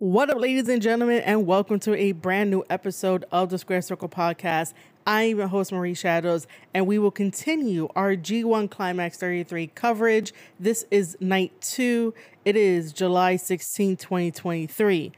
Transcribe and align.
What 0.00 0.30
up, 0.30 0.38
ladies 0.38 0.68
and 0.68 0.80
gentlemen, 0.80 1.22
and 1.22 1.44
welcome 1.44 1.80
to 1.80 1.92
a 1.92 2.12
brand 2.12 2.52
new 2.52 2.62
episode 2.70 3.24
of 3.32 3.50
the 3.50 3.58
Squared 3.58 3.82
Circle 3.82 4.08
Podcast. 4.08 4.72
I'm 5.04 5.38
your 5.38 5.48
host, 5.48 5.72
Marie 5.72 5.94
Shadows, 5.94 6.46
and 6.72 6.86
we 6.86 7.00
will 7.00 7.10
continue 7.10 7.88
our 7.96 8.14
G1 8.14 8.70
Climax 8.70 9.18
33 9.18 9.66
coverage. 9.74 10.32
This 10.60 10.86
is 10.92 11.16
night 11.18 11.50
two. 11.60 12.14
It 12.44 12.54
is 12.54 12.92
July 12.92 13.34
16, 13.34 13.96
2023. 13.96 15.10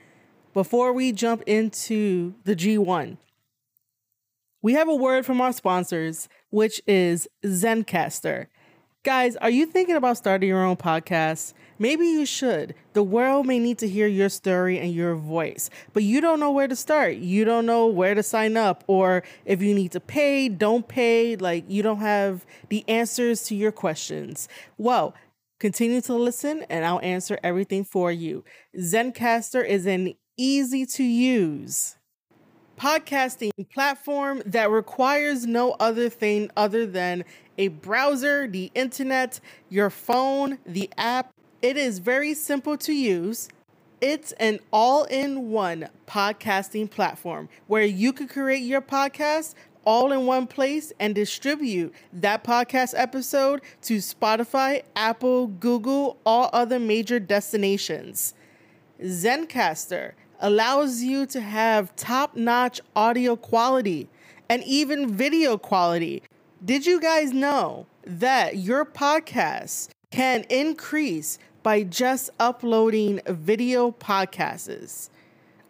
Before 0.54 0.94
we 0.94 1.12
jump 1.12 1.42
into 1.42 2.32
the 2.44 2.56
G1, 2.56 3.18
we 4.62 4.72
have 4.72 4.88
a 4.88 4.94
word 4.94 5.26
from 5.26 5.42
our 5.42 5.52
sponsors, 5.52 6.26
which 6.48 6.80
is 6.86 7.28
Zencastr. 7.44 8.46
Guys, 9.02 9.34
are 9.36 9.48
you 9.48 9.64
thinking 9.64 9.96
about 9.96 10.18
starting 10.18 10.46
your 10.46 10.62
own 10.62 10.76
podcast? 10.76 11.54
Maybe 11.78 12.04
you 12.04 12.26
should. 12.26 12.74
The 12.92 13.02
world 13.02 13.46
may 13.46 13.58
need 13.58 13.78
to 13.78 13.88
hear 13.88 14.06
your 14.06 14.28
story 14.28 14.78
and 14.78 14.92
your 14.92 15.14
voice, 15.14 15.70
but 15.94 16.02
you 16.02 16.20
don't 16.20 16.38
know 16.38 16.50
where 16.50 16.68
to 16.68 16.76
start. 16.76 17.14
You 17.14 17.46
don't 17.46 17.64
know 17.64 17.86
where 17.86 18.14
to 18.14 18.22
sign 18.22 18.58
up, 18.58 18.84
or 18.88 19.22
if 19.46 19.62
you 19.62 19.74
need 19.74 19.92
to 19.92 20.00
pay, 20.00 20.50
don't 20.50 20.86
pay. 20.86 21.36
Like, 21.36 21.64
you 21.66 21.82
don't 21.82 22.00
have 22.00 22.44
the 22.68 22.86
answers 22.88 23.42
to 23.44 23.54
your 23.54 23.72
questions. 23.72 24.48
Well, 24.76 25.14
continue 25.58 26.02
to 26.02 26.14
listen 26.14 26.66
and 26.68 26.84
I'll 26.84 27.00
answer 27.00 27.38
everything 27.42 27.84
for 27.84 28.12
you. 28.12 28.44
Zencastr 28.76 29.66
is 29.66 29.86
an 29.86 30.12
easy 30.36 30.84
to 30.84 31.02
use 31.02 31.96
podcasting 32.78 33.50
platform 33.74 34.42
that 34.46 34.70
requires 34.70 35.46
no 35.46 35.76
other 35.78 36.08
thing 36.08 36.50
other 36.56 36.86
than 36.86 37.24
a 37.60 37.68
browser, 37.68 38.48
the 38.48 38.72
internet, 38.74 39.38
your 39.68 39.90
phone, 39.90 40.56
the 40.64 40.88
app. 40.96 41.30
It 41.60 41.76
is 41.76 41.98
very 41.98 42.32
simple 42.32 42.78
to 42.78 42.92
use. 42.92 43.50
It's 44.00 44.32
an 44.32 44.60
all 44.72 45.04
in 45.04 45.50
one 45.50 45.90
podcasting 46.06 46.90
platform 46.90 47.50
where 47.66 47.84
you 47.84 48.14
can 48.14 48.28
create 48.28 48.62
your 48.62 48.80
podcast 48.80 49.54
all 49.84 50.10
in 50.10 50.24
one 50.24 50.46
place 50.46 50.90
and 50.98 51.14
distribute 51.14 51.92
that 52.14 52.42
podcast 52.44 52.94
episode 52.96 53.60
to 53.82 53.98
Spotify, 53.98 54.82
Apple, 54.96 55.46
Google, 55.46 56.16
all 56.24 56.48
other 56.54 56.78
major 56.78 57.20
destinations. 57.20 58.32
Zencastr 59.02 60.12
allows 60.40 61.02
you 61.02 61.26
to 61.26 61.42
have 61.42 61.94
top 61.94 62.36
notch 62.36 62.80
audio 62.96 63.36
quality 63.36 64.08
and 64.48 64.64
even 64.64 65.14
video 65.14 65.58
quality. 65.58 66.22
Did 66.62 66.84
you 66.84 67.00
guys 67.00 67.32
know 67.32 67.86
that 68.04 68.58
your 68.58 68.84
podcast 68.84 69.88
can 70.10 70.44
increase 70.50 71.38
by 71.62 71.84
just 71.84 72.28
uploading 72.38 73.22
video 73.26 73.92
podcasts? 73.92 75.08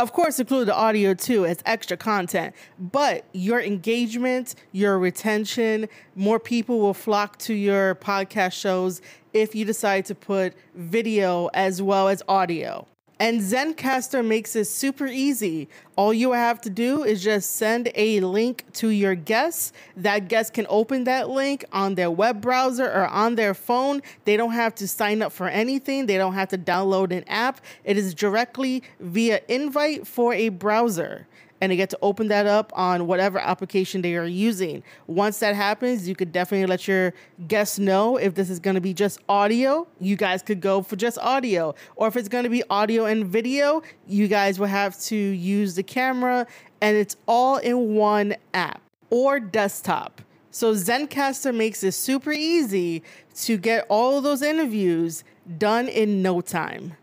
Of 0.01 0.13
course, 0.13 0.41
include 0.41 0.67
the 0.67 0.75
audio 0.75 1.15
too 1.15 1.47
as 1.47 1.63
extra 1.65 1.97
content, 1.97 2.57
but 2.77 3.25
your 3.33 3.61
engagement, 3.61 4.57
your 4.73 4.99
retention, 4.99 5.89
more 6.17 6.41
people 6.41 6.81
will 6.81 6.95
flock 6.95 7.39
to 7.39 7.55
your 7.55 7.95
podcast 7.95 8.55
shows 8.55 9.01
if 9.33 9.55
you 9.55 9.65
decide 9.65 10.07
to 10.07 10.17
put 10.17 10.55
video 10.75 11.51
as 11.55 11.81
well 11.81 12.09
as 12.09 12.21
audio. 12.27 12.89
And 13.21 13.43
Zencastr 13.43 14.25
makes 14.27 14.57
it 14.57 14.65
super 14.65 15.07
easy. 15.07 15.69
All 15.95 16.15
you 16.15 16.33
have 16.33 16.59
to 16.63 16.71
do 16.71 17.05
is 17.05 17.23
just 17.23 17.51
send 17.57 17.93
a 17.95 18.21
link 18.21 18.65
to 18.73 18.89
your 18.89 19.15
guests. 19.15 19.75
That 19.95 20.29
guest 20.29 20.55
can 20.55 20.65
open 20.71 21.05
that 21.05 21.29
link 21.29 21.67
on 21.71 21.97
their 21.97 22.11
web 22.11 22.41
browser 22.41 22.87
or 22.91 23.07
on 23.09 23.35
their 23.35 23.53
phone. 23.53 24.01
They 24.25 24.39
don't 24.39 24.53
have 24.53 24.75
to 24.77 24.89
sign 24.89 25.21
up 25.21 25.33
for 25.33 25.49
anything, 25.49 26.07
they 26.07 26.17
don't 26.17 26.33
have 26.33 26.49
to 26.49 26.59
download 26.59 27.15
an 27.15 27.25
app. 27.29 27.61
It 27.85 27.99
is 27.99 28.15
directly 28.15 28.83
via 28.99 29.43
invite 29.49 30.07
for 30.07 30.33
a 30.33 30.49
browser 30.49 31.27
and 31.61 31.71
they 31.71 31.77
get 31.77 31.91
to 31.91 31.99
open 32.03 32.29
that 32.29 32.47
up 32.47 32.73
on 32.75 33.07
whatever 33.07 33.39
application 33.39 34.03
they 34.03 34.17
are 34.17 34.27
using. 34.27 34.83
Once 35.07 35.39
that 35.41 35.55
happens, 35.55 36.09
you 36.09 36.15
could 36.15 36.33
definitely 36.33 36.67
let 36.67 36.89
your 36.89 37.13
guests 37.49 37.79
know 37.79 38.17
if 38.17 38.35
this 38.35 38.49
is 38.49 38.59
going 38.59 38.75
to 38.75 38.81
be 38.81 38.95
just 38.95 39.19
audio, 39.29 39.87
you 40.01 40.17
guys 40.17 40.43
could 40.43 40.61
go 40.61 40.83
for 40.83 40.97
just 40.97 41.19
audio. 41.19 41.75
Or 41.97 42.09
if 42.09 42.17
it's 42.17 42.29
going 42.29 42.45
to 42.45 42.51
be 42.51 42.63
audio 42.71 43.05
and 43.05 43.27
video, 43.27 43.83
you 44.07 44.29
guys 44.29 44.59
will 44.59 44.67
have 44.67 44.99
to 45.03 45.17
use 45.17 45.75
the 45.75 45.83
camera 45.83 46.47
and 46.81 46.97
it's 46.97 47.17
all 47.29 47.59
in 47.59 47.95
one 47.95 48.37
app 48.55 48.81
or 49.11 49.39
desktop. 49.39 50.23
So 50.51 50.75
Zencastr 50.75 51.55
makes 51.55 51.85
it 51.85 51.93
super 51.93 52.33
easy 52.33 53.03
to 53.43 53.57
get 53.57 53.87
all 53.89 54.19
of 54.19 54.25
those 54.25 54.43
interviews 54.43 55.25
done 55.59 55.89
in 55.89 56.23
no 56.23 56.41
time. 56.41 56.95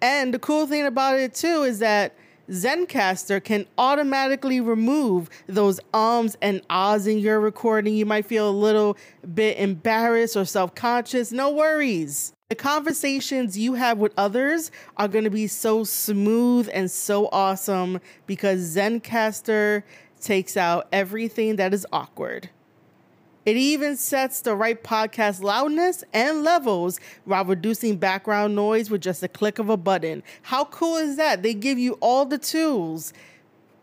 And 0.00 0.32
the 0.32 0.38
cool 0.38 0.66
thing 0.66 0.86
about 0.86 1.18
it 1.18 1.34
too 1.34 1.64
is 1.64 1.80
that 1.80 2.14
Zencastr 2.50 3.42
can 3.42 3.66
automatically 3.76 4.60
remove 4.60 5.28
those 5.46 5.80
ums 5.92 6.36
and 6.40 6.62
ahs 6.70 7.06
in 7.06 7.18
your 7.18 7.40
recording. 7.40 7.94
You 7.94 8.06
might 8.06 8.26
feel 8.26 8.48
a 8.48 8.50
little 8.50 8.96
bit 9.34 9.58
embarrassed 9.58 10.36
or 10.36 10.44
self 10.44 10.74
conscious. 10.74 11.32
No 11.32 11.50
worries. 11.50 12.32
The 12.48 12.54
conversations 12.54 13.58
you 13.58 13.74
have 13.74 13.98
with 13.98 14.14
others 14.16 14.70
are 14.96 15.08
going 15.08 15.24
to 15.24 15.30
be 15.30 15.46
so 15.46 15.84
smooth 15.84 16.70
and 16.72 16.90
so 16.90 17.28
awesome 17.30 18.00
because 18.26 18.74
Zencastr 18.74 19.82
takes 20.18 20.56
out 20.56 20.88
everything 20.90 21.56
that 21.56 21.74
is 21.74 21.86
awkward. 21.92 22.48
It 23.48 23.56
even 23.56 23.96
sets 23.96 24.42
the 24.42 24.54
right 24.54 24.84
podcast 24.84 25.42
loudness 25.42 26.04
and 26.12 26.42
levels 26.44 27.00
while 27.24 27.46
reducing 27.46 27.96
background 27.96 28.54
noise 28.54 28.90
with 28.90 29.00
just 29.00 29.22
a 29.22 29.28
click 29.28 29.58
of 29.58 29.70
a 29.70 29.76
button. 29.78 30.22
How 30.42 30.66
cool 30.66 30.98
is 30.98 31.16
that? 31.16 31.42
They 31.42 31.54
give 31.54 31.78
you 31.78 31.94
all 32.02 32.26
the 32.26 32.36
tools 32.36 33.14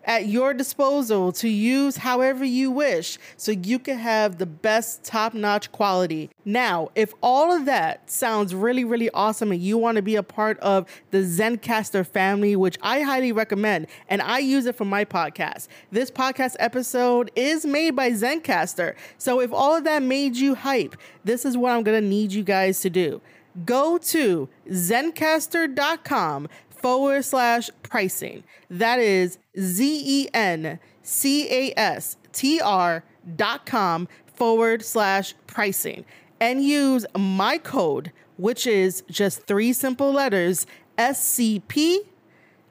at 0.06 0.28
your 0.28 0.54
disposal 0.54 1.32
to 1.34 1.50
use 1.50 1.98
however 1.98 2.46
you 2.46 2.72
wish 2.72 3.18
so 3.38 3.52
you 3.52 3.80
can 3.80 3.98
have 3.98 4.38
the 4.38 4.46
best 4.46 5.04
top 5.04 5.34
notch 5.34 5.72
quality. 5.72 6.30
Now, 6.46 6.90
if 6.96 7.14
all 7.22 7.52
of 7.52 7.66
that 7.66 8.10
sounds 8.10 8.56
really, 8.56 8.84
really 8.84 9.10
awesome 9.12 9.52
and 9.52 9.62
you 9.62 9.78
want 9.78 9.98
to 9.98 10.02
be 10.02 10.16
a 10.16 10.24
part 10.24 10.60
of 10.60 10.88
the 11.12 11.20
Zencastr 11.20 12.06
family, 12.06 12.56
which 12.56 12.78
I 12.82 13.02
highly 13.02 13.32
recommend, 13.32 13.88
and 14.08 14.22
I 14.22 14.40
use 14.40 14.66
it 14.66 14.76
for 14.76 14.86
my 14.86 15.04
podcast, 15.06 15.68
this 15.92 16.12
podcast 16.12 16.56
episode 16.60 17.32
is 17.36 17.66
made 17.66 17.96
by 17.96 18.12
Zencastr. 18.12 18.96
So 19.18 19.42
if 19.42 19.52
all 19.52 19.76
of 19.76 19.84
that 19.86 20.04
made 20.04 20.38
you 20.38 20.56
hype, 20.56 20.96
this 21.24 21.46
is 21.46 21.58
what 21.58 21.72
I'm 21.72 21.84
going 21.84 22.02
to 22.02 22.08
need 22.08 22.32
you 22.32 22.44
guys 22.44 22.80
to 22.82 22.90
do 22.90 23.22
go 23.64 23.98
to 23.98 24.50
zencastr.com 24.70 26.50
forward 26.86 27.26
slash 27.26 27.72
pricing. 27.82 28.44
That 28.70 29.00
is 29.00 29.40
Z 29.60 30.04
E 30.06 30.28
N 30.36 30.78
C 31.02 31.48
A 31.50 31.74
S 31.76 32.16
T 32.32 32.62
R 32.62 33.04
dot 33.36 33.66
com 33.66 34.08
forward 34.28 34.86
slash 34.86 35.34
pricing 35.48 36.06
and 36.40 36.64
use 36.64 37.04
my 37.18 37.58
code, 37.58 38.12
which 38.38 38.68
is 38.68 39.02
just 39.10 39.48
three 39.48 39.74
simple 39.74 40.12
letters 40.12 40.68
SCP, 41.00 42.02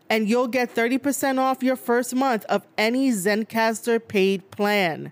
and 0.08 0.28
you'll 0.28 0.47
get 0.47 0.72
30% 0.72 1.41
off 1.41 1.64
your 1.64 1.74
first 1.74 2.14
month 2.14 2.44
of 2.44 2.64
any 2.78 3.10
Zencastr 3.10 3.98
paid 4.06 4.48
plan. 4.53 5.10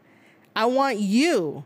I 0.54 0.66
want 0.66 1.00
you 1.00 1.64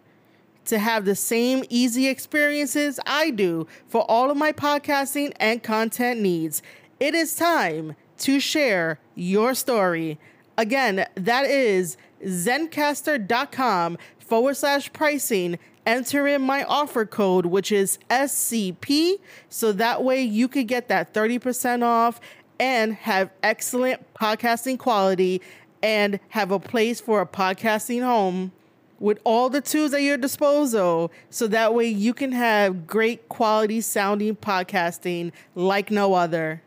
to 0.65 0.79
have 0.79 1.05
the 1.05 1.15
same 1.15 1.65
easy 1.69 2.09
experiences 2.09 2.99
I 3.07 3.31
do 3.31 3.67
for 3.87 4.11
all 4.11 4.31
of 4.31 4.39
my 4.39 4.53
podcasting 4.53 5.33
and 5.39 5.63
content 5.63 6.21
needs. 6.21 6.63
It 6.99 7.15
is 7.15 7.35
time 7.35 7.95
to 8.19 8.41
share 8.41 8.99
your 9.15 9.55
story. 9.55 10.19
Again, 10.57 11.07
that 11.15 11.45
is 11.45 11.99
zencastr.com 12.25 13.99
forward 14.19 14.57
slash 14.57 14.91
pricing. 14.95 15.59
Enter 15.85 16.27
in 16.27 16.41
my 16.41 16.65
offer 16.65 17.05
code, 17.05 17.47
which 17.47 17.71
is 17.71 17.99
SCP, 18.09 19.21
so 19.51 19.73
that 19.73 20.03
way 20.03 20.23
you 20.23 20.49
could 20.49 20.67
get 20.69 20.89
that 20.89 21.13
30% 21.13 21.83
off 21.85 22.19
and 22.59 22.95
have 22.95 23.31
excellent 23.43 24.03
podcasting 24.15 24.79
quality 24.79 25.43
and 25.83 26.19
have 26.31 26.51
a 26.51 26.59
place 26.59 26.99
for 26.99 27.21
a 27.21 27.27
podcasting 27.27 28.03
home 28.03 28.53
with 28.99 29.19
all 29.25 29.51
the 29.51 29.61
tools 29.61 29.93
at 29.93 30.01
your 30.01 30.17
disposal 30.17 31.13
so 31.29 31.47
that 31.47 31.75
way 31.75 31.87
you 31.87 32.15
can 32.15 32.33
have 32.33 32.87
great 32.87 33.29
quality 33.29 33.83
sounding 33.83 34.35
podcasting 34.35 35.31
like 35.55 35.91
no 35.91 36.15
other. 36.15 36.63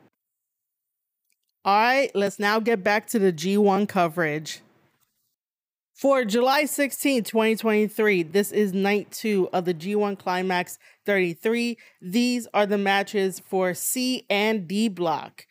All 1.66 1.78
right, 1.78 2.10
let's 2.16 2.40
now 2.40 2.62
get 2.62 2.86
back 2.86 3.08
to 3.08 3.20
the 3.20 3.34
G1 3.34 3.90
coverage. 3.90 4.62
For 5.94 6.24
July 6.24 6.64
16, 6.64 7.24
2023, 7.26 8.24
this 8.24 8.54
is 8.54 8.72
night 8.72 9.12
two 9.12 9.50
of 9.52 9.66
the 9.66 9.74
G1 9.74 10.18
Climax 10.18 10.80
33. 11.06 11.78
These 12.02 12.48
are 12.54 12.66
the 12.66 12.78
matches 12.78 13.42
for 13.42 13.74
C 13.74 14.26
and 14.30 14.70
D 14.70 14.88
block. 14.88 15.46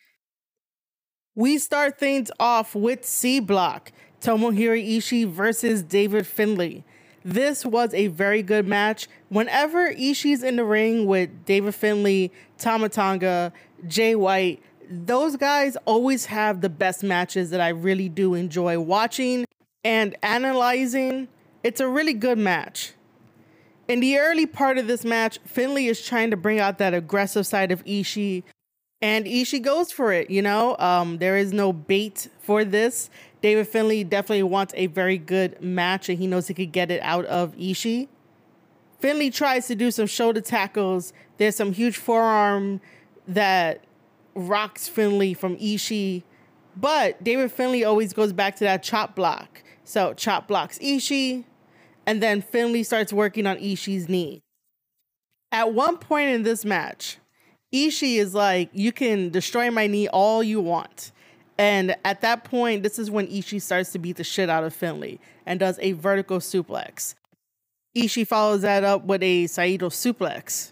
We 1.35 1.59
start 1.59 1.99
things 1.99 2.31
off 2.39 2.73
with 2.73 3.05
C 3.05 3.39
block 3.39 3.91
Tomohiro 4.19 4.83
Ishii 4.83 5.29
versus 5.29 5.83
David 5.83 6.25
Finlay. 6.25 6.83
This 7.23 7.63
was 7.63 7.93
a 7.93 8.07
very 8.07 8.41
good 8.41 8.67
match. 8.67 9.07
Whenever 9.27 9.93
Ishii's 9.93 10.41
in 10.41 10.55
the 10.55 10.65
ring 10.65 11.05
with 11.05 11.45
David 11.45 11.75
Finlay, 11.75 12.31
Tama 12.57 12.89
Tonga, 12.89 13.53
Jay 13.87 14.15
White, 14.15 14.63
those 14.89 15.35
guys 15.35 15.77
always 15.85 16.25
have 16.25 16.61
the 16.61 16.69
best 16.69 17.03
matches 17.03 17.51
that 17.51 17.61
I 17.61 17.69
really 17.69 18.09
do 18.09 18.33
enjoy 18.33 18.79
watching 18.79 19.45
and 19.83 20.17
analyzing. 20.23 21.27
It's 21.63 21.79
a 21.79 21.87
really 21.87 22.13
good 22.13 22.39
match. 22.39 22.93
In 23.87 23.99
the 23.99 24.17
early 24.17 24.45
part 24.45 24.77
of 24.77 24.87
this 24.87 25.05
match, 25.05 25.39
Finlay 25.45 25.85
is 25.85 26.03
trying 26.03 26.31
to 26.31 26.37
bring 26.37 26.59
out 26.59 26.79
that 26.79 26.93
aggressive 26.93 27.45
side 27.45 27.71
of 27.71 27.83
Ishii, 27.85 28.43
and 29.01 29.25
Ishii 29.25 29.61
goes 29.61 29.91
for 29.91 30.11
it. 30.11 30.29
You 30.29 30.41
know, 30.41 30.75
um, 30.77 31.17
there 31.17 31.37
is 31.37 31.53
no 31.53 31.71
bait 31.71 32.27
for 32.39 32.63
this. 32.63 33.09
David 33.41 33.67
Finlay 33.67 34.03
definitely 34.03 34.43
wants 34.43 34.73
a 34.75 34.87
very 34.87 35.17
good 35.17 35.61
match, 35.61 36.09
and 36.09 36.19
he 36.19 36.27
knows 36.27 36.47
he 36.47 36.53
could 36.53 36.71
get 36.71 36.91
it 36.91 37.01
out 37.01 37.25
of 37.25 37.55
Ishii. 37.55 38.07
Finlay 38.99 39.29
tries 39.29 39.67
to 39.67 39.75
do 39.75 39.91
some 39.91 40.07
shoulder 40.07 40.41
tackles. 40.41 41.13
There's 41.37 41.55
some 41.55 41.73
huge 41.73 41.97
forearm 41.97 42.81
that 43.27 43.83
rocks 44.35 44.87
Finlay 44.87 45.33
from 45.33 45.57
Ishii, 45.57 46.23
but 46.75 47.23
David 47.23 47.51
Finlay 47.51 47.83
always 47.83 48.13
goes 48.13 48.33
back 48.33 48.55
to 48.57 48.63
that 48.63 48.83
chop 48.83 49.15
block. 49.15 49.63
So 49.83 50.13
chop 50.13 50.47
blocks 50.47 50.77
Ishii, 50.79 51.43
and 52.05 52.21
then 52.21 52.41
Finlay 52.41 52.83
starts 52.83 53.11
working 53.11 53.47
on 53.47 53.57
Ishii's 53.57 54.07
knee. 54.07 54.41
At 55.51 55.73
one 55.73 55.97
point 55.97 56.29
in 56.29 56.43
this 56.43 56.63
match, 56.63 57.17
Ishii 57.73 58.17
is 58.17 58.33
like, 58.33 58.69
You 58.73 58.91
can 58.91 59.29
destroy 59.29 59.71
my 59.71 59.87
knee 59.87 60.07
all 60.07 60.43
you 60.43 60.61
want. 60.61 61.11
And 61.57 61.95
at 62.05 62.21
that 62.21 62.45
point, 62.45 62.83
this 62.83 62.97
is 62.97 63.11
when 63.11 63.27
Ishii 63.27 63.61
starts 63.61 63.91
to 63.91 63.99
beat 63.99 64.15
the 64.15 64.23
shit 64.23 64.49
out 64.49 64.63
of 64.63 64.73
Finlay 64.73 65.19
and 65.45 65.59
does 65.59 65.77
a 65.81 65.91
vertical 65.91 66.39
suplex. 66.39 67.15
Ishii 67.95 68.25
follows 68.25 68.61
that 68.61 68.83
up 68.83 69.03
with 69.03 69.21
a 69.23 69.47
Saito 69.47 69.89
suplex. 69.89 70.71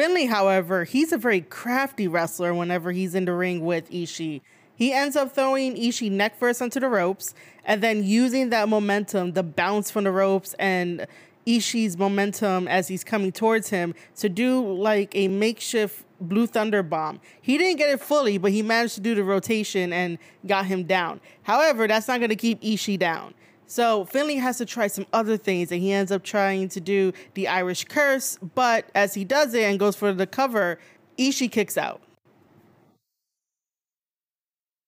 Finlay, 0.00 0.24
however, 0.24 0.84
he's 0.84 1.12
a 1.12 1.18
very 1.18 1.42
crafty 1.42 2.08
wrestler 2.08 2.54
whenever 2.54 2.90
he's 2.90 3.14
in 3.14 3.26
the 3.26 3.34
ring 3.34 3.62
with 3.62 3.90
Ishii. 3.90 4.40
He 4.74 4.94
ends 4.94 5.14
up 5.14 5.34
throwing 5.34 5.76
Ishii 5.76 6.10
neck 6.10 6.38
first 6.38 6.62
onto 6.62 6.80
the 6.80 6.88
ropes 6.88 7.34
and 7.66 7.82
then 7.82 8.02
using 8.02 8.48
that 8.48 8.70
momentum, 8.70 9.32
the 9.32 9.42
bounce 9.42 9.90
from 9.90 10.04
the 10.04 10.10
ropes 10.10 10.54
and 10.58 11.06
Ishii's 11.46 11.98
momentum 11.98 12.66
as 12.66 12.88
he's 12.88 13.04
coming 13.04 13.30
towards 13.30 13.68
him 13.68 13.94
to 14.16 14.30
do 14.30 14.72
like 14.72 15.14
a 15.14 15.28
makeshift 15.28 16.06
Blue 16.18 16.46
Thunder 16.46 16.82
bomb. 16.82 17.20
He 17.42 17.58
didn't 17.58 17.76
get 17.76 17.90
it 17.90 18.00
fully, 18.00 18.38
but 18.38 18.52
he 18.52 18.62
managed 18.62 18.94
to 18.94 19.02
do 19.02 19.14
the 19.14 19.22
rotation 19.22 19.92
and 19.92 20.16
got 20.46 20.64
him 20.64 20.84
down. 20.84 21.20
However, 21.42 21.86
that's 21.86 22.08
not 22.08 22.20
going 22.20 22.30
to 22.30 22.36
keep 22.36 22.62
Ishii 22.62 22.98
down. 22.98 23.34
So 23.70 24.04
Finlay 24.04 24.36
has 24.36 24.58
to 24.58 24.66
try 24.66 24.88
some 24.88 25.06
other 25.12 25.36
things, 25.36 25.70
and 25.70 25.80
he 25.80 25.92
ends 25.92 26.10
up 26.10 26.24
trying 26.24 26.68
to 26.70 26.80
do 26.80 27.12
the 27.34 27.46
Irish 27.46 27.84
Curse. 27.84 28.38
But 28.54 28.90
as 28.94 29.14
he 29.14 29.24
does 29.24 29.54
it 29.54 29.62
and 29.62 29.78
goes 29.78 29.94
for 29.94 30.12
the 30.12 30.26
cover, 30.26 30.78
Ishii 31.16 31.50
kicks 31.52 31.78
out 31.78 32.00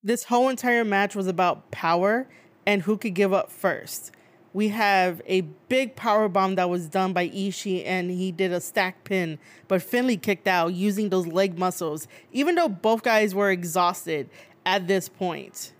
this 0.02 0.24
whole 0.24 0.48
entire 0.48 0.84
match 0.84 1.14
was 1.14 1.26
about 1.26 1.70
power 1.70 2.26
and 2.66 2.82
who 2.82 2.96
could 2.96 3.14
give 3.14 3.32
up 3.32 3.50
first. 3.50 4.10
We 4.52 4.68
have 4.68 5.22
a 5.26 5.42
big 5.68 5.96
power 5.96 6.28
bomb 6.28 6.56
that 6.56 6.68
was 6.68 6.88
done 6.88 7.12
by 7.12 7.28
Ishii, 7.28 7.84
and 7.86 8.10
he 8.10 8.32
did 8.32 8.52
a 8.52 8.60
stack 8.60 9.04
pin, 9.04 9.38
but 9.66 9.82
Finlay 9.82 10.16
kicked 10.16 10.46
out 10.46 10.74
using 10.74 11.08
those 11.08 11.26
leg 11.26 11.58
muscles, 11.58 12.06
even 12.32 12.56
though 12.56 12.68
both 12.68 13.02
guys 13.02 13.34
were 13.34 13.50
exhausted 13.50 14.28
at 14.66 14.88
this 14.88 15.08
point. 15.08 15.72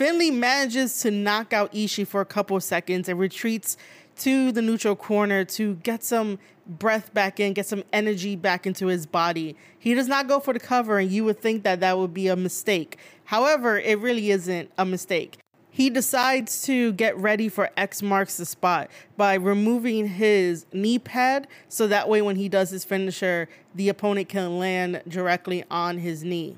Finlay 0.00 0.30
manages 0.30 1.02
to 1.02 1.10
knock 1.10 1.52
out 1.52 1.70
Ishii 1.74 2.06
for 2.06 2.22
a 2.22 2.24
couple 2.24 2.56
of 2.56 2.62
seconds 2.62 3.06
and 3.06 3.18
retreats 3.18 3.76
to 4.16 4.50
the 4.50 4.62
neutral 4.62 4.96
corner 4.96 5.44
to 5.44 5.74
get 5.74 6.02
some 6.02 6.38
breath 6.66 7.12
back 7.12 7.38
in, 7.38 7.52
get 7.52 7.66
some 7.66 7.84
energy 7.92 8.34
back 8.34 8.66
into 8.66 8.86
his 8.86 9.04
body. 9.04 9.56
He 9.78 9.92
does 9.92 10.08
not 10.08 10.26
go 10.26 10.40
for 10.40 10.54
the 10.54 10.58
cover, 10.58 10.98
and 10.98 11.10
you 11.10 11.24
would 11.24 11.38
think 11.38 11.64
that 11.64 11.80
that 11.80 11.98
would 11.98 12.14
be 12.14 12.28
a 12.28 12.36
mistake. 12.36 12.96
However, 13.24 13.78
it 13.78 13.98
really 13.98 14.30
isn't 14.30 14.70
a 14.78 14.86
mistake. 14.86 15.36
He 15.70 15.90
decides 15.90 16.62
to 16.62 16.94
get 16.94 17.14
ready 17.18 17.50
for 17.50 17.68
X 17.76 18.00
marks 18.00 18.38
the 18.38 18.46
spot 18.46 18.90
by 19.18 19.34
removing 19.34 20.08
his 20.08 20.64
knee 20.72 20.98
pad 20.98 21.46
so 21.68 21.86
that 21.88 22.08
way 22.08 22.22
when 22.22 22.36
he 22.36 22.48
does 22.48 22.70
his 22.70 22.86
finisher, 22.86 23.50
the 23.74 23.90
opponent 23.90 24.30
can 24.30 24.58
land 24.58 25.02
directly 25.06 25.62
on 25.70 25.98
his 25.98 26.24
knee. 26.24 26.56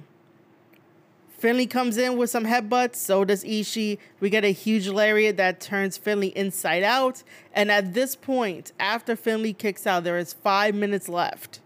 Finlay 1.42 1.66
comes 1.66 1.98
in 1.98 2.16
with 2.16 2.30
some 2.30 2.44
headbutts, 2.44 2.94
so 2.94 3.24
does 3.24 3.42
Ishii. 3.42 3.98
We 4.20 4.30
get 4.30 4.44
a 4.44 4.52
huge 4.52 4.86
lariat 4.86 5.36
that 5.38 5.60
turns 5.60 5.96
Finlay 5.96 6.28
inside 6.28 6.84
out. 6.84 7.24
And 7.52 7.68
at 7.68 7.94
this 7.94 8.14
point, 8.14 8.70
after 8.78 9.16
Finlay 9.16 9.52
kicks 9.52 9.84
out, 9.84 10.04
there 10.04 10.18
is 10.18 10.32
five 10.32 10.72
minutes 10.76 11.08
left. 11.08 11.58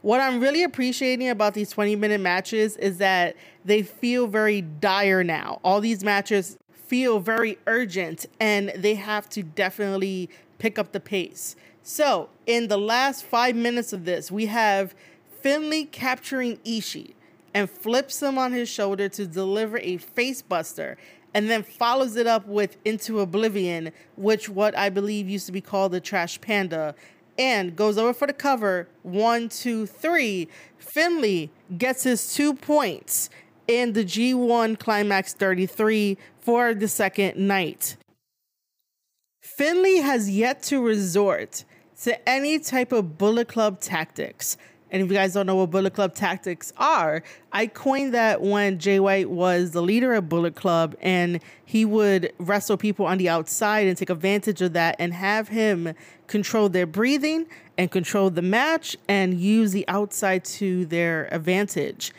What 0.00 0.22
I'm 0.22 0.40
really 0.40 0.62
appreciating 0.62 1.28
about 1.28 1.52
these 1.52 1.68
20 1.68 1.96
minute 1.96 2.22
matches 2.22 2.78
is 2.78 2.96
that 2.96 3.36
they 3.62 3.82
feel 3.82 4.26
very 4.26 4.62
dire 4.62 5.22
now. 5.22 5.60
All 5.62 5.82
these 5.82 6.02
matches 6.02 6.56
feel 6.72 7.20
very 7.20 7.58
urgent 7.66 8.24
and 8.40 8.72
they 8.74 8.94
have 8.94 9.28
to 9.28 9.42
definitely 9.42 10.30
pick 10.58 10.78
up 10.78 10.92
the 10.92 11.00
pace. 11.00 11.56
So, 11.82 12.30
in 12.46 12.68
the 12.68 12.78
last 12.78 13.22
five 13.22 13.54
minutes 13.54 13.92
of 13.92 14.06
this, 14.06 14.30
we 14.30 14.46
have 14.46 14.94
Finlay 15.42 15.84
capturing 15.84 16.56
Ishii 16.60 17.12
and 17.54 17.70
flips 17.70 18.22
him 18.22 18.38
on 18.38 18.52
his 18.52 18.68
shoulder 18.68 19.08
to 19.10 19.26
deliver 19.26 19.78
a 19.78 19.98
facebuster 19.98 20.96
and 21.34 21.48
then 21.50 21.62
follows 21.62 22.16
it 22.16 22.26
up 22.26 22.46
with 22.46 22.76
Into 22.84 23.20
Oblivion, 23.20 23.92
which 24.16 24.48
what 24.48 24.76
I 24.76 24.88
believe 24.88 25.28
used 25.28 25.46
to 25.46 25.52
be 25.52 25.60
called 25.60 25.92
the 25.92 26.00
Trash 26.00 26.40
Panda, 26.40 26.94
and 27.38 27.76
goes 27.76 27.98
over 27.98 28.12
for 28.12 28.26
the 28.26 28.32
cover. 28.32 28.88
One, 29.02 29.48
two, 29.48 29.86
three. 29.86 30.48
Finlay 30.78 31.50
gets 31.76 32.02
his 32.02 32.34
two 32.34 32.54
points 32.54 33.30
in 33.68 33.92
the 33.92 34.04
G1 34.04 34.78
Climax 34.78 35.34
33 35.34 36.16
for 36.40 36.74
the 36.74 36.88
second 36.88 37.36
night. 37.36 37.96
Finlay 39.40 39.96
has 39.96 40.30
yet 40.30 40.62
to 40.64 40.82
resort 40.82 41.64
to 42.02 42.28
any 42.28 42.58
type 42.58 42.92
of 42.92 43.18
Bullet 43.18 43.48
Club 43.48 43.80
tactics. 43.80 44.56
And 44.90 45.02
if 45.02 45.08
you 45.08 45.14
guys 45.14 45.34
don't 45.34 45.46
know 45.46 45.56
what 45.56 45.70
Bullet 45.70 45.94
Club 45.94 46.14
tactics 46.14 46.72
are, 46.76 47.22
I 47.52 47.66
coined 47.66 48.14
that 48.14 48.40
when 48.40 48.78
Jay 48.78 48.98
White 49.00 49.28
was 49.28 49.72
the 49.72 49.82
leader 49.82 50.14
of 50.14 50.28
Bullet 50.28 50.54
Club 50.54 50.96
and 51.00 51.40
he 51.64 51.84
would 51.84 52.32
wrestle 52.38 52.76
people 52.76 53.04
on 53.06 53.18
the 53.18 53.28
outside 53.28 53.86
and 53.86 53.96
take 53.96 54.10
advantage 54.10 54.62
of 54.62 54.72
that 54.72 54.96
and 54.98 55.12
have 55.12 55.48
him 55.48 55.94
control 56.26 56.68
their 56.68 56.86
breathing 56.86 57.46
and 57.76 57.90
control 57.90 58.30
the 58.30 58.42
match 58.42 58.96
and 59.08 59.38
use 59.38 59.72
the 59.72 59.86
outside 59.88 60.44
to 60.44 60.86
their 60.86 61.32
advantage. 61.32 62.12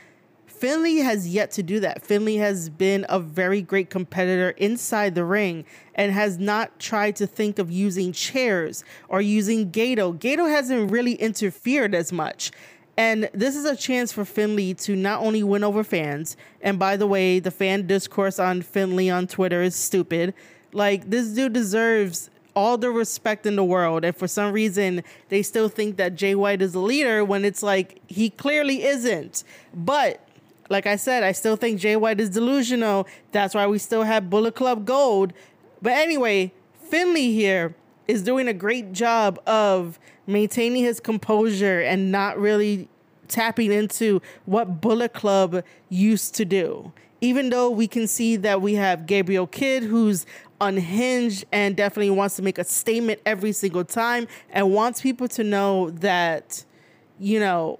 Finlay 0.59 0.95
has 0.97 1.25
yet 1.25 1.51
to 1.51 1.63
do 1.63 1.79
that. 1.79 2.01
Finlay 2.01 2.35
has 2.35 2.67
been 2.67 3.05
a 3.07 3.17
very 3.17 3.61
great 3.61 3.89
competitor 3.89 4.49
inside 4.51 5.15
the 5.15 5.23
ring 5.23 5.63
and 5.95 6.11
has 6.11 6.37
not 6.37 6.77
tried 6.79 7.15
to 7.15 7.25
think 7.25 7.59
of 7.59 7.71
using 7.71 8.11
chairs 8.11 8.83
or 9.07 9.21
using 9.21 9.71
Gedo. 9.71 10.17
Gedo 10.19 10.49
hasn't 10.49 10.91
really 10.91 11.13
interfered 11.13 11.95
as 11.95 12.11
much. 12.11 12.51
And 12.97 13.29
this 13.33 13.55
is 13.55 13.63
a 13.63 13.77
chance 13.77 14.11
for 14.11 14.25
Finlay 14.25 14.73
to 14.73 14.97
not 14.97 15.21
only 15.21 15.43
win 15.43 15.63
over 15.63 15.81
fans, 15.81 16.35
and 16.61 16.77
by 16.77 16.97
the 16.97 17.07
way, 17.07 17.39
the 17.39 17.51
fan 17.51 17.87
discourse 17.87 18.37
on 18.37 18.61
Finlay 18.61 19.09
on 19.09 19.27
Twitter 19.27 19.61
is 19.61 19.77
stupid. 19.77 20.33
Like, 20.73 21.09
this 21.09 21.29
dude 21.29 21.53
deserves 21.53 22.29
all 22.53 22.77
the 22.77 22.89
respect 22.89 23.45
in 23.45 23.55
the 23.55 23.63
world. 23.63 24.03
And 24.03 24.13
for 24.13 24.27
some 24.27 24.51
reason, 24.51 25.03
they 25.29 25.41
still 25.41 25.69
think 25.69 25.95
that 25.95 26.15
Jay 26.15 26.35
White 26.35 26.61
is 26.61 26.75
a 26.75 26.79
leader 26.79 27.23
when 27.23 27.45
it's 27.45 27.63
like 27.63 28.01
he 28.07 28.29
clearly 28.29 28.83
isn't. 28.83 29.45
But 29.73 30.19
like 30.69 30.85
I 30.85 30.95
said, 30.95 31.23
I 31.23 31.31
still 31.31 31.55
think 31.55 31.79
Jay 31.79 31.95
White 31.95 32.19
is 32.19 32.29
delusional. 32.29 33.07
That's 33.31 33.53
why 33.55 33.67
we 33.67 33.79
still 33.79 34.03
have 34.03 34.29
Bullet 34.29 34.55
Club 34.55 34.85
Gold. 34.85 35.33
But 35.81 35.93
anyway, 35.93 36.53
Finlay 36.89 37.31
here 37.31 37.75
is 38.07 38.23
doing 38.23 38.47
a 38.47 38.53
great 38.53 38.93
job 38.93 39.39
of 39.47 39.99
maintaining 40.25 40.83
his 40.83 40.99
composure 40.99 41.81
and 41.81 42.11
not 42.11 42.38
really 42.38 42.88
tapping 43.27 43.71
into 43.71 44.21
what 44.45 44.81
Bullet 44.81 45.13
Club 45.13 45.63
used 45.89 46.35
to 46.35 46.45
do. 46.45 46.91
Even 47.21 47.49
though 47.49 47.69
we 47.69 47.88
can 47.88 48.07
see 48.07 48.35
that 48.38 48.61
we 48.61 48.75
have 48.75 49.05
Gabriel 49.05 49.45
Kidd, 49.45 49.83
who's 49.83 50.25
unhinged 50.61 51.45
and 51.51 51.75
definitely 51.75 52.09
wants 52.09 52.35
to 52.35 52.41
make 52.41 52.57
a 52.57 52.63
statement 52.63 53.19
every 53.25 53.51
single 53.51 53.83
time 53.83 54.27
and 54.49 54.73
wants 54.73 55.01
people 55.01 55.27
to 55.27 55.43
know 55.43 55.89
that, 55.89 56.63
you 57.19 57.39
know, 57.39 57.79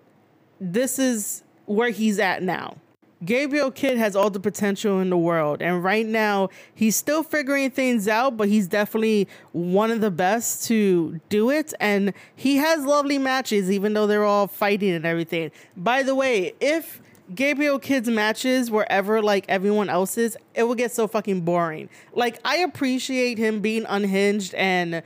this 0.60 1.00
is 1.00 1.43
where 1.69 1.91
he's 1.91 2.17
at 2.17 2.41
now. 2.41 2.75
Gabriel 3.23 3.69
Kidd 3.69 3.97
has 3.97 4.15
all 4.15 4.31
the 4.31 4.39
potential 4.39 4.99
in 4.99 5.11
the 5.11 5.17
world. 5.17 5.61
And 5.61 5.83
right 5.83 6.05
now, 6.05 6.49
he's 6.73 6.95
still 6.95 7.21
figuring 7.21 7.69
things 7.69 8.07
out, 8.07 8.38
but 8.38 8.47
he's 8.47 8.67
definitely 8.67 9.27
one 9.51 9.91
of 9.91 10.01
the 10.01 10.09
best 10.09 10.65
to 10.67 11.21
do 11.29 11.51
it. 11.51 11.73
And 11.79 12.13
he 12.35 12.55
has 12.55 12.83
lovely 12.85 13.19
matches, 13.19 13.69
even 13.69 13.93
though 13.93 14.07
they're 14.07 14.25
all 14.25 14.47
fighting 14.47 14.91
and 14.91 15.05
everything. 15.05 15.51
By 15.77 16.01
the 16.01 16.15
way, 16.15 16.53
if 16.59 17.01
Gabriel 17.35 17.77
Kidd's 17.77 18.09
matches 18.09 18.71
were 18.71 18.88
ever 18.89 19.21
like 19.21 19.45
everyone 19.47 19.89
else's, 19.89 20.35
it 20.55 20.67
would 20.67 20.79
get 20.79 20.91
so 20.91 21.07
fucking 21.07 21.41
boring. 21.41 21.89
Like, 22.13 22.39
I 22.43 22.57
appreciate 22.57 23.38
him 23.38 23.59
being 23.59 23.85
unhinged 23.88 24.55
and 24.55 25.03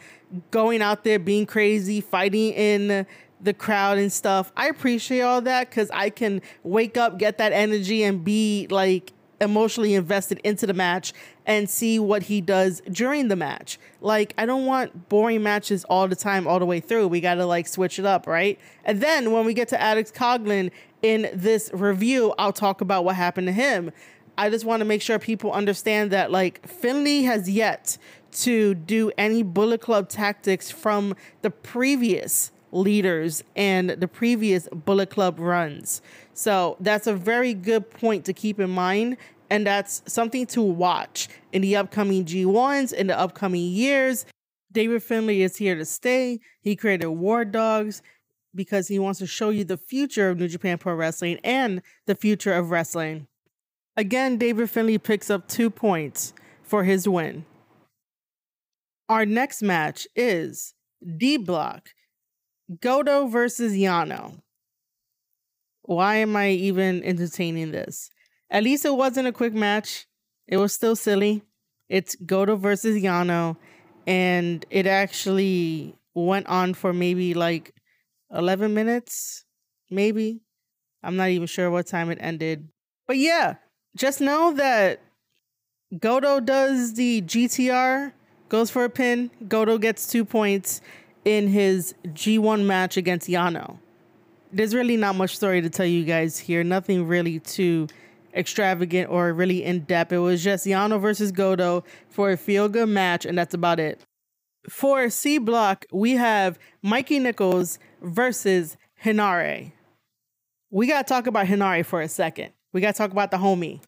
going 0.51 0.81
out 0.81 1.03
there 1.03 1.19
being 1.19 1.45
crazy, 1.45 1.99
fighting 1.99 2.53
in 2.53 3.05
the 3.43 3.53
crowd 3.53 3.97
and 3.97 4.11
stuff. 4.11 4.51
I 4.55 4.67
appreciate 4.67 5.21
all 5.21 5.41
that 5.41 5.69
because 5.69 5.91
I 5.91 6.09
can 6.09 6.41
wake 6.63 6.97
up, 6.97 7.19
get 7.19 7.37
that 7.37 7.51
energy, 7.51 8.03
and 8.03 8.23
be 8.23 8.67
like 8.69 9.13
emotionally 9.41 9.93
invested 9.93 10.39
into 10.43 10.65
the 10.65 10.73
match 10.73 11.13
and 11.45 11.69
see 11.69 11.99
what 11.99 12.23
he 12.23 12.41
does 12.41 12.81
during 12.89 13.27
the 13.27 13.35
match. 13.35 13.77
Like, 14.01 14.33
I 14.37 14.45
don't 14.45 14.65
want 14.65 15.09
boring 15.09 15.43
matches 15.43 15.83
all 15.85 16.07
the 16.07 16.15
time, 16.15 16.47
all 16.47 16.59
the 16.59 16.65
way 16.65 16.79
through. 16.79 17.09
We 17.09 17.19
got 17.21 17.35
to 17.35 17.45
like 17.45 17.67
switch 17.67 17.99
it 17.99 18.05
up, 18.05 18.25
right? 18.25 18.59
And 18.85 19.01
then 19.01 19.31
when 19.31 19.45
we 19.45 19.53
get 19.53 19.67
to 19.69 19.81
Alex 19.81 20.11
Coughlin 20.11 20.71
in 21.01 21.29
this 21.33 21.69
review, 21.73 22.33
I'll 22.37 22.53
talk 22.53 22.81
about 22.81 23.03
what 23.03 23.15
happened 23.15 23.47
to 23.47 23.53
him. 23.53 23.91
I 24.37 24.49
just 24.49 24.65
want 24.65 24.79
to 24.79 24.85
make 24.85 25.01
sure 25.01 25.19
people 25.19 25.51
understand 25.51 26.11
that 26.11 26.31
like 26.31 26.65
Finlay 26.67 27.21
has 27.23 27.49
yet 27.49 27.97
to 28.31 28.73
do 28.73 29.11
any 29.17 29.43
Bullet 29.43 29.81
Club 29.81 30.09
tactics 30.09 30.71
from 30.71 31.15
the 31.43 31.51
previous 31.51 32.51
leaders 32.73 33.43
and 33.55 33.91
the 33.91 34.07
previous 34.07 34.67
Bullet 34.69 35.09
Club 35.09 35.39
runs. 35.39 36.01
So 36.33 36.75
that's 36.79 37.07
a 37.07 37.13
very 37.13 37.53
good 37.53 37.89
point 37.89 38.25
to 38.25 38.33
keep 38.33 38.59
in 38.59 38.69
mind. 38.69 39.17
And 39.49 39.67
that's 39.67 40.01
something 40.07 40.47
to 40.47 40.61
watch 40.61 41.29
in 41.51 41.61
the 41.61 41.75
upcoming 41.75 42.25
G1s, 42.25 42.91
in 42.91 43.07
the 43.07 43.17
upcoming 43.17 43.65
years. 43.65 44.25
David 44.71 45.03
Finlay 45.03 45.41
is 45.41 45.57
here 45.57 45.75
to 45.75 45.85
stay. 45.85 46.39
He 46.61 46.75
created 46.75 47.07
War 47.07 47.45
Dogs 47.45 48.01
because 48.55 48.87
he 48.87 48.97
wants 48.97 49.19
to 49.19 49.27
show 49.27 49.49
you 49.49 49.63
the 49.63 49.77
future 49.77 50.29
of 50.29 50.39
New 50.39 50.47
Japan 50.47 50.79
Pro 50.79 50.95
Wrestling 50.95 51.39
and 51.43 51.81
the 52.07 52.15
future 52.15 52.53
of 52.53 52.71
wrestling. 52.71 53.27
Again, 53.95 54.37
David 54.37 54.69
Finlay 54.69 54.97
picks 54.97 55.29
up 55.29 55.47
two 55.47 55.69
points 55.69 56.33
for 56.63 56.83
his 56.83 57.07
win. 57.07 57.45
Our 59.07 59.25
next 59.25 59.61
match 59.61 60.07
is 60.15 60.73
D 61.17 61.37
Block 61.37 61.89
Goto 62.79 63.27
versus 63.27 63.73
Yano. 63.73 64.41
Why 65.83 66.15
am 66.17 66.35
I 66.35 66.51
even 66.51 67.03
entertaining 67.03 67.71
this? 67.71 68.09
At 68.49 68.63
least 68.63 68.85
it 68.85 68.95
wasn't 68.95 69.27
a 69.27 69.33
quick 69.33 69.53
match. 69.53 70.07
It 70.47 70.57
was 70.57 70.73
still 70.73 70.95
silly. 70.95 71.43
It's 71.89 72.15
Goto 72.15 72.55
versus 72.55 73.01
Yano, 73.01 73.57
and 74.07 74.65
it 74.69 74.87
actually 74.87 75.95
went 76.13 76.47
on 76.47 76.73
for 76.73 76.93
maybe 76.93 77.33
like 77.33 77.73
11 78.31 78.73
minutes, 78.73 79.45
maybe. 79.89 80.41
I'm 81.03 81.17
not 81.17 81.29
even 81.29 81.47
sure 81.47 81.69
what 81.69 81.87
time 81.87 82.09
it 82.09 82.17
ended. 82.21 82.69
But 83.07 83.17
yeah, 83.17 83.55
just 83.97 84.21
know 84.21 84.53
that 84.53 85.01
Goto 85.99 86.39
does 86.39 86.93
the 86.93 87.21
GTR, 87.21 88.13
goes 88.47 88.71
for 88.71 88.85
a 88.85 88.89
pin. 88.89 89.29
Goto 89.47 89.77
gets 89.77 90.07
two 90.07 90.23
points 90.23 90.81
in 91.25 91.47
his 91.47 91.93
G1 92.07 92.65
match 92.65 92.97
against 92.97 93.27
Yano. 93.27 93.79
There's 94.51 94.75
really 94.75 94.97
not 94.97 95.15
much 95.15 95.35
story 95.35 95.61
to 95.61 95.69
tell 95.69 95.85
you 95.85 96.03
guys 96.03 96.37
here. 96.37 96.63
Nothing 96.63 97.07
really 97.07 97.39
too 97.39 97.87
extravagant 98.35 99.09
or 99.09 99.33
really 99.33 99.63
in 99.63 99.81
depth. 99.81 100.11
It 100.11 100.19
was 100.19 100.43
just 100.43 100.65
Yano 100.65 100.99
versus 100.99 101.31
Goto 101.31 101.83
for 102.09 102.31
a 102.31 102.37
feel 102.37 102.69
good 102.69 102.89
match, 102.89 103.25
and 103.25 103.37
that's 103.37 103.53
about 103.53 103.79
it. 103.79 104.01
For 104.69 105.09
C 105.09 105.37
block, 105.37 105.85
we 105.91 106.11
have 106.11 106.57
Mikey 106.81 107.19
Nicholls 107.19 107.79
versus 108.01 108.77
Henare. 109.03 109.73
We 110.69 110.87
got 110.87 111.05
to 111.05 111.13
talk 111.13 111.27
about 111.27 111.47
Henare 111.47 111.85
for 111.85 112.01
a 112.01 112.07
second. 112.07 112.51
We 112.71 112.81
got 112.81 112.95
to 112.95 112.97
talk 112.97 113.11
about 113.11 113.31
the 113.31 113.37
homie. 113.37 113.81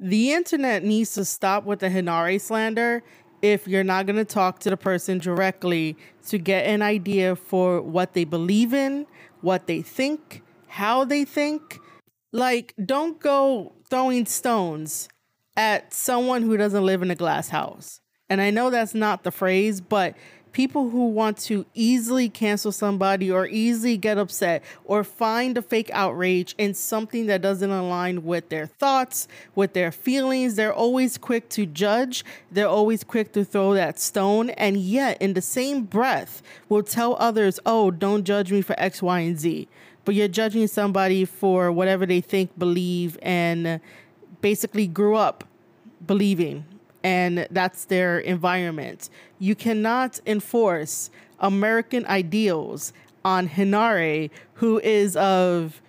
The 0.00 0.32
internet 0.32 0.82
needs 0.82 1.14
to 1.14 1.24
stop 1.24 1.64
with 1.64 1.78
the 1.78 1.88
Henare 1.88 2.40
slander 2.40 3.02
if 3.44 3.68
you're 3.68 3.84
not 3.84 4.06
going 4.06 4.16
to 4.16 4.24
talk 4.24 4.58
to 4.60 4.70
the 4.70 4.76
person 4.76 5.18
directly 5.18 5.98
to 6.28 6.38
get 6.38 6.64
an 6.64 6.80
idea 6.80 7.36
for 7.36 7.82
what 7.82 8.14
they 8.14 8.24
believe 8.24 8.72
in, 8.72 9.06
what 9.42 9.66
they 9.66 9.82
think, 9.82 10.40
how 10.66 11.04
they 11.04 11.26
think. 11.26 11.78
Like, 12.32 12.72
don't 12.82 13.20
go 13.20 13.74
throwing 13.90 14.24
stones 14.24 15.10
at 15.58 15.92
someone 15.92 16.40
who 16.40 16.56
doesn't 16.56 16.86
live 16.86 17.02
in 17.02 17.10
a 17.10 17.14
glass 17.14 17.50
house. 17.50 18.00
And 18.30 18.40
I 18.40 18.48
know 18.48 18.70
that's 18.70 18.94
not 18.94 19.24
the 19.24 19.30
phrase, 19.30 19.82
but 19.82 20.16
people 20.54 20.88
who 20.90 21.08
want 21.08 21.36
to 21.36 21.66
easily 21.74 22.28
cancel 22.30 22.72
somebody 22.72 23.30
or 23.30 23.46
easily 23.48 23.98
get 23.98 24.16
upset 24.16 24.62
or 24.84 25.04
find 25.04 25.58
a 25.58 25.62
fake 25.62 25.90
outrage 25.92 26.54
in 26.56 26.72
something 26.72 27.26
that 27.26 27.42
doesn't 27.42 27.70
align 27.70 28.24
with 28.24 28.48
their 28.48 28.66
thoughts, 28.66 29.28
with 29.54 29.74
their 29.74 29.90
feelings, 29.90 30.54
they're 30.54 30.72
always 30.72 31.18
quick 31.18 31.48
to 31.50 31.66
judge. 31.66 32.24
They're 32.50 32.68
always 32.68 33.02
quick 33.02 33.32
to 33.32 33.44
throw 33.44 33.74
that 33.74 33.98
stone. 33.98 34.50
And 34.50 34.76
yet, 34.76 35.20
in 35.20 35.34
the 35.34 35.42
same 35.42 35.82
breath, 35.82 36.40
will 36.68 36.84
tell 36.84 37.16
others, 37.18 37.58
oh, 37.66 37.90
don't 37.90 38.24
judge 38.24 38.52
me 38.52 38.62
for 38.62 38.78
X, 38.78 39.02
Y, 39.02 39.20
and 39.20 39.38
Z. 39.38 39.68
But 40.04 40.14
you're 40.14 40.28
judging 40.28 40.68
somebody 40.68 41.24
for 41.24 41.72
whatever 41.72 42.06
they 42.06 42.20
think, 42.20 42.56
believe, 42.56 43.18
and 43.22 43.80
basically 44.40 44.86
grew 44.86 45.16
up 45.16 45.44
believing 46.06 46.64
and 47.04 47.46
that's 47.50 47.84
their 47.84 48.18
environment. 48.18 49.10
You 49.38 49.54
cannot 49.54 50.20
enforce 50.26 51.10
American 51.38 52.06
ideals 52.06 52.94
on 53.24 53.48
Henare, 53.48 54.30
who 54.54 54.80
is 54.80 55.14
of 55.16 55.80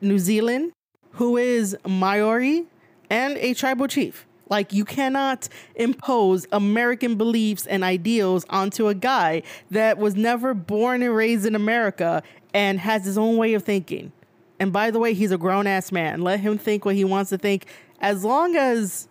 New 0.00 0.18
Zealand, 0.18 0.72
who 1.12 1.36
is 1.36 1.76
Maori, 1.86 2.66
and 3.08 3.36
a 3.38 3.54
tribal 3.54 3.86
chief. 3.86 4.26
Like, 4.48 4.72
you 4.72 4.84
cannot 4.84 5.48
impose 5.76 6.46
American 6.50 7.14
beliefs 7.14 7.66
and 7.68 7.84
ideals 7.84 8.44
onto 8.50 8.88
a 8.88 8.94
guy 8.94 9.44
that 9.70 9.98
was 9.98 10.16
never 10.16 10.54
born 10.54 11.02
and 11.02 11.14
raised 11.14 11.46
in 11.46 11.54
America 11.54 12.24
and 12.52 12.80
has 12.80 13.04
his 13.04 13.16
own 13.16 13.36
way 13.36 13.54
of 13.54 13.62
thinking. 13.62 14.10
And 14.58 14.72
by 14.72 14.90
the 14.90 14.98
way, 14.98 15.14
he's 15.14 15.30
a 15.30 15.38
grown 15.38 15.68
ass 15.68 15.92
man. 15.92 16.22
Let 16.22 16.40
him 16.40 16.58
think 16.58 16.84
what 16.84 16.96
he 16.96 17.04
wants 17.04 17.30
to 17.30 17.38
think. 17.38 17.66
As 18.00 18.24
long 18.24 18.56
as 18.56 19.06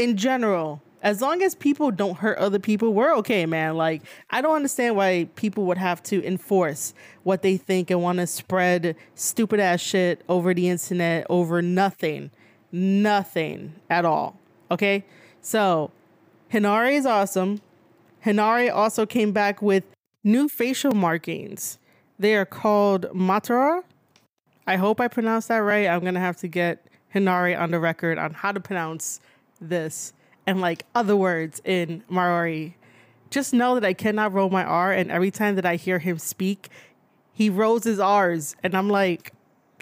in 0.00 0.16
general, 0.16 0.80
as 1.02 1.20
long 1.20 1.42
as 1.42 1.54
people 1.54 1.90
don't 1.90 2.16
hurt 2.16 2.38
other 2.38 2.58
people, 2.58 2.94
we're 2.94 3.14
okay, 3.16 3.44
man. 3.44 3.76
Like, 3.76 4.02
I 4.30 4.40
don't 4.40 4.56
understand 4.56 4.96
why 4.96 5.28
people 5.36 5.64
would 5.64 5.76
have 5.76 6.02
to 6.04 6.24
enforce 6.26 6.94
what 7.22 7.42
they 7.42 7.58
think 7.58 7.90
and 7.90 8.02
want 8.02 8.18
to 8.18 8.26
spread 8.26 8.96
stupid 9.14 9.60
ass 9.60 9.80
shit 9.80 10.22
over 10.26 10.54
the 10.54 10.70
internet 10.70 11.26
over 11.28 11.60
nothing. 11.60 12.30
Nothing 12.72 13.74
at 13.90 14.06
all. 14.06 14.38
Okay? 14.70 15.04
So, 15.42 15.90
Henare 16.50 16.94
is 16.94 17.04
awesome. 17.04 17.60
Henare 18.24 18.74
also 18.74 19.04
came 19.04 19.32
back 19.32 19.60
with 19.60 19.84
new 20.24 20.48
facial 20.48 20.92
markings. 20.92 21.78
They 22.18 22.36
are 22.36 22.46
called 22.46 23.02
Matara. 23.12 23.82
I 24.66 24.76
hope 24.76 24.98
I 24.98 25.08
pronounced 25.08 25.48
that 25.48 25.58
right. 25.58 25.88
I'm 25.88 26.00
going 26.00 26.14
to 26.14 26.20
have 26.20 26.38
to 26.38 26.48
get 26.48 26.86
Henare 27.14 27.58
on 27.58 27.70
the 27.70 27.80
record 27.80 28.16
on 28.16 28.32
how 28.32 28.52
to 28.52 28.60
pronounce 28.60 29.20
this 29.60 30.12
and 30.46 30.60
like 30.60 30.84
other 30.94 31.16
words 31.16 31.60
in 31.64 32.02
Maori. 32.08 32.76
Just 33.30 33.52
know 33.54 33.74
that 33.74 33.84
I 33.84 33.92
cannot 33.92 34.32
roll 34.32 34.50
my 34.50 34.64
R, 34.64 34.92
and 34.92 35.10
every 35.10 35.30
time 35.30 35.54
that 35.54 35.64
I 35.64 35.76
hear 35.76 36.00
him 36.00 36.18
speak, 36.18 36.68
he 37.32 37.48
rolls 37.48 37.84
his 37.84 38.00
R's, 38.00 38.56
and 38.62 38.74
I'm 38.74 38.88
like, 38.88 39.32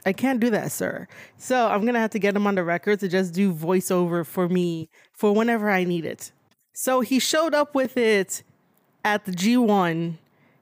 I 0.05 0.13
can't 0.13 0.39
do 0.39 0.51
that, 0.51 0.71
sir. 0.71 1.09
So 1.39 1.69
I'm 1.69 1.87
gonna 1.87 2.01
have 2.01 2.11
to 2.11 2.19
get 2.19 2.37
him 2.37 2.47
on 2.47 2.55
the 2.55 2.65
record 2.65 3.01
to 3.01 3.09
just 3.09 3.33
do 3.33 3.53
voiceover 3.53 4.27
for 4.27 4.49
me 4.49 4.91
for 5.13 5.33
whenever 5.33 5.71
I 5.71 5.85
need 5.85 6.05
it. 6.05 6.33
So 6.73 7.01
he 7.01 7.19
showed 7.19 7.55
up 7.55 7.75
with 7.75 7.97
it 7.97 8.43
at 9.05 9.25
the 9.25 9.33
G1. 9.33 10.19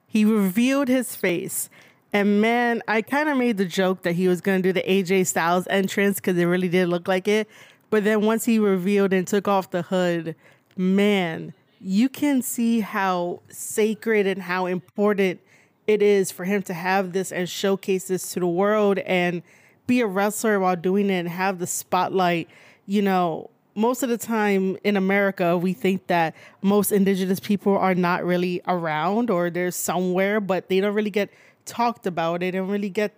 He 0.07 0.25
revealed 0.25 0.87
his 0.87 1.15
face. 1.15 1.69
And 2.13 2.41
man, 2.41 2.81
I 2.87 3.01
kind 3.01 3.29
of 3.29 3.37
made 3.37 3.57
the 3.57 3.65
joke 3.65 4.03
that 4.03 4.13
he 4.13 4.27
was 4.27 4.41
going 4.41 4.63
to 4.63 4.67
do 4.67 4.73
the 4.73 4.81
AJ 4.87 5.27
Styles 5.27 5.67
entrance 5.69 6.15
because 6.15 6.37
it 6.37 6.45
really 6.45 6.69
did 6.69 6.87
look 6.87 7.07
like 7.07 7.27
it. 7.27 7.47
But 7.89 8.03
then 8.03 8.21
once 8.21 8.45
he 8.45 8.59
revealed 8.59 9.13
and 9.13 9.25
took 9.25 9.47
off 9.47 9.71
the 9.71 9.83
hood, 9.83 10.35
man, 10.75 11.53
you 11.79 12.09
can 12.09 12.41
see 12.41 12.81
how 12.81 13.41
sacred 13.49 14.27
and 14.27 14.41
how 14.41 14.65
important 14.65 15.39
it 15.85 16.01
is 16.01 16.31
for 16.31 16.43
him 16.43 16.61
to 16.63 16.73
have 16.73 17.13
this 17.13 17.31
and 17.31 17.47
showcase 17.47 18.07
this 18.07 18.33
to 18.33 18.41
the 18.41 18.47
world 18.47 18.99
and 18.99 19.41
be 19.85 20.01
a 20.01 20.07
wrestler 20.07 20.59
while 20.59 20.75
doing 20.75 21.09
it 21.09 21.19
and 21.19 21.29
have 21.29 21.59
the 21.59 21.67
spotlight. 21.67 22.49
You 22.85 23.01
know, 23.01 23.49
most 23.73 24.03
of 24.03 24.09
the 24.09 24.17
time 24.17 24.77
in 24.83 24.97
America, 24.97 25.57
we 25.57 25.71
think 25.71 26.07
that 26.07 26.35
most 26.61 26.91
indigenous 26.91 27.39
people 27.39 27.77
are 27.77 27.95
not 27.95 28.25
really 28.25 28.61
around 28.67 29.29
or 29.29 29.49
they're 29.49 29.71
somewhere, 29.71 30.41
but 30.41 30.67
they 30.67 30.81
don't 30.81 30.93
really 30.93 31.09
get 31.09 31.29
talked 31.65 32.05
about. 32.05 32.41
They 32.41 32.51
don't 32.51 32.69
really 32.69 32.89
get 32.89 33.13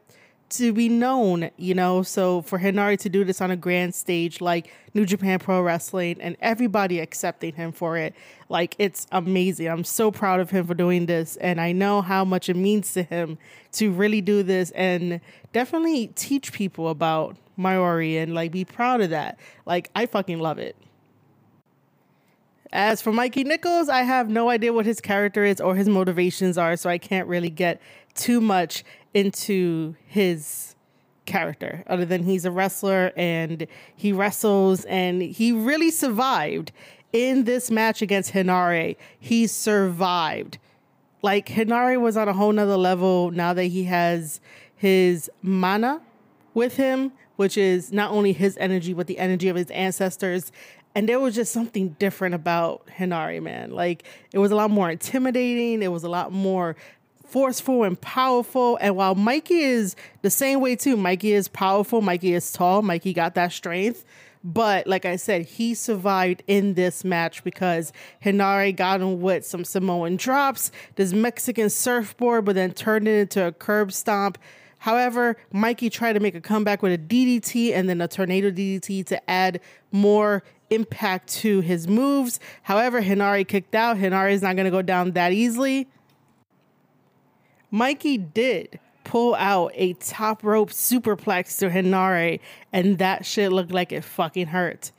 to 0.49 0.73
be 0.73 0.89
known, 0.89 1.51
you 1.57 1.73
know. 1.73 2.03
So 2.03 2.41
for 2.41 2.59
Henare 2.59 2.97
to 2.99 3.09
do 3.09 3.23
this 3.23 3.41
on 3.41 3.51
a 3.51 3.55
grand 3.55 3.93
stage 3.95 4.41
like 4.41 4.71
New 4.93 5.05
Japan 5.05 5.39
Pro 5.39 5.61
Wrestling 5.61 6.17
and 6.21 6.35
everybody 6.39 6.99
accepting 6.99 7.53
him 7.53 7.71
for 7.71 7.97
it, 7.97 8.15
like 8.49 8.75
it's 8.79 9.07
amazing. 9.11 9.67
I'm 9.67 9.83
so 9.83 10.11
proud 10.11 10.39
of 10.39 10.49
him 10.49 10.65
for 10.65 10.73
doing 10.73 11.05
this, 11.05 11.35
and 11.37 11.61
I 11.61 11.71
know 11.71 12.01
how 12.01 12.25
much 12.25 12.49
it 12.49 12.55
means 12.55 12.93
to 12.93 13.03
him 13.03 13.37
to 13.73 13.91
really 13.91 14.21
do 14.21 14.43
this 14.43 14.71
and 14.71 15.21
definitely 15.53 16.07
teach 16.07 16.51
people 16.53 16.89
about 16.89 17.37
Maori 17.55 18.17
and 18.17 18.33
like 18.33 18.51
be 18.51 18.65
proud 18.65 19.01
of 19.01 19.11
that. 19.11 19.39
Like 19.65 19.89
I 19.95 20.05
fucking 20.05 20.39
love 20.39 20.57
it. 20.57 20.75
As 22.71 23.01
for 23.01 23.11
Mikey 23.11 23.45
Nicholls, 23.45 23.89
I 23.89 24.03
have 24.03 24.29
no 24.29 24.49
idea 24.49 24.71
what 24.71 24.85
his 24.85 25.01
character 25.01 25.43
is 25.43 25.59
or 25.59 25.75
his 25.75 25.89
motivations 25.89 26.55
are, 26.55 26.75
so 26.77 26.87
I 26.87 26.99
can't 26.99 27.27
really 27.27 27.49
get 27.49 27.81
too 28.13 28.39
much 28.39 28.83
into 29.13 29.95
his 30.05 30.75
character 31.25 31.83
other 31.87 32.05
than 32.05 32.23
he's 32.23 32.43
a 32.43 32.51
wrestler 32.51 33.13
and 33.15 33.67
he 33.95 34.11
wrestles 34.11 34.83
and 34.85 35.21
he 35.21 35.51
really 35.51 35.91
survived 35.91 36.71
in 37.13 37.45
this 37.45 37.71
match 37.71 38.01
against 38.01 38.33
Henare. 38.33 38.95
He 39.19 39.47
survived. 39.47 40.57
Like 41.21 41.47
Henare 41.47 41.99
was 41.99 42.17
on 42.17 42.27
a 42.27 42.33
whole 42.33 42.51
nother 42.51 42.77
level 42.77 43.31
now 43.31 43.53
that 43.53 43.65
he 43.65 43.85
has 43.85 44.39
his 44.75 45.29
mana 45.41 46.01
with 46.53 46.77
him, 46.77 47.11
which 47.35 47.57
is 47.57 47.91
not 47.91 48.11
only 48.11 48.33
his 48.33 48.57
energy, 48.57 48.93
but 48.93 49.07
the 49.07 49.17
energy 49.19 49.49
of 49.49 49.55
his 49.55 49.69
ancestors. 49.71 50.51
And 50.95 51.07
there 51.07 51.19
was 51.19 51.35
just 51.35 51.53
something 51.53 51.89
different 51.99 52.35
about 52.35 52.87
Henare, 52.87 53.41
man. 53.41 53.71
Like 53.71 54.03
it 54.33 54.39
was 54.39 54.51
a 54.51 54.55
lot 54.55 54.71
more 54.71 54.89
intimidating. 54.89 55.83
It 55.83 55.91
was 55.91 56.03
a 56.03 56.09
lot 56.09 56.31
more 56.31 56.75
forceful 57.29 57.83
and 57.83 57.99
powerful. 57.99 58.77
And 58.81 58.95
while 58.95 59.15
Mikey 59.15 59.59
is 59.59 59.95
the 60.21 60.29
same 60.29 60.59
way 60.61 60.75
too, 60.75 60.97
Mikey 60.97 61.33
is 61.33 61.47
powerful, 61.47 62.01
Mikey 62.01 62.33
is 62.33 62.51
tall, 62.51 62.81
Mikey 62.81 63.13
got 63.13 63.35
that 63.35 63.51
strength. 63.51 64.05
But 64.43 64.87
like 64.87 65.05
I 65.05 65.17
said, 65.17 65.45
he 65.45 65.73
survived 65.73 66.43
in 66.47 66.75
this 66.75 67.03
match 67.03 67.43
because 67.43 67.91
Henare 68.23 68.73
got 68.75 69.01
him 69.01 69.19
with 69.21 69.45
some 69.45 69.65
Samoan 69.65 70.15
drops, 70.15 70.71
this 70.95 71.11
Mexican 71.11 71.69
surfboard, 71.69 72.45
but 72.45 72.55
then 72.55 72.71
turned 72.71 73.07
it 73.07 73.19
into 73.19 73.45
a 73.45 73.51
curb 73.51 73.91
stomp. 73.91 74.37
However, 74.79 75.35
Mikey 75.51 75.89
tried 75.89 76.13
to 76.13 76.21
make 76.21 76.35
a 76.35 76.41
comeback 76.41 76.81
with 76.81 76.93
a 76.93 76.97
DDT 76.97 77.73
and 77.73 77.89
then 77.89 77.99
a 77.99 78.07
tornado 78.07 78.49
DDT 78.49 79.05
to 79.07 79.29
add 79.29 79.59
more 79.91 80.41
impact 80.69 81.27
to 81.27 81.59
his 81.59 81.87
moves. 81.87 82.39
However, 82.61 83.01
Henare 83.01 83.45
kicked 83.45 83.75
out. 83.75 83.97
Henare 83.97 84.31
is 84.31 84.41
not 84.41 84.55
going 84.55 84.65
to 84.65 84.71
go 84.71 84.81
down 84.81 85.11
that 85.11 85.33
easily. 85.33 85.89
Mikey 87.71 88.17
did 88.17 88.79
pull 89.03 89.35
out 89.35 89.71
a 89.75 89.93
top 89.93 90.43
rope 90.43 90.69
superplex 90.69 91.57
to 91.59 91.69
Henare, 91.69 92.39
and 92.71 92.97
that 92.97 93.25
shit 93.25 93.51
looked 93.51 93.71
like 93.71 93.91
it 93.91 94.03
fucking 94.03 94.47
hurt. 94.47 94.91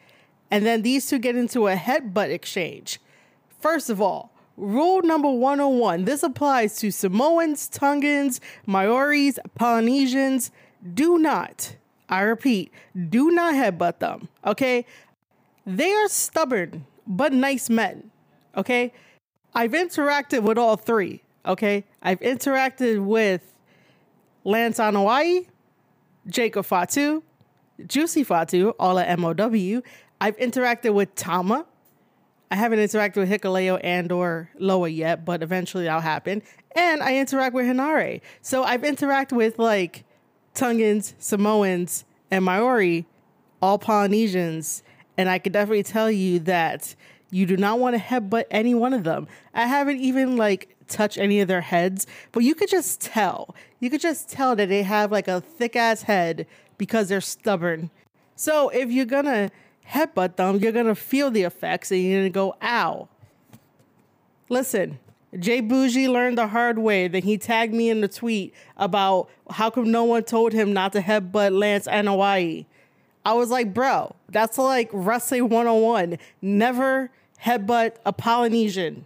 And 0.51 0.67
then 0.67 0.83
these 0.83 1.09
two 1.09 1.19
get 1.19 1.37
into 1.37 1.69
a 1.69 1.77
headbutt 1.77 2.31
exchange. 2.31 3.01
First 3.61 3.91
of 3.91 4.01
all, 4.01 4.33
rule 4.57 5.03
number 5.03 5.31
101 5.31 6.05
this 6.05 6.23
applies 6.23 6.77
to 6.79 6.91
Samoans, 6.91 7.69
Tongans, 7.69 8.41
Maoris, 8.67 9.39
Polynesians. 9.55 10.51
Do 10.95 11.19
not, 11.19 11.77
I 12.09 12.23
repeat, 12.23 12.73
do 13.09 13.31
not 13.31 13.55
headbutt 13.55 13.99
them, 13.99 14.29
okay? 14.45 14.87
They 15.67 15.93
are 15.93 16.09
stubborn 16.09 16.87
but 17.07 17.33
nice 17.33 17.69
men, 17.69 18.11
okay? 18.57 18.93
I've 19.55 19.73
interacted 19.73 20.43
with 20.43 20.59
all 20.59 20.77
three. 20.77 21.23
Okay, 21.51 21.85
I've 22.01 22.21
interacted 22.21 23.05
with 23.05 23.43
Lance 24.45 24.79
Anoa'i, 24.79 25.49
Jacob 26.29 26.65
Fatu, 26.65 27.25
Juicy 27.89 28.23
Fatu, 28.23 28.73
all 28.79 29.01
at 29.01 29.19
MOW. 29.19 29.83
I've 30.21 30.37
interacted 30.37 30.95
with 30.95 31.13
Tama. 31.17 31.67
I 32.53 32.55
haven't 32.55 32.79
interacted 32.79 33.17
with 33.17 33.29
Hikuleo 33.29 33.81
and 33.83 34.13
or 34.13 34.49
Loa 34.61 34.91
yet, 34.91 35.25
but 35.25 35.43
eventually 35.43 35.85
that'll 35.85 36.01
happen. 36.01 36.45
And 36.77 37.03
I 37.03 37.17
interact 37.17 37.53
with 37.53 37.67
Henare. 37.67 38.21
So 38.43 38.63
I've 38.63 38.83
interacted 38.83 39.33
with 39.33 39.59
like 39.59 40.05
Tongans, 40.55 41.15
Samoans, 41.19 42.05
and 42.31 42.45
Maori, 42.45 43.07
all 43.61 43.77
Polynesians. 43.77 44.85
And 45.17 45.29
I 45.29 45.41
could 45.41 45.53
definitely 45.53 45.83
tell 45.83 46.13
you 46.13 46.39
that 46.41 46.95
you 47.33 47.45
do 47.45 47.57
not 47.57 47.81
want 47.81 47.97
to 47.97 48.03
headbutt 48.03 48.45
any 48.53 48.75
one 48.77 48.93
of 48.93 49.03
them. 49.03 49.27
I 49.53 49.67
haven't 49.67 49.99
even 49.99 50.37
like 50.37 50.77
touch 50.91 51.17
any 51.17 51.41
of 51.41 51.49
their 51.49 51.61
heads, 51.63 52.07
but 52.33 52.45
you 52.45 52.55
could 52.55 52.69
just 52.69 53.01
tell. 53.01 53.55
You 53.79 53.89
could 53.89 54.01
just 54.01 54.29
tell 54.29 54.57
that 54.57 54.69
they 54.69 54.83
have 54.83 55.11
like 55.11 55.29
a 55.29 55.41
thick 55.41 55.77
ass 55.77 56.03
head 56.03 56.47
because 56.77 57.09
they're 57.09 57.21
stubborn. 57.21 57.91
So 58.37 58.69
if 58.71 58.91
you're 58.91 59.07
gonna 59.07 59.51
headbutt 59.89 60.37
them, 60.37 60.57
you're 60.57 60.73
gonna 60.73 60.95
feel 60.95 61.31
the 61.31 61.43
effects 61.43 61.91
and 61.91 62.03
you're 62.03 62.21
gonna 62.21 62.31
go, 62.31 62.57
ow. 62.63 63.09
Listen, 64.49 64.99
Jay 65.39 65.61
Bougie 65.61 66.09
learned 66.09 66.39
the 66.39 66.49
hard 66.49 66.79
way. 66.79 67.07
Then 67.07 67.23
he 67.23 67.39
tagged 67.39 67.73
me 67.73 67.89
in 67.89 68.01
the 68.01 68.09
tweet 68.09 68.53
about 68.77 69.29
how 69.51 69.71
come 69.71 69.91
no 69.91 70.05
one 70.05 70.25
told 70.25 70.53
him 70.53 70.73
not 70.73 70.93
to 70.93 71.01
headbutt 71.01 71.57
Lance 71.57 71.87
Anoa'i. 71.87 72.67
I 73.25 73.35
was 73.35 73.51
like, 73.51 73.73
bro, 73.75 74.15
that's 74.29 74.59
like 74.59 74.89
wrestling 74.93 75.49
101. 75.49 76.19
Never 76.43 77.11
headbutt 77.45 77.97
a 78.05 78.13
Polynesian. 78.13 79.05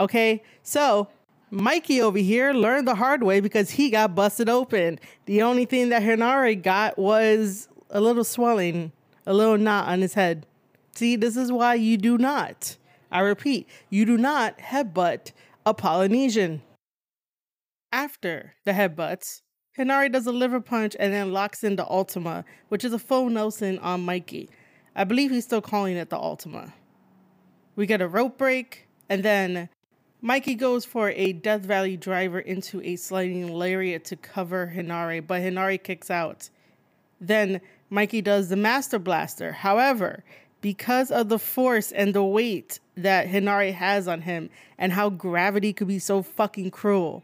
Okay? 0.00 0.42
So 0.62 1.08
Mikey 1.50 2.02
over 2.02 2.18
here 2.18 2.52
learned 2.52 2.86
the 2.86 2.94
hard 2.94 3.22
way 3.22 3.40
because 3.40 3.70
he 3.70 3.90
got 3.90 4.14
busted 4.14 4.48
open. 4.48 4.98
The 5.26 5.42
only 5.42 5.64
thing 5.64 5.88
that 5.88 6.02
Henare 6.02 6.62
got 6.62 6.98
was 6.98 7.68
a 7.90 8.00
little 8.00 8.24
swelling, 8.24 8.92
a 9.26 9.32
little 9.32 9.56
knot 9.56 9.88
on 9.88 10.02
his 10.02 10.14
head. 10.14 10.46
See, 10.94 11.16
this 11.16 11.36
is 11.36 11.50
why 11.50 11.74
you 11.74 11.96
do 11.96 12.18
not, 12.18 12.76
I 13.10 13.20
repeat, 13.20 13.68
you 13.88 14.04
do 14.04 14.18
not 14.18 14.58
headbutt 14.58 15.32
a 15.64 15.72
Polynesian. 15.72 16.62
After 17.92 18.54
the 18.64 18.72
headbutts, 18.72 19.40
Henare 19.78 20.12
does 20.12 20.26
a 20.26 20.32
liver 20.32 20.60
punch 20.60 20.96
and 20.98 21.12
then 21.12 21.32
locks 21.32 21.62
in 21.62 21.76
the 21.76 21.88
Ultima, 21.88 22.44
which 22.68 22.84
is 22.84 22.92
a 22.92 22.98
full 22.98 23.30
Nelson 23.30 23.78
on 23.78 24.04
Mikey. 24.04 24.50
I 24.96 25.04
believe 25.04 25.30
he's 25.30 25.44
still 25.44 25.62
calling 25.62 25.96
it 25.96 26.10
the 26.10 26.18
Ultima. 26.18 26.74
We 27.76 27.86
get 27.86 28.02
a 28.02 28.08
rope 28.08 28.36
break, 28.36 28.88
and 29.08 29.22
then 29.22 29.68
Mikey 30.20 30.56
goes 30.56 30.84
for 30.84 31.10
a 31.10 31.32
Death 31.32 31.60
Valley 31.60 31.96
driver 31.96 32.40
into 32.40 32.82
a 32.82 32.96
sliding 32.96 33.52
lariat 33.52 34.04
to 34.06 34.16
cover 34.16 34.72
Henare, 34.74 35.24
but 35.24 35.40
Henare 35.40 35.80
kicks 35.80 36.10
out. 36.10 36.50
Then 37.20 37.60
Mikey 37.88 38.22
does 38.22 38.48
the 38.48 38.56
Master 38.56 38.98
Blaster. 38.98 39.52
However, 39.52 40.24
because 40.60 41.12
of 41.12 41.28
the 41.28 41.38
force 41.38 41.92
and 41.92 42.14
the 42.14 42.24
weight 42.24 42.80
that 42.96 43.28
Henare 43.28 43.72
has 43.72 44.08
on 44.08 44.22
him 44.22 44.50
and 44.76 44.92
how 44.92 45.08
gravity 45.08 45.72
could 45.72 45.86
be 45.86 46.00
so 46.00 46.22
fucking 46.22 46.72
cruel, 46.72 47.22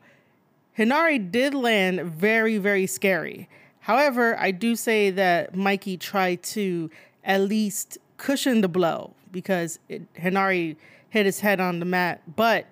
Henare 0.79 1.19
did 1.33 1.53
land 1.53 2.01
very, 2.01 2.59
very 2.59 2.87
scary. 2.87 3.49
However, 3.81 4.37
I 4.39 4.53
do 4.53 4.77
say 4.77 5.11
that 5.11 5.57
Mikey 5.57 5.97
tried 5.97 6.45
to 6.45 6.91
at 7.25 7.41
least 7.41 7.99
cushion 8.19 8.61
the 8.61 8.69
blow 8.69 9.15
because 9.33 9.81
it, 9.89 10.03
hit 10.15 11.27
his 11.27 11.41
head 11.41 11.59
on 11.59 11.81
the 11.81 11.85
mat, 11.85 12.23
but 12.37 12.67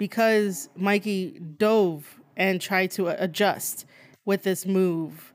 because 0.00 0.70
Mikey 0.74 1.38
dove 1.58 2.18
and 2.34 2.58
tried 2.58 2.90
to 2.92 3.08
uh, 3.08 3.16
adjust 3.18 3.84
with 4.24 4.42
this 4.44 4.64
move. 4.64 5.34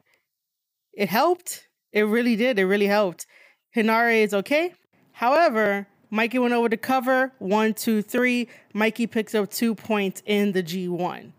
It 0.92 1.08
helped. 1.08 1.68
It 1.94 2.02
really 2.02 2.36
did. 2.36 2.58
It 2.58 2.66
really 2.66 2.88
helped. 2.88 3.28
Henare 3.76 4.24
is 4.24 4.34
okay. 4.34 4.74
However, 5.12 5.86
Mikey 6.10 6.40
went 6.40 6.56
over 6.56 6.68
to 6.68 6.78
cover 6.78 7.32
one, 7.38 7.76
two, 7.76 8.02
three. 8.02 8.48
Mikey 8.74 9.06
picks 9.06 9.36
up 9.36 9.52
two 9.52 9.76
points 9.76 10.24
in 10.26 10.52
the 10.52 10.64
G1. 10.64 11.32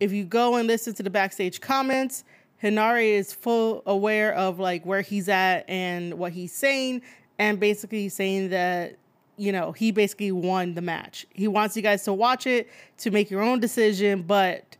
If 0.00 0.12
you 0.12 0.24
go 0.24 0.56
and 0.56 0.66
listen 0.66 0.94
to 0.94 1.02
the 1.02 1.10
backstage 1.10 1.60
comments, 1.60 2.24
Henare 2.62 3.10
is 3.12 3.34
full 3.34 3.82
aware 3.84 4.32
of 4.32 4.58
like 4.58 4.86
where 4.86 5.02
he's 5.02 5.28
at 5.28 5.68
and 5.68 6.14
what 6.14 6.32
he's 6.32 6.54
saying, 6.54 7.02
and 7.38 7.60
basically 7.60 8.08
saying 8.08 8.48
that 8.48 8.96
you 9.36 9.52
know, 9.52 9.72
he 9.72 9.90
basically 9.90 10.32
won 10.32 10.74
the 10.74 10.82
match. 10.82 11.26
He 11.32 11.48
wants 11.48 11.76
you 11.76 11.82
guys 11.82 12.04
to 12.04 12.12
watch 12.12 12.46
it 12.46 12.68
to 12.98 13.10
make 13.10 13.30
your 13.30 13.42
own 13.42 13.60
decision, 13.60 14.22
but 14.22 14.76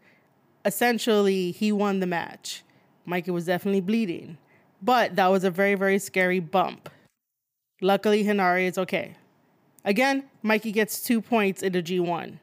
essentially 0.65 1.51
he 1.51 1.73
won 1.73 2.01
the 2.01 2.07
match. 2.07 2.63
Mikey 3.05 3.31
was 3.31 3.47
definitely 3.47 3.81
bleeding, 3.81 4.39
but 4.83 5.17
that 5.17 5.29
was 5.29 5.45
a 5.45 5.51
very, 5.51 5.75
very 5.75 5.99
scary 5.99 6.41
bump. 6.41 6.89
Luckily, 7.81 8.25
Henare 8.25 8.67
is 8.67 8.79
okay. 8.79 9.17
Again, 9.85 10.25
Mikey 10.43 10.73
gets 10.73 11.03
two 11.03 11.21
points 11.21 11.63
in 11.63 11.73
the 11.73 11.83
G1. 11.83 12.39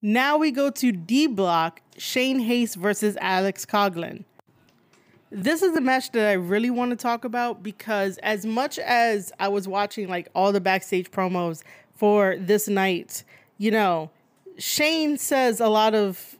Now 0.00 0.36
we 0.36 0.50
go 0.50 0.70
to 0.70 0.92
D 0.92 1.26
Block 1.26 1.80
Shane 1.96 2.40
Haste 2.40 2.76
versus 2.76 3.16
Alex 3.20 3.64
Coughlin 3.64 4.24
this 5.34 5.62
is 5.62 5.76
a 5.76 5.80
match 5.80 6.12
that 6.12 6.30
I 6.30 6.34
really 6.34 6.70
want 6.70 6.90
to 6.90 6.96
talk 6.96 7.24
about 7.24 7.62
because 7.62 8.18
as 8.18 8.46
much 8.46 8.78
as 8.78 9.32
I 9.40 9.48
was 9.48 9.66
watching 9.66 10.08
like 10.08 10.28
all 10.32 10.52
the 10.52 10.60
backstage 10.60 11.10
promos 11.10 11.64
for 11.96 12.36
this 12.38 12.68
night, 12.68 13.24
you 13.58 13.72
know, 13.72 14.10
Shane 14.58 15.18
says 15.18 15.58
a 15.58 15.68
lot 15.68 15.92
of 15.94 16.36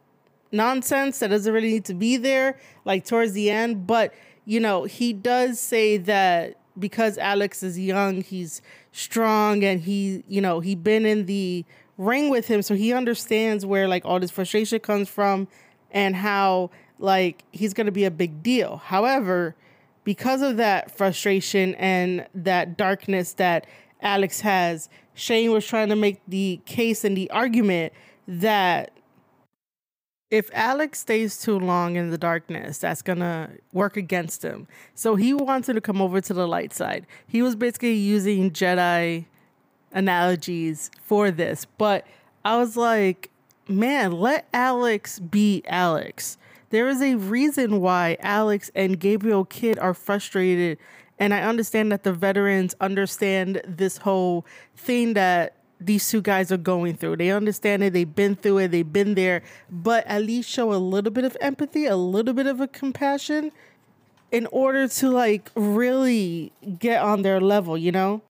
nonsense 0.52 1.18
that 1.18 1.28
doesn't 1.28 1.52
really 1.52 1.72
need 1.72 1.84
to 1.86 1.94
be 1.94 2.16
there, 2.16 2.56
like 2.84 3.04
towards 3.04 3.32
the 3.32 3.50
end. 3.50 3.84
But, 3.84 4.14
you 4.44 4.60
know, 4.60 4.84
he 4.84 5.12
does 5.12 5.58
say 5.58 5.96
that 5.96 6.56
because 6.78 7.18
Alex 7.18 7.64
is 7.64 7.76
young, 7.76 8.20
he's 8.20 8.62
strong 8.92 9.64
and 9.64 9.80
he, 9.80 10.22
you 10.28 10.40
know, 10.40 10.60
he 10.60 10.76
been 10.76 11.04
in 11.04 11.26
the 11.26 11.64
ring 11.98 12.30
with 12.30 12.46
him. 12.46 12.62
So 12.62 12.76
he 12.76 12.92
understands 12.92 13.66
where 13.66 13.88
like 13.88 14.04
all 14.04 14.20
this 14.20 14.30
frustration 14.30 14.78
comes 14.78 15.08
from 15.08 15.48
and 15.90 16.14
how 16.14 16.70
like 17.04 17.44
he's 17.52 17.74
going 17.74 17.86
to 17.86 17.92
be 17.92 18.04
a 18.04 18.10
big 18.10 18.42
deal. 18.42 18.78
However, 18.78 19.54
because 20.02 20.42
of 20.42 20.56
that 20.56 20.96
frustration 20.96 21.74
and 21.76 22.26
that 22.34 22.76
darkness 22.76 23.34
that 23.34 23.66
Alex 24.00 24.40
has, 24.40 24.88
Shane 25.14 25.52
was 25.52 25.66
trying 25.66 25.88
to 25.90 25.96
make 25.96 26.20
the 26.26 26.60
case 26.66 27.04
and 27.04 27.16
the 27.16 27.30
argument 27.30 27.92
that 28.26 28.90
if 30.30 30.50
Alex 30.52 30.98
stays 30.98 31.40
too 31.40 31.58
long 31.58 31.96
in 31.96 32.10
the 32.10 32.18
darkness, 32.18 32.78
that's 32.78 33.02
gonna 33.02 33.50
work 33.72 33.96
against 33.96 34.42
him. 34.42 34.66
So 34.94 35.14
he 35.14 35.32
wanted 35.32 35.74
to 35.74 35.80
come 35.80 36.02
over 36.02 36.20
to 36.20 36.34
the 36.34 36.48
light 36.48 36.72
side. 36.72 37.06
He 37.26 37.40
was 37.40 37.54
basically 37.54 37.94
using 37.94 38.50
Jedi 38.50 39.26
analogies 39.92 40.90
for 41.04 41.30
this, 41.30 41.66
but 41.78 42.04
I 42.44 42.56
was 42.56 42.76
like, 42.76 43.30
man, 43.68 44.12
let 44.12 44.48
Alex 44.52 45.20
be 45.20 45.62
Alex. 45.66 46.36
There 46.74 46.88
is 46.88 47.00
a 47.00 47.14
reason 47.14 47.80
why 47.80 48.16
Alex 48.18 48.68
and 48.74 48.98
Gabriel 48.98 49.44
Kidd 49.44 49.78
are 49.78 49.94
frustrated. 49.94 50.76
And 51.20 51.32
I 51.32 51.42
understand 51.42 51.92
that 51.92 52.02
the 52.02 52.12
veterans 52.12 52.74
understand 52.80 53.62
this 53.64 53.98
whole 53.98 54.44
thing 54.74 55.14
that 55.14 55.54
these 55.78 56.10
two 56.10 56.20
guys 56.20 56.50
are 56.50 56.56
going 56.56 56.96
through. 56.96 57.18
They 57.18 57.30
understand 57.30 57.84
it, 57.84 57.92
they've 57.92 58.12
been 58.12 58.34
through 58.34 58.58
it, 58.58 58.68
they've 58.72 58.92
been 58.92 59.14
there, 59.14 59.44
but 59.70 60.04
at 60.08 60.24
least 60.24 60.50
show 60.50 60.72
a 60.72 60.82
little 60.82 61.12
bit 61.12 61.24
of 61.24 61.36
empathy, 61.40 61.86
a 61.86 61.94
little 61.94 62.34
bit 62.34 62.48
of 62.48 62.60
a 62.60 62.66
compassion 62.66 63.52
in 64.32 64.46
order 64.46 64.88
to 64.88 65.10
like 65.10 65.52
really 65.54 66.50
get 66.80 67.00
on 67.00 67.22
their 67.22 67.40
level, 67.40 67.78
you 67.78 67.92
know? 67.92 68.20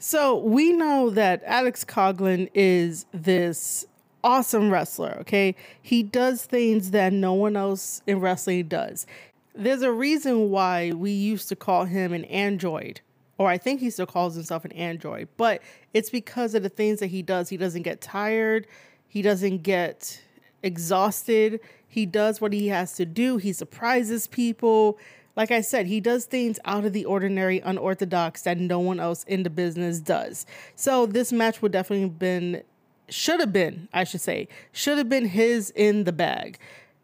So 0.00 0.36
we 0.38 0.72
know 0.72 1.10
that 1.10 1.40
Alex 1.46 1.84
Coughlin 1.84 2.50
is 2.52 3.06
this 3.12 3.86
awesome 4.22 4.70
wrestler, 4.70 5.16
okay? 5.20 5.54
He 5.80 6.02
does 6.02 6.44
things 6.44 6.90
that 6.90 7.12
no 7.12 7.32
one 7.32 7.56
else 7.56 8.02
in 8.06 8.20
wrestling 8.20 8.68
does. 8.68 9.06
There's 9.54 9.82
a 9.82 9.92
reason 9.92 10.50
why 10.50 10.92
we 10.92 11.10
used 11.10 11.48
to 11.48 11.56
call 11.56 11.84
him 11.84 12.12
an 12.12 12.24
android, 12.24 13.00
or 13.38 13.48
I 13.48 13.58
think 13.58 13.80
he 13.80 13.90
still 13.90 14.06
calls 14.06 14.34
himself 14.34 14.64
an 14.64 14.72
android, 14.72 15.28
but 15.36 15.62
it's 15.94 16.10
because 16.10 16.54
of 16.54 16.62
the 16.62 16.68
things 16.68 17.00
that 17.00 17.08
he 17.08 17.22
does. 17.22 17.48
He 17.48 17.56
doesn't 17.56 17.82
get 17.82 18.00
tired, 18.00 18.66
he 19.08 19.22
doesn't 19.22 19.62
get 19.62 20.20
exhausted. 20.62 21.60
He 21.88 22.04
does 22.04 22.42
what 22.42 22.52
he 22.52 22.68
has 22.68 22.94
to 22.94 23.06
do, 23.06 23.38
he 23.38 23.52
surprises 23.54 24.26
people 24.26 24.98
like 25.36 25.50
I 25.50 25.60
said, 25.60 25.86
he 25.86 26.00
does 26.00 26.24
things 26.24 26.58
out 26.64 26.86
of 26.86 26.94
the 26.94 27.04
ordinary, 27.04 27.60
unorthodox 27.60 28.42
that 28.42 28.58
no 28.58 28.80
one 28.80 28.98
else 28.98 29.22
in 29.24 29.42
the 29.42 29.50
business 29.50 30.00
does. 30.00 30.46
So 30.74 31.04
this 31.04 31.30
match 31.30 31.60
would 31.60 31.72
definitely 31.72 32.04
have 32.04 32.18
been, 32.18 32.62
should 33.08 33.40
have 33.40 33.52
been, 33.52 33.88
I 33.92 34.04
should 34.04 34.20
say, 34.20 34.48
should 34.72 34.98
have 34.98 35.08
been 35.08 35.26
his 35.26 35.70
in 35.70 36.04
the 36.04 36.12
bag. 36.12 36.58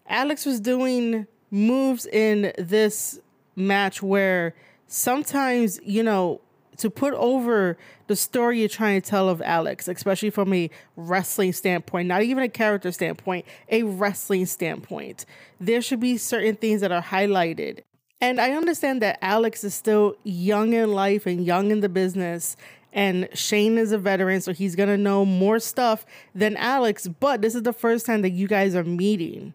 Alex 0.06 0.44
was 0.44 0.60
doing 0.60 1.26
moves 1.50 2.06
in 2.06 2.52
this 2.58 3.20
match 3.56 4.02
where 4.02 4.54
sometimes, 4.86 5.80
you 5.84 6.02
know, 6.02 6.40
to 6.78 6.90
put 6.90 7.14
over 7.14 7.76
the 8.06 8.16
story 8.16 8.60
you're 8.60 8.68
trying 8.68 9.00
to 9.00 9.08
tell 9.08 9.28
of 9.28 9.40
Alex, 9.42 9.86
especially 9.88 10.30
from 10.30 10.52
a 10.52 10.70
wrestling 10.96 11.52
standpoint, 11.52 12.08
not 12.08 12.22
even 12.22 12.42
a 12.42 12.48
character 12.48 12.90
standpoint, 12.90 13.44
a 13.68 13.82
wrestling 13.82 14.46
standpoint, 14.46 15.26
there 15.60 15.82
should 15.82 16.00
be 16.00 16.16
certain 16.16 16.56
things 16.56 16.80
that 16.80 16.90
are 16.90 17.02
highlighted 17.02 17.82
and 18.22 18.40
I 18.40 18.52
understand 18.52 19.02
that 19.02 19.18
Alex 19.20 19.64
is 19.64 19.74
still 19.74 20.14
young 20.22 20.74
in 20.74 20.92
life 20.92 21.26
and 21.26 21.44
young 21.44 21.72
in 21.72 21.80
the 21.80 21.88
business. 21.88 22.56
And 22.92 23.28
Shane 23.32 23.78
is 23.78 23.92
a 23.92 23.98
veteran, 23.98 24.40
so 24.40 24.52
he's 24.52 24.76
gonna 24.76 24.98
know 24.98 25.24
more 25.24 25.58
stuff 25.58 26.04
than 26.34 26.56
Alex. 26.56 27.08
But 27.08 27.40
this 27.40 27.54
is 27.54 27.62
the 27.62 27.72
first 27.72 28.06
time 28.06 28.22
that 28.22 28.30
you 28.30 28.46
guys 28.46 28.74
are 28.74 28.84
meeting. 28.84 29.54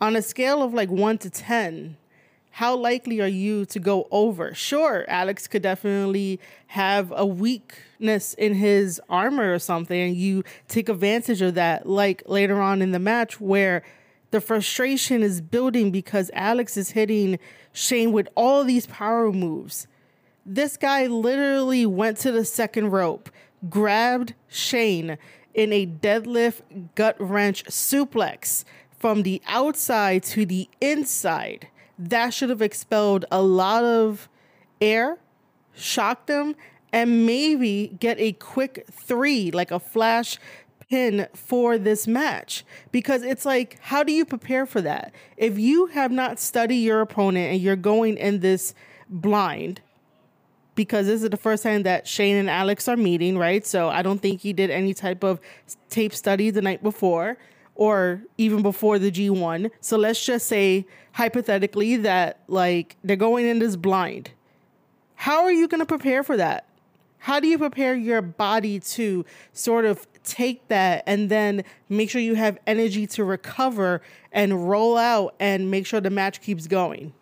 On 0.00 0.16
a 0.16 0.22
scale 0.22 0.62
of 0.62 0.74
like 0.74 0.90
one 0.90 1.18
to 1.18 1.30
10, 1.30 1.96
how 2.56 2.76
likely 2.76 3.20
are 3.20 3.28
you 3.28 3.64
to 3.66 3.78
go 3.78 4.06
over? 4.10 4.52
Sure, 4.54 5.06
Alex 5.08 5.48
could 5.48 5.62
definitely 5.62 6.38
have 6.68 7.12
a 7.16 7.24
weakness 7.24 8.34
in 8.34 8.54
his 8.54 9.00
armor 9.08 9.54
or 9.54 9.58
something, 9.58 9.98
and 9.98 10.16
you 10.16 10.44
take 10.68 10.90
advantage 10.90 11.40
of 11.40 11.54
that, 11.54 11.88
like 11.88 12.22
later 12.26 12.60
on 12.60 12.82
in 12.82 12.92
the 12.92 12.98
match 12.98 13.40
where 13.40 13.82
the 14.32 14.40
frustration 14.40 15.22
is 15.22 15.40
building 15.40 15.90
because 15.90 16.30
Alex 16.34 16.76
is 16.76 16.90
hitting 16.90 17.38
Shane 17.72 18.12
with 18.12 18.28
all 18.34 18.64
these 18.64 18.86
power 18.86 19.32
moves. 19.32 19.86
This 20.44 20.76
guy 20.76 21.06
literally 21.06 21.86
went 21.86 22.18
to 22.18 22.32
the 22.32 22.44
second 22.44 22.90
rope, 22.90 23.30
grabbed 23.68 24.34
Shane 24.48 25.16
in 25.54 25.72
a 25.72 25.86
deadlift 25.86 26.62
gut 26.94 27.16
wrench 27.20 27.64
suplex 27.64 28.64
from 28.98 29.22
the 29.22 29.40
outside 29.46 30.22
to 30.24 30.44
the 30.44 30.68
inside. 30.80 31.68
That 31.98 32.34
should 32.34 32.50
have 32.50 32.62
expelled 32.62 33.24
a 33.30 33.40
lot 33.42 33.84
of 33.84 34.28
air, 34.80 35.18
shocked 35.74 36.26
them, 36.26 36.56
and 36.92 37.24
maybe 37.24 37.96
get 38.00 38.18
a 38.18 38.32
quick 38.32 38.84
three, 38.90 39.50
like 39.50 39.70
a 39.70 39.78
flash 39.78 40.38
pin 40.90 41.26
for 41.32 41.78
this 41.78 42.06
match 42.06 42.64
because 42.90 43.22
it's 43.22 43.46
like 43.46 43.78
how 43.80 44.02
do 44.02 44.12
you 44.12 44.26
prepare 44.26 44.66
for 44.66 44.82
that 44.82 45.10
if 45.38 45.58
you 45.58 45.86
have 45.86 46.12
not 46.12 46.38
studied 46.38 46.76
your 46.76 47.00
opponent 47.00 47.50
and 47.50 47.62
you're 47.62 47.76
going 47.76 48.18
in 48.18 48.40
this 48.40 48.74
blind 49.08 49.80
because 50.74 51.06
this 51.06 51.22
is 51.22 51.30
the 51.30 51.36
first 51.36 51.62
time 51.62 51.82
that 51.82 52.06
Shane 52.06 52.36
and 52.36 52.48
Alex 52.48 52.88
are 52.88 52.96
meeting, 52.96 53.38
right? 53.38 53.66
So 53.66 53.88
I 53.88 54.02
don't 54.02 54.20
think 54.20 54.40
he 54.40 54.52
did 54.52 54.70
any 54.70 54.94
type 54.94 55.22
of 55.22 55.40
tape 55.90 56.14
study 56.14 56.50
the 56.50 56.62
night 56.62 56.82
before 56.82 57.36
or 57.74 58.22
even 58.38 58.62
before 58.62 58.98
the 58.98 59.10
G1. 59.10 59.70
So 59.80 59.96
let's 59.96 60.24
just 60.24 60.46
say 60.46 60.86
hypothetically 61.12 61.96
that 61.98 62.40
like 62.48 62.96
they're 63.04 63.16
going 63.16 63.46
in 63.46 63.58
this 63.58 63.76
blind. 63.76 64.30
How 65.14 65.44
are 65.44 65.52
you 65.52 65.68
going 65.68 65.80
to 65.80 65.86
prepare 65.86 66.22
for 66.22 66.36
that? 66.36 66.66
How 67.18 67.38
do 67.38 67.46
you 67.46 67.58
prepare 67.58 67.94
your 67.94 68.20
body 68.20 68.80
to 68.80 69.24
sort 69.52 69.84
of 69.84 70.06
take 70.24 70.66
that 70.68 71.02
and 71.06 71.28
then 71.28 71.64
make 71.88 72.10
sure 72.10 72.20
you 72.20 72.34
have 72.34 72.58
energy 72.66 73.06
to 73.06 73.24
recover 73.24 74.02
and 74.32 74.68
roll 74.68 74.96
out 74.96 75.34
and 75.40 75.70
make 75.70 75.86
sure 75.86 76.00
the 76.00 76.10
match 76.10 76.40
keeps 76.40 76.66
going. 76.66 77.12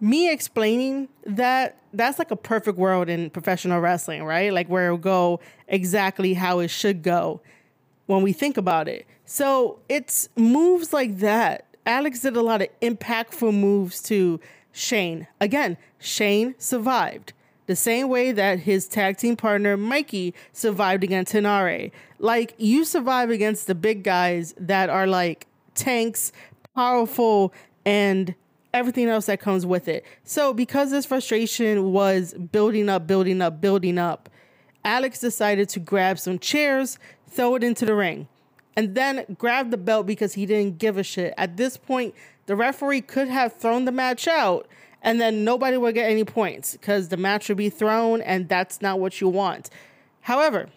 Me 0.00 0.30
explaining 0.30 1.08
that 1.24 1.76
that's 1.92 2.18
like 2.18 2.30
a 2.30 2.36
perfect 2.36 2.78
world 2.78 3.08
in 3.08 3.30
professional 3.30 3.80
wrestling, 3.80 4.24
right? 4.24 4.52
Like 4.52 4.68
where 4.68 4.86
it'll 4.86 4.98
go 4.98 5.40
exactly 5.66 6.34
how 6.34 6.60
it 6.60 6.68
should 6.68 7.02
go 7.02 7.40
when 8.06 8.22
we 8.22 8.32
think 8.32 8.56
about 8.56 8.88
it. 8.88 9.06
So 9.24 9.80
it's 9.88 10.28
moves 10.36 10.92
like 10.92 11.18
that. 11.18 11.66
Alex 11.84 12.20
did 12.20 12.36
a 12.36 12.42
lot 12.42 12.62
of 12.62 12.68
impactful 12.80 13.52
moves 13.52 14.02
to 14.04 14.40
Shane. 14.72 15.26
Again, 15.40 15.76
Shane 15.98 16.54
survived 16.58 17.32
the 17.68 17.76
same 17.76 18.08
way 18.08 18.32
that 18.32 18.60
his 18.60 18.88
tag 18.88 19.18
team 19.18 19.36
partner 19.36 19.76
Mikey 19.76 20.34
survived 20.52 21.04
against 21.04 21.34
Henare. 21.34 21.92
Like 22.18 22.54
you 22.56 22.84
survive 22.84 23.30
against 23.30 23.66
the 23.66 23.74
big 23.74 24.02
guys 24.02 24.54
that 24.58 24.88
are 24.88 25.06
like 25.06 25.46
tanks, 25.74 26.32
powerful, 26.74 27.52
and 27.84 28.34
everything 28.72 29.08
else 29.08 29.26
that 29.26 29.40
comes 29.40 29.64
with 29.64 29.88
it. 29.88 30.04
So 30.24 30.52
because 30.52 30.90
this 30.90 31.06
frustration 31.06 31.92
was 31.92 32.34
building 32.34 32.88
up, 32.88 33.06
building 33.06 33.40
up, 33.40 33.60
building 33.60 33.98
up, 33.98 34.28
Alex 34.84 35.20
decided 35.20 35.68
to 35.70 35.80
grab 35.80 36.18
some 36.18 36.38
chairs, 36.38 36.98
throw 37.28 37.54
it 37.56 37.64
into 37.64 37.84
the 37.84 37.94
ring, 37.94 38.28
and 38.76 38.94
then 38.94 39.36
grab 39.38 39.70
the 39.70 39.76
belt 39.76 40.06
because 40.06 40.34
he 40.34 40.46
didn't 40.46 40.78
give 40.78 40.96
a 40.96 41.02
shit. 41.02 41.34
At 41.36 41.56
this 41.56 41.76
point, 41.76 42.14
the 42.46 42.56
referee 42.56 43.02
could 43.02 43.28
have 43.28 43.54
thrown 43.54 43.84
the 43.84 43.92
match 43.92 44.28
out 44.28 44.68
and 45.02 45.20
then 45.20 45.44
nobody 45.44 45.76
would 45.76 45.94
get 45.94 46.10
any 46.10 46.24
points 46.24 46.72
because 46.72 47.08
the 47.08 47.16
match 47.16 47.48
would 47.48 47.58
be 47.58 47.70
thrown 47.70 48.20
and 48.20 48.48
that's 48.48 48.80
not 48.80 49.00
what 49.00 49.20
you 49.20 49.28
want. 49.28 49.70
However, 50.22 50.68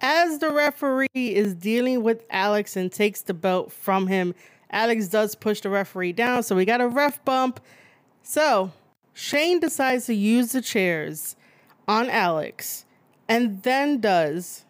as 0.00 0.38
the 0.38 0.50
referee 0.50 1.08
is 1.14 1.54
dealing 1.54 2.02
with 2.02 2.24
Alex 2.30 2.76
and 2.76 2.90
takes 2.90 3.22
the 3.22 3.34
belt 3.34 3.72
from 3.72 4.06
him, 4.06 4.34
Alex 4.70 5.08
does 5.08 5.34
push 5.34 5.60
the 5.60 5.70
referee 5.70 6.12
down, 6.12 6.42
so 6.42 6.56
we 6.56 6.64
got 6.64 6.80
a 6.80 6.88
ref 6.88 7.24
bump. 7.24 7.60
So 8.22 8.72
Shane 9.12 9.60
decides 9.60 10.06
to 10.06 10.14
use 10.14 10.52
the 10.52 10.62
chairs 10.62 11.36
on 11.86 12.10
Alex 12.10 12.84
and 13.28 13.62
then 13.62 14.00
does 14.00 14.64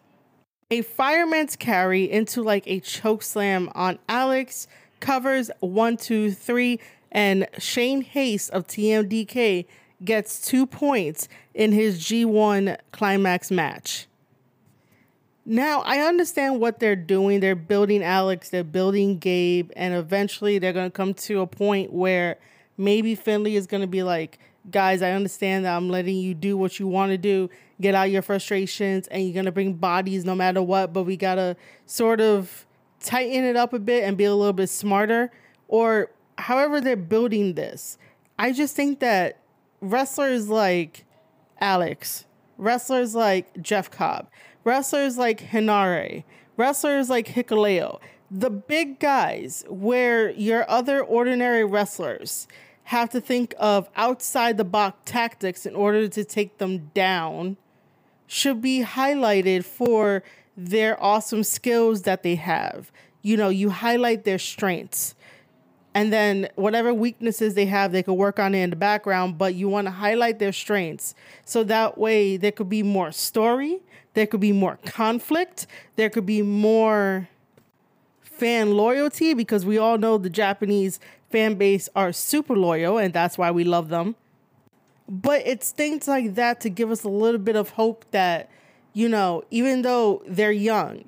a 0.70 0.82
fireman's 0.82 1.56
carry 1.56 2.10
into 2.10 2.42
like 2.42 2.66
a 2.66 2.80
choke 2.80 3.22
slam 3.22 3.70
on 3.74 3.98
Alex, 4.08 4.66
covers 5.00 5.50
one, 5.60 5.96
two, 5.96 6.32
three, 6.32 6.78
and 7.10 7.46
Shane 7.58 8.02
Haste 8.02 8.50
of 8.50 8.66
TMDK 8.66 9.64
gets 10.04 10.46
two 10.46 10.66
points 10.66 11.28
in 11.54 11.72
his 11.72 12.00
G1 12.00 12.76
climax 12.92 13.50
match. 13.50 14.07
Now, 15.50 15.80
I 15.80 16.00
understand 16.00 16.60
what 16.60 16.78
they're 16.78 16.94
doing. 16.94 17.40
They're 17.40 17.56
building 17.56 18.02
Alex, 18.02 18.50
they're 18.50 18.62
building 18.62 19.16
Gabe, 19.16 19.70
and 19.76 19.94
eventually 19.94 20.58
they're 20.58 20.74
to 20.90 20.90
come 20.90 21.14
to 21.14 21.40
a 21.40 21.46
point 21.46 21.90
where 21.90 22.36
maybe 22.76 23.14
Finlay 23.14 23.54
is 23.54 23.66
to 23.80 23.86
be 23.86 24.02
like, 24.02 24.38
guys, 24.70 25.00
I 25.00 25.12
understand 25.12 25.64
that 25.64 25.74
I'm 25.74 25.88
letting 25.88 26.18
you 26.18 26.34
do 26.34 26.58
what 26.58 26.78
you 26.78 26.86
want 26.86 27.12
to 27.12 27.16
do, 27.16 27.48
get 27.80 27.94
out 27.94 28.10
your 28.10 28.20
frustrations, 28.20 29.06
and 29.06 29.24
you're 29.24 29.32
to 29.46 29.52
bring 29.52 29.72
bodies 29.72 30.22
no 30.26 30.34
matter 30.34 30.60
what, 30.60 30.92
but 30.92 31.04
we 31.04 31.16
got 31.16 31.36
to 31.36 31.56
sort 31.86 32.20
of 32.20 32.66
tighten 33.00 33.42
it 33.42 33.56
up 33.56 33.72
a 33.72 33.78
bit 33.78 34.04
and 34.04 34.18
be 34.18 34.24
a 34.24 34.34
little 34.34 34.52
bit 34.52 34.68
smarter. 34.68 35.30
Or 35.66 36.10
however 36.36 36.78
they're 36.78 36.94
building 36.94 37.54
this, 37.54 37.96
I 38.38 38.52
just 38.52 38.76
think 38.76 39.00
that 39.00 39.38
wrestlers 39.80 40.50
like 40.50 41.06
Alex, 41.58 42.26
wrestlers 42.58 43.14
like 43.14 43.62
Jeff 43.62 43.90
Cobb, 43.90 44.28
wrestlers 44.68 45.16
like 45.16 45.40
Henare, 45.40 46.24
wrestlers 46.58 47.08
like 47.08 47.28
Hikuleo, 47.28 48.00
the 48.30 48.50
big 48.50 48.98
guys 49.00 49.64
where 49.66 50.28
your 50.32 50.68
other 50.68 51.02
ordinary 51.02 51.64
wrestlers 51.64 52.46
have 52.84 53.08
to 53.08 53.18
think 53.18 53.54
of 53.58 53.88
outside 53.96 54.58
the 54.58 54.64
box 54.64 54.98
tactics 55.06 55.64
in 55.64 55.74
order 55.74 56.06
to 56.06 56.22
take 56.22 56.58
them 56.58 56.90
down 56.92 57.56
should 58.26 58.60
be 58.60 58.84
highlighted 58.84 59.64
for 59.64 60.22
their 60.54 61.02
awesome 61.02 61.44
skills 61.44 62.02
that 62.02 62.22
they 62.22 62.34
have. 62.34 62.92
You 63.22 63.38
know, 63.38 63.48
you 63.48 63.70
highlight 63.70 64.24
their 64.24 64.38
strengths. 64.38 65.14
And 65.94 66.12
then 66.12 66.50
whatever 66.56 66.92
weaknesses 66.92 67.54
they 67.54 67.64
have, 67.66 67.92
they 67.92 68.02
can 68.02 68.16
work 68.16 68.38
on 68.38 68.54
it 68.54 68.62
in 68.62 68.70
the 68.70 68.76
background, 68.76 69.38
but 69.38 69.54
you 69.54 69.70
want 69.70 69.86
to 69.86 69.90
highlight 69.90 70.38
their 70.38 70.52
strengths. 70.52 71.14
So 71.46 71.64
that 71.64 71.96
way 71.96 72.36
there 72.36 72.52
could 72.52 72.68
be 72.68 72.82
more 72.82 73.12
story, 73.12 73.80
there 74.18 74.26
could 74.26 74.40
be 74.40 74.50
more 74.50 74.80
conflict, 74.84 75.68
there 75.94 76.10
could 76.10 76.26
be 76.26 76.42
more 76.42 77.28
fan 78.20 78.72
loyalty 78.76 79.32
because 79.32 79.64
we 79.64 79.78
all 79.78 79.96
know 79.96 80.18
the 80.18 80.28
Japanese 80.28 80.98
fan 81.30 81.54
base 81.54 81.88
are 81.94 82.12
super 82.12 82.56
loyal 82.56 82.98
and 82.98 83.14
that's 83.14 83.38
why 83.38 83.52
we 83.52 83.62
love 83.62 83.90
them. 83.90 84.16
But 85.08 85.46
it's 85.46 85.70
things 85.70 86.08
like 86.08 86.34
that 86.34 86.60
to 86.62 86.68
give 86.68 86.90
us 86.90 87.04
a 87.04 87.08
little 87.08 87.38
bit 87.38 87.54
of 87.54 87.70
hope 87.70 88.04
that, 88.10 88.50
you 88.92 89.08
know, 89.08 89.44
even 89.52 89.82
though 89.82 90.24
they're 90.26 90.50
young, 90.50 91.04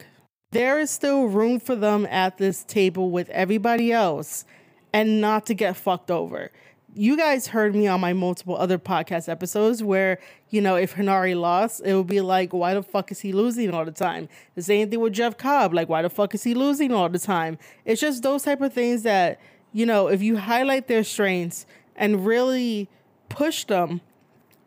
there 0.53 0.79
is 0.79 0.93
still 0.93 1.25
room 1.25 1.59
for 1.59 1.75
them 1.75 2.07
at 2.07 2.39
this 2.39 2.63
table 2.63 3.11
with 3.11 3.29
everybody 3.31 3.91
else 3.91 4.45
and 4.93 5.21
not 5.21 5.47
to 5.47 5.55
get 5.55 5.77
fucked 5.77 6.13
over 6.13 6.53
you 6.95 7.17
guys 7.17 7.47
heard 7.47 7.75
me 7.75 7.87
on 7.87 8.01
my 8.01 8.13
multiple 8.13 8.57
other 8.57 8.79
podcast 8.79 9.29
episodes 9.29 9.83
where, 9.83 10.19
you 10.49 10.61
know, 10.61 10.77
if 10.77 10.95
Henare 10.95 11.39
lost, 11.39 11.83
it 11.85 11.95
would 11.95 12.07
be 12.07 12.21
like, 12.21 12.53
why 12.53 12.75
the 12.75 12.83
fuck 12.83 13.13
is 13.13 13.21
he 13.21 13.33
losing 13.33 13.73
all 13.73 13.85
the 13.85 13.93
time? 13.93 14.29
The 14.57 14.63
same 14.63 14.91
thing 14.91 15.01
with 15.01 15.13
Jeff 15.13 15.39
Cobb. 15.39 15.73
Like, 15.73 15.89
why 15.89 16.03
the 16.03 16.11
fuck 16.11 16.35
is 16.35 16.43
he 16.43 16.55
losing 16.55 16.93
all 16.93 17.09
the 17.09 17.19
time? 17.19 17.59
It's 17.85 18.01
just 18.01 18.23
those 18.23 18.43
type 18.43 18.61
of 18.61 18.73
things 18.73 19.03
that, 19.05 19.41
you 19.73 19.87
know, 19.87 20.09
if 20.09 20.21
you 20.23 20.37
highlight 20.37 20.89
their 20.89 21.05
strengths 21.05 21.65
and 21.95 22.27
really 22.27 22.89
push 23.29 23.65
them 23.65 24.01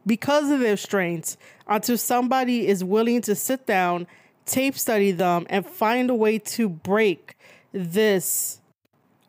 because 0.06 0.50
of 0.50 0.60
their 0.60 0.78
strengths 0.78 1.38
until 1.68 1.98
somebody 1.98 2.68
is 2.68 2.84
willing 2.84 3.22
to 3.24 3.36
sit 3.36 3.66
down, 3.66 4.08
tape 4.46 4.78
study 4.78 5.12
them, 5.12 5.46
and 5.50 5.66
find 5.66 6.10
a 6.10 6.16
way 6.16 6.40
to 6.40 6.70
break 6.70 7.36
this 7.74 8.62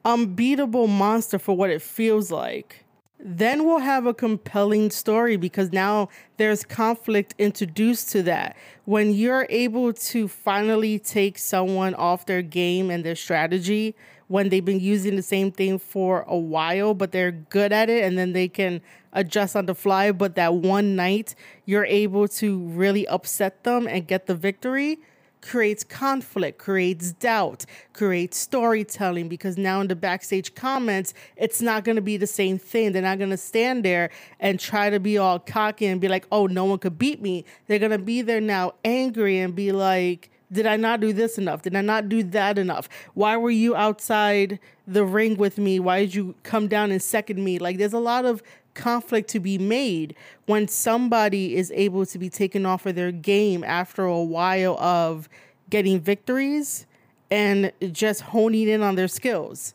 unbeatable 0.05 0.87
monster 0.87 1.39
for 1.39 1.57
what 1.57 1.71
it 1.71 1.81
feels 1.81 2.31
like 2.31 2.84
then 3.19 3.65
we'll 3.65 3.79
have 3.79 4.07
a 4.07 4.15
compelling 4.15 4.91
story 4.91 5.37
because 5.37 5.73
now 5.73 6.09
there's 6.37 6.65
conflict 6.65 7.35
introduced 7.39 8.11
to 8.11 8.23
that. 8.25 8.57
When 8.85 9.13
you're 9.13 9.47
able 9.51 9.93
to 9.93 10.29
finally 10.29 10.99
take 10.99 11.39
someone 11.39 11.95
off 11.95 12.27
their 12.27 12.43
game 12.43 12.91
and 12.91 13.05
their 13.05 13.17
strategy 13.17 13.95
when 14.27 14.49
they've 14.49 14.65
been 14.65 14.81
using 14.81 15.17
the 15.17 15.23
same 15.23 15.53
thing 15.53 15.79
for 15.79 16.23
a 16.27 16.37
while, 16.37 16.95
but 16.95 17.13
they're 17.13 17.31
good 17.31 17.73
at 17.73 17.89
it 17.89 18.05
and 18.05 18.19
then 18.19 18.33
they 18.33 18.49
can 18.49 18.81
adjust 19.13 19.55
on 19.55 19.67
the 19.67 19.75
fly, 19.75 20.11
but 20.11 20.35
that 20.35 20.55
one 20.55 20.97
night 20.97 21.35
you're 21.67 21.85
able 21.85 22.27
to 22.27 22.59
really 22.59 23.07
upset 23.07 23.63
them 23.65 23.87
and 23.87 24.09
get 24.09 24.27
the 24.27 24.35
victory 24.35 24.99
creates 25.45 25.85
conflict, 25.85 26.59
creates 26.59 27.13
doubt, 27.13 27.67
creates 27.93 28.39
storytelling 28.39 29.29
because 29.29 29.59
now 29.59 29.81
in 29.81 29.89
the 29.89 29.95
backstage 29.95 30.55
comments, 30.55 31.13
it's 31.37 31.61
not 31.61 31.85
going 31.85 31.97
to 31.97 32.03
be 32.03 32.17
the 32.17 32.27
same 32.27 32.59
thing. 32.59 32.93
They're 32.93 33.03
not 33.03 33.19
going 33.19 33.31
to 33.31 33.37
stand 33.37 33.85
there 33.85 34.11
and 34.41 34.59
try 34.59 34.89
to 34.89 34.99
be 34.99 35.19
all 35.19 35.39
cocky 35.39 35.87
and 35.87 36.01
be 36.01 36.09
like, 36.09 36.27
oh, 36.33 36.47
no 36.47 36.65
one 36.65 36.79
could 36.79 36.99
beat 36.99 37.21
me. 37.21 37.45
They're 37.67 37.79
going 37.79 37.93
to 37.93 37.99
be 37.99 38.23
there 38.23 38.41
now 38.41 38.75
angry 38.85 39.39
and 39.39 39.55
be 39.55 39.71
like, 39.71 40.31
did 40.51 40.67
I 40.67 40.77
not 40.77 41.01
do 41.01 41.13
this 41.13 41.37
enough? 41.37 41.63
Did 41.63 41.77
I 41.77 41.81
not 41.83 42.09
do 42.09 42.23
that 42.23 42.59
enough? 42.59 42.89
Why 43.13 43.37
were 43.37 43.51
you 43.51 43.77
outside 43.77 44.59
the 44.87 45.05
ring 45.05 45.37
with 45.37 45.59
me? 45.59 45.79
Why 45.81 46.01
did 46.01 46.15
you 46.15 46.37
come 46.43 46.69
down 46.69 46.91
and 46.91 47.03
second 47.03 47.43
me? 47.43 47.59
Like, 47.59 47.77
there's 47.77 47.93
a 47.93 47.99
lot 47.99 48.25
of 48.25 48.43
conflict 48.75 49.29
to 49.31 49.41
be 49.41 49.59
made 49.59 50.15
when 50.47 50.69
somebody 50.69 51.57
is 51.57 51.73
able 51.75 52.05
to 52.07 52.19
be 52.19 52.29
taken 52.29 52.67
off 52.67 52.87
of 52.87 52.95
their 52.95 53.13
game 53.13 53.65
after 53.65 54.05
a 54.05 54.23
while 54.23 54.79
of 54.79 55.29
getting 55.71 56.01
victories 56.01 56.87
and 57.31 57.73
just 57.93 58.21
honing 58.21 58.69
in 58.69 58.83
on 58.83 58.95
their 58.95 59.09
skills. 59.09 59.75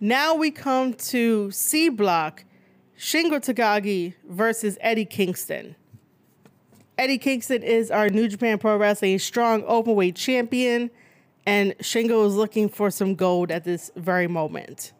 Now 0.00 0.34
we 0.34 0.50
come 0.50 0.94
to 0.94 1.50
C 1.50 1.88
block 1.88 2.44
Shingo 2.98 3.40
Takagi 3.40 4.14
versus 4.28 4.78
Eddie 4.80 5.04
Kingston. 5.04 5.74
Eddie 6.96 7.18
Kingston 7.18 7.62
is 7.62 7.90
our 7.90 8.08
New 8.10 8.28
Japan 8.28 8.58
Pro 8.58 8.76
Wrestling 8.76 9.18
strong 9.18 9.62
openweight 9.62 10.14
champion, 10.16 10.90
and 11.46 11.76
Shingo 11.78 12.26
is 12.26 12.34
looking 12.34 12.68
for 12.68 12.90
some 12.90 13.14
gold 13.14 13.50
at 13.50 13.64
this 13.64 13.90
very 13.96 14.26
moment. 14.26 14.92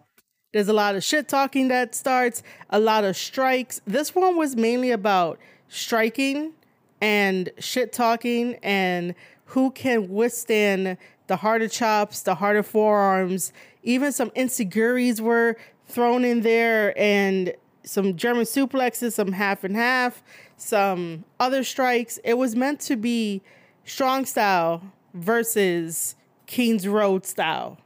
There's 0.53 0.69
a 0.69 0.73
lot 0.73 0.97
of 0.97 1.05
shit 1.05 1.29
talking 1.29 1.69
that 1.69 1.95
starts, 1.95 2.43
a 2.71 2.81
lot 2.81 3.05
of 3.05 3.17
strikes. 3.17 3.81
This 3.87 4.15
one 4.17 4.37
was 4.37 4.57
mainly 4.57 4.91
about 4.91 5.39
striking 5.69 6.53
and 7.01 7.51
shit 7.59 7.93
talking 7.93 8.57
and 8.57 9.15
who 9.47 9.71
can 9.71 10.09
withstand 10.09 10.97
the 11.29 11.37
harder 11.37 11.69
chops, 11.69 12.23
the 12.23 12.35
harder 12.35 12.65
forearms. 12.65 13.53
Even 13.85 14.11
some 14.11 14.33
insecurities 14.35 15.23
were 15.23 15.57
thrown 15.87 16.25
in 16.25 16.41
there 16.41 16.99
and 16.99 17.55
some 17.85 18.17
German 18.17 18.45
suplexes, 18.45 19.13
some 19.13 19.31
half 19.31 19.63
and 19.63 19.77
half, 19.77 20.21
some 20.57 21.25
other 21.39 21.63
strikes. 21.63 22.19
It 22.25 22.35
was 22.35 22.57
meant 22.57 22.81
to 22.81 22.97
be 22.97 23.41
strong 23.85 24.27
style 24.27 24.83
versus 25.15 26.17
King's 26.47 26.89
Road 26.89 27.25
style. 27.25 27.79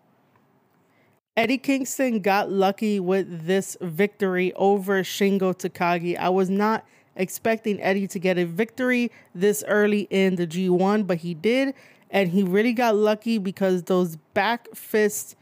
Eddie 1.37 1.59
Kingston 1.59 2.21
got 2.21 2.53
lucky 2.53 3.01
with 3.01 3.47
this 3.47 3.77
victory 3.81 4.53
over 4.55 5.03
Shingo 5.03 5.53
Takagi. 5.53 6.17
I 6.17 6.29
was 6.29 6.49
not 6.49 6.87
expecting 7.17 7.81
Eddie 7.83 8.07
to 8.09 8.21
get 8.21 8.39
a 8.39 8.45
victory 8.45 9.11
this 9.35 9.65
early 9.67 10.03
in 10.11 10.37
the 10.37 10.47
G1, 10.47 11.09
but 11.09 11.19
he 11.19 11.35
did. 11.35 11.75
And 12.09 12.31
he 12.31 12.45
really 12.45 12.73
got 12.73 12.95
lucky 12.95 13.39
because 13.39 13.83
those 13.85 14.15
back 14.33 14.69
fist 14.77 15.35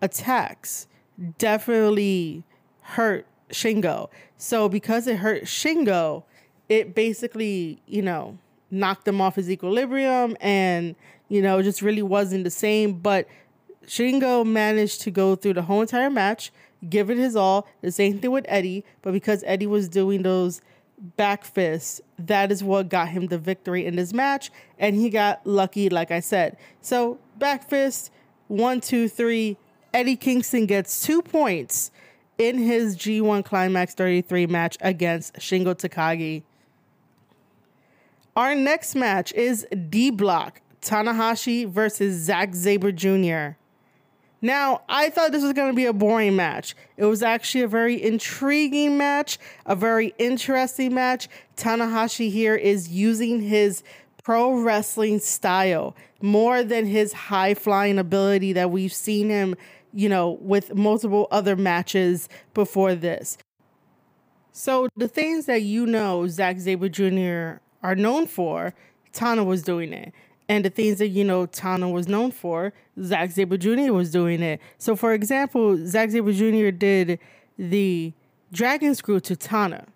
attacks 0.00 0.86
definitely 1.36 2.42
hurt 2.80 3.26
Shingo. 3.50 4.08
So, 4.38 4.70
because 4.70 5.06
it 5.06 5.16
hurt 5.18 5.42
Shingo, 5.42 6.22
it 6.70 6.94
basically, 6.94 7.82
you 7.86 8.00
know, 8.00 8.38
knocked 8.70 9.06
him 9.06 9.20
off 9.20 9.36
his 9.36 9.50
equilibrium 9.50 10.38
and, 10.40 10.96
you 11.28 11.42
know, 11.42 11.60
just 11.60 11.82
really 11.82 12.02
wasn't 12.02 12.44
the 12.44 12.50
same. 12.50 12.94
But 12.94 13.28
Shingo 13.86 14.44
managed 14.44 15.00
to 15.02 15.10
go 15.10 15.36
through 15.36 15.54
the 15.54 15.62
whole 15.62 15.80
entire 15.80 16.10
match, 16.10 16.52
give 16.88 17.10
it 17.10 17.18
his 17.18 17.36
all. 17.36 17.66
The 17.80 17.92
same 17.92 18.18
thing 18.18 18.30
with 18.30 18.46
Eddie, 18.48 18.84
but 19.02 19.12
because 19.12 19.42
Eddie 19.46 19.66
was 19.66 19.88
doing 19.88 20.22
those 20.22 20.60
back 21.16 21.44
fists, 21.44 22.00
that 22.18 22.50
is 22.50 22.62
what 22.62 22.88
got 22.88 23.08
him 23.08 23.26
the 23.26 23.38
victory 23.38 23.84
in 23.84 23.96
this 23.96 24.12
match, 24.12 24.50
and 24.78 24.96
he 24.96 25.10
got 25.10 25.46
lucky, 25.46 25.88
like 25.88 26.10
I 26.10 26.20
said. 26.20 26.56
So 26.80 27.18
back 27.38 27.68
fist, 27.68 28.10
one, 28.48 28.80
two, 28.80 29.08
three. 29.08 29.56
Eddie 29.92 30.16
Kingston 30.16 30.66
gets 30.66 31.02
two 31.02 31.22
points 31.22 31.90
in 32.38 32.58
his 32.58 32.96
G1 32.96 33.44
Climax 33.44 33.94
33 33.94 34.46
match 34.46 34.76
against 34.80 35.34
Shingo 35.34 35.74
Takagi. 35.74 36.42
Our 38.36 38.56
next 38.56 38.96
match 38.96 39.32
is 39.34 39.66
D 39.88 40.10
Block 40.10 40.60
Tanahashi 40.80 41.68
versus 41.68 42.20
Zack 42.24 42.54
Sabre 42.54 42.90
Jr. 42.90 43.56
Now, 44.44 44.82
I 44.90 45.08
thought 45.08 45.32
this 45.32 45.42
was 45.42 45.54
going 45.54 45.72
to 45.72 45.74
be 45.74 45.86
a 45.86 45.94
boring 45.94 46.36
match. 46.36 46.76
It 46.98 47.06
was 47.06 47.22
actually 47.22 47.62
a 47.62 47.66
very 47.66 48.02
intriguing 48.02 48.98
match, 48.98 49.38
a 49.64 49.74
very 49.74 50.12
interesting 50.18 50.92
match. 50.92 51.28
Tanahashi 51.56 52.30
here 52.30 52.54
is 52.54 52.90
using 52.90 53.40
his 53.40 53.82
pro 54.22 54.52
wrestling 54.52 55.18
style 55.20 55.96
more 56.20 56.62
than 56.62 56.84
his 56.84 57.14
high 57.14 57.54
flying 57.54 57.98
ability 57.98 58.52
that 58.52 58.70
we've 58.70 58.92
seen 58.92 59.30
him, 59.30 59.56
you 59.94 60.10
know, 60.10 60.32
with 60.42 60.74
multiple 60.74 61.26
other 61.30 61.56
matches 61.56 62.28
before 62.52 62.94
this. 62.94 63.38
So, 64.52 64.88
the 64.94 65.08
things 65.08 65.46
that 65.46 65.62
you 65.62 65.86
know 65.86 66.26
Zack 66.28 66.60
Sabre 66.60 66.90
Jr. 66.90 67.62
are 67.82 67.94
known 67.96 68.26
for, 68.26 68.74
Tana 69.10 69.42
was 69.42 69.62
doing 69.62 69.94
it 69.94 70.12
and 70.48 70.64
the 70.64 70.70
things 70.70 70.98
that 70.98 71.08
you 71.08 71.24
know 71.24 71.46
Tana 71.46 71.88
was 71.88 72.08
known 72.08 72.30
for, 72.30 72.72
Zack 73.02 73.30
Sabre 73.30 73.56
Jr. 73.56 73.92
was 73.92 74.10
doing 74.10 74.42
it. 74.42 74.60
So, 74.78 74.94
for 74.94 75.12
example, 75.12 75.86
Zack 75.86 76.10
Sabre 76.10 76.32
Jr. 76.32 76.70
did 76.70 77.18
the 77.58 78.12
Dragon 78.52 78.94
Screw 78.94 79.20
to 79.20 79.36
Tana. 79.36 79.86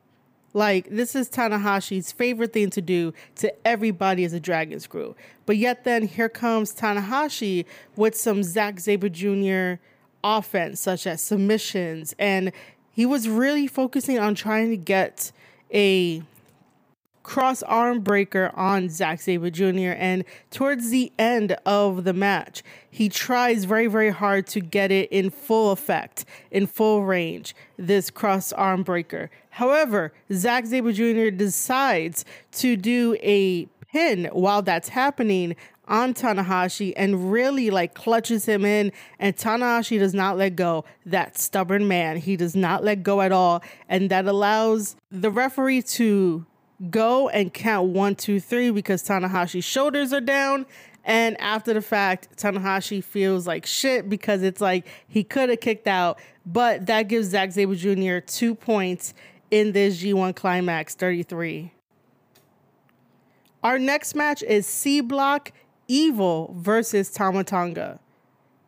Like 0.55 0.89
this 0.91 1.15
is 1.15 1.29
Tanahashi's 1.29 2.11
favorite 2.11 2.53
thing 2.53 2.71
to 2.71 2.81
do 2.81 3.13
to 3.37 3.53
everybody 3.67 4.25
as 4.25 4.33
a 4.33 4.41
Dragon 4.41 4.81
Screw. 4.81 5.15
But 5.47 5.59
yet, 5.59 5.85
then 5.85 6.07
here 6.07 6.29
comes 6.29 6.75
Tanahashi 6.75 7.67
with 7.97 8.17
some 8.17 8.43
Zack 8.43 8.81
Sabre 8.81 9.11
Jr. 9.11 9.81
offense, 10.25 10.81
such 10.81 11.07
as 11.07 11.23
submissions, 11.23 12.15
and 12.19 12.53
he 12.91 13.07
was 13.07 13.29
really 13.29 13.67
focusing 13.67 14.19
on 14.19 14.35
trying 14.35 14.71
to 14.71 14.77
get 14.77 15.31
a 15.73 16.23
cross 17.29 17.63
arm 17.65 18.01
breaker 18.01 18.51
on 18.55 18.89
Zack 18.89 19.21
Sabre 19.21 19.51
Jr. 19.51 19.93
And 19.99 20.25
towards 20.51 20.89
the 20.89 21.13
end 21.19 21.55
of 21.67 22.05
the 22.05 22.15
match, 22.15 22.63
he 22.91 23.11
tries 23.11 23.67
very, 23.67 23.87
very 23.87 24.09
hard 24.09 24.47
to 24.47 24.61
get 24.61 24.91
it 24.91 25.13
in 25.13 25.29
full 25.29 25.71
effect, 25.71 26.25
in 26.51 26.67
full 26.67 27.05
range, 27.05 27.55
this 27.77 28.09
cross 28.09 28.51
arm 28.55 28.83
breaker. 28.83 29.31
However, 29.51 30.15
Zack 30.33 30.65
Sabre 30.65 30.91
Jr. 30.91 31.29
decides 31.29 32.25
to 32.53 32.77
do 32.77 33.15
a 33.21 33.67
pin 33.93 34.31
while 34.33 34.63
that's 34.63 34.89
happening 34.89 35.55
on 35.87 36.15
Tanahashi 36.15 36.95
and 36.97 37.31
really 37.31 37.69
like 37.69 37.93
clutches 37.93 38.47
him 38.47 38.65
in 38.65 38.91
and 39.19 39.37
Tanahashi 39.37 39.99
does 39.99 40.15
not 40.15 40.39
let 40.39 40.57
go. 40.57 40.87
That 41.05 41.39
stubborn 41.39 41.89
man, 41.89 42.17
he 42.17 42.37
does 42.37 42.57
not 42.57 42.85
let 42.85 43.03
go 43.03 43.21
at 43.21 43.33
all 43.33 43.63
and 43.87 44.11
that 44.11 44.27
allows 44.27 44.97
the 45.11 45.31
referee 45.31 45.83
to 45.83 46.47
go 46.91 47.29
and 47.29 47.53
count 47.53 47.89
one, 47.89 48.15
two, 48.15 48.41
three 48.41 48.71
because 48.71 49.03
Tanahashi's 49.03 49.65
shoulders 49.65 50.13
are 50.13 50.21
down. 50.21 50.67
And 51.05 51.41
after 51.41 51.73
the 51.73 51.81
fact, 51.81 52.37
Tanahashi 52.37 53.03
feels 53.03 53.47
like 53.47 53.67
shit 53.67 54.09
because 54.09 54.43
it's 54.43 54.61
like 54.61 54.87
he 55.07 55.25
could 55.25 55.49
have 55.49 55.61
kicked 55.61 55.87
out, 55.87 56.19
but 56.45 56.87
that 56.87 57.05
gives 57.09 57.29
Zack 57.29 57.53
Sabre 57.53 57.75
Jr. 57.75 58.19
two 58.19 58.55
points 58.55 59.15
in 59.51 59.73
this 59.73 60.03
G1 60.03 60.37
Climax 60.37 60.95
33. 60.95 61.73
Our 63.63 63.79
next 63.79 64.15
match 64.15 64.43
is 64.43 64.67
C 64.67 65.01
Block 65.01 65.53
Evil 65.89 66.55
versus 66.57 67.11
Tama 67.11 67.45
Tonga. 67.45 67.99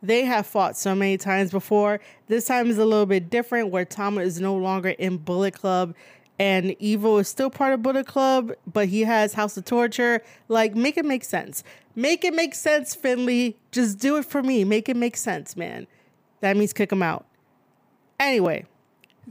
They 0.02 0.24
have 0.24 0.46
fought 0.46 0.78
so 0.78 0.94
many 0.94 1.18
times 1.18 1.50
before. 1.50 2.00
This 2.26 2.46
time 2.46 2.70
is 2.70 2.78
a 2.78 2.86
little 2.86 3.04
bit 3.04 3.28
different 3.28 3.68
where 3.68 3.84
Tama 3.84 4.22
is 4.22 4.40
no 4.40 4.56
longer 4.56 4.88
in 4.88 5.18
Bullet 5.18 5.52
Club 5.52 5.94
and 6.40 6.74
Evil 6.78 7.18
is 7.18 7.28
still 7.28 7.50
part 7.50 7.74
of 7.74 7.82
Bullet 7.82 8.06
Club, 8.06 8.52
but 8.66 8.88
he 8.88 9.02
has 9.02 9.34
House 9.34 9.58
of 9.58 9.66
Torture. 9.66 10.22
Like, 10.48 10.74
make 10.74 10.96
it 10.96 11.04
make 11.04 11.22
sense. 11.22 11.62
Make 11.94 12.24
it 12.24 12.32
make 12.32 12.54
sense, 12.54 12.94
Finlay. 12.94 13.56
Just 13.72 13.98
do 13.98 14.16
it 14.16 14.24
for 14.24 14.42
me. 14.42 14.64
Make 14.64 14.88
it 14.88 14.96
make 14.96 15.18
sense, 15.18 15.54
man. 15.54 15.86
That 16.40 16.56
means 16.56 16.72
kick 16.72 16.90
him 16.90 17.02
out. 17.02 17.26
Anyway, 18.18 18.64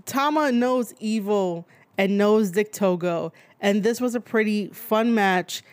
Tama 0.06 0.52
knows 0.52 0.94
Evil 1.00 1.68
and 1.98 2.16
knows 2.16 2.52
Dick 2.52 2.72
Togo, 2.72 3.34
and 3.60 3.82
this 3.82 4.00
was 4.00 4.14
a 4.14 4.20
pretty 4.22 4.68
fun 4.68 5.16
match. 5.16 5.64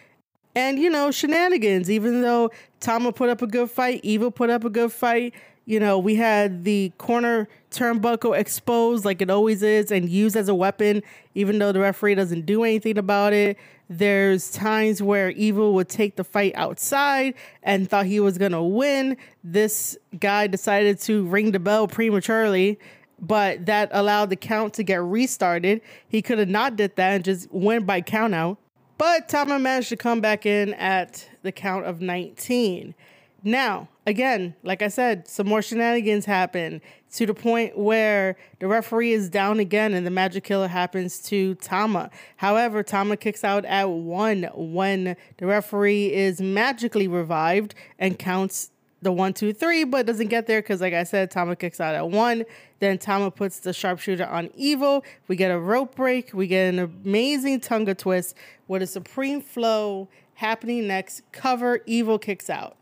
And 0.54 0.78
you 0.78 0.88
know, 0.88 1.10
shenanigans, 1.10 1.90
even 1.90 2.22
though 2.22 2.50
Tama 2.80 3.12
put 3.12 3.28
up 3.28 3.42
a 3.42 3.46
good 3.46 3.70
fight, 3.70 4.00
Evil 4.02 4.30
put 4.30 4.48
up 4.48 4.64
a 4.64 4.70
good 4.70 4.90
fight. 4.90 5.34
You 5.68 5.80
know, 5.80 5.98
we 5.98 6.14
had 6.14 6.62
the 6.62 6.92
corner 6.96 7.48
turnbuckle 7.72 8.38
exposed 8.38 9.04
like 9.04 9.20
it 9.20 9.28
always 9.30 9.64
is 9.64 9.90
and 9.90 10.08
used 10.08 10.36
as 10.36 10.48
a 10.48 10.54
weapon, 10.54 11.02
even 11.34 11.58
though 11.58 11.72
the 11.72 11.80
referee 11.80 12.14
doesn't 12.14 12.46
do 12.46 12.62
anything 12.62 12.96
about 12.96 13.32
it. 13.32 13.58
There's 13.90 14.52
times 14.52 15.02
where 15.02 15.30
Evil 15.30 15.74
would 15.74 15.88
take 15.88 16.14
the 16.14 16.22
fight 16.22 16.52
outside 16.54 17.34
and 17.64 17.90
thought 17.90 18.06
he 18.06 18.20
was 18.20 18.38
gonna 18.38 18.62
win. 18.62 19.16
This 19.42 19.98
guy 20.20 20.46
decided 20.46 21.00
to 21.00 21.26
ring 21.26 21.50
the 21.50 21.58
bell 21.58 21.88
prematurely, 21.88 22.78
but 23.20 23.66
that 23.66 23.88
allowed 23.90 24.30
the 24.30 24.36
count 24.36 24.72
to 24.74 24.84
get 24.84 25.02
restarted. 25.02 25.80
He 26.08 26.22
could 26.22 26.38
have 26.38 26.48
not 26.48 26.76
did 26.76 26.94
that 26.94 27.12
and 27.12 27.24
just 27.24 27.52
went 27.52 27.86
by 27.86 28.02
count 28.02 28.36
out. 28.36 28.58
But 28.98 29.28
Tama 29.28 29.58
managed 29.58 29.88
to 29.88 29.96
come 29.96 30.20
back 30.20 30.46
in 30.46 30.74
at 30.74 31.28
the 31.42 31.50
count 31.50 31.86
of 31.86 32.00
19. 32.00 32.94
Now, 33.42 33.88
again, 34.06 34.54
like 34.62 34.82
I 34.82 34.88
said, 34.88 35.28
some 35.28 35.46
more 35.46 35.60
shenanigans 35.60 36.24
happen 36.24 36.80
to 37.14 37.26
the 37.26 37.34
point 37.34 37.76
where 37.76 38.36
the 38.60 38.68
referee 38.68 39.12
is 39.12 39.28
down 39.28 39.58
again 39.58 39.92
and 39.94 40.06
the 40.06 40.10
magic 40.10 40.44
killer 40.44 40.68
happens 40.68 41.20
to 41.22 41.56
Tama. 41.56 42.10
However, 42.36 42.82
Tama 42.82 43.16
kicks 43.16 43.42
out 43.44 43.64
at 43.64 43.90
one 43.90 44.48
when 44.54 45.16
the 45.38 45.46
referee 45.46 46.12
is 46.12 46.40
magically 46.40 47.08
revived 47.08 47.74
and 47.98 48.18
counts 48.18 48.70
the 49.02 49.12
one, 49.12 49.34
two, 49.34 49.52
three, 49.52 49.84
but 49.84 50.06
doesn't 50.06 50.28
get 50.28 50.46
there 50.46 50.62
because, 50.62 50.80
like 50.80 50.94
I 50.94 51.04
said, 51.04 51.30
Tama 51.30 51.54
kicks 51.56 51.80
out 51.80 51.94
at 51.94 52.08
one. 52.08 52.44
Then 52.80 52.98
Tama 52.98 53.30
puts 53.30 53.60
the 53.60 53.72
sharpshooter 53.72 54.26
on 54.26 54.50
Evil. 54.56 55.04
We 55.28 55.36
get 55.36 55.50
a 55.50 55.58
rope 55.58 55.94
break. 55.94 56.32
We 56.32 56.46
get 56.46 56.74
an 56.74 56.78
amazing 56.78 57.60
Tonga 57.60 57.94
twist 57.94 58.36
with 58.68 58.82
a 58.82 58.86
supreme 58.86 59.42
flow 59.42 60.08
happening 60.34 60.86
next. 60.86 61.22
Cover, 61.30 61.80
Evil 61.86 62.18
kicks 62.18 62.48
out. 62.48 62.76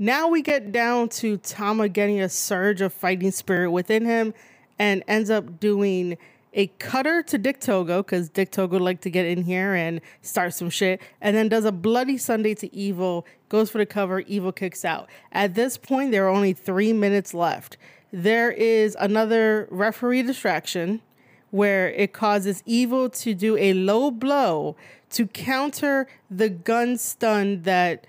Now 0.00 0.28
we 0.28 0.42
get 0.42 0.70
down 0.70 1.08
to 1.08 1.38
Tama 1.38 1.88
getting 1.88 2.20
a 2.20 2.28
surge 2.28 2.80
of 2.80 2.92
fighting 2.92 3.32
spirit 3.32 3.72
within 3.72 4.04
him 4.04 4.32
and 4.78 5.02
ends 5.08 5.28
up 5.28 5.58
doing 5.58 6.16
a 6.54 6.68
cutter 6.78 7.20
to 7.24 7.36
Dick 7.36 7.58
Togo 7.58 8.04
because 8.04 8.28
Dick 8.28 8.52
Togo 8.52 8.78
like 8.78 9.00
to 9.00 9.10
get 9.10 9.26
in 9.26 9.42
here 9.42 9.74
and 9.74 10.00
start 10.22 10.54
some 10.54 10.70
shit, 10.70 11.00
and 11.20 11.36
then 11.36 11.48
does 11.48 11.64
a 11.64 11.72
bloody 11.72 12.16
Sunday 12.16 12.54
to 12.54 12.72
Evil, 12.74 13.26
goes 13.48 13.70
for 13.70 13.78
the 13.78 13.86
cover, 13.86 14.20
Evil 14.20 14.52
kicks 14.52 14.84
out. 14.84 15.08
At 15.32 15.54
this 15.54 15.76
point, 15.76 16.12
there 16.12 16.26
are 16.26 16.30
only 16.30 16.52
three 16.52 16.92
minutes 16.92 17.34
left. 17.34 17.76
There 18.12 18.52
is 18.52 18.96
another 19.00 19.66
referee 19.68 20.22
distraction 20.22 21.02
where 21.50 21.90
it 21.90 22.12
causes 22.12 22.62
Evil 22.66 23.10
to 23.10 23.34
do 23.34 23.56
a 23.56 23.72
low 23.72 24.12
blow 24.12 24.76
to 25.10 25.26
counter 25.26 26.06
the 26.30 26.48
gun 26.48 26.98
stun 26.98 27.62
that 27.62 28.06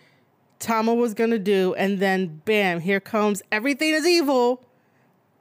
Tama 0.60 0.93
was 0.93 1.13
gonna 1.13 1.39
do, 1.39 1.74
and 1.76 2.00
then 2.00 2.41
bam, 2.45 2.82
here 2.82 3.00
comes 3.00 3.41
everything 3.52 3.93
is 3.93 4.06
evil. 4.06 4.63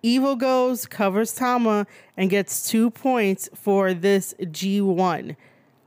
Evil 0.03 0.37
goes, 0.37 0.87
covers 0.87 1.35
Tama, 1.35 1.87
and 2.17 2.31
gets 2.31 2.69
two 2.69 2.91
points 2.91 3.49
for 3.55 3.93
this 3.93 4.33
G1. 4.41 5.35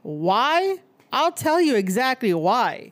Why? 0.03 0.77
I'll 1.13 1.31
tell 1.31 1.61
you 1.61 1.75
exactly 1.75 2.33
why. 2.33 2.91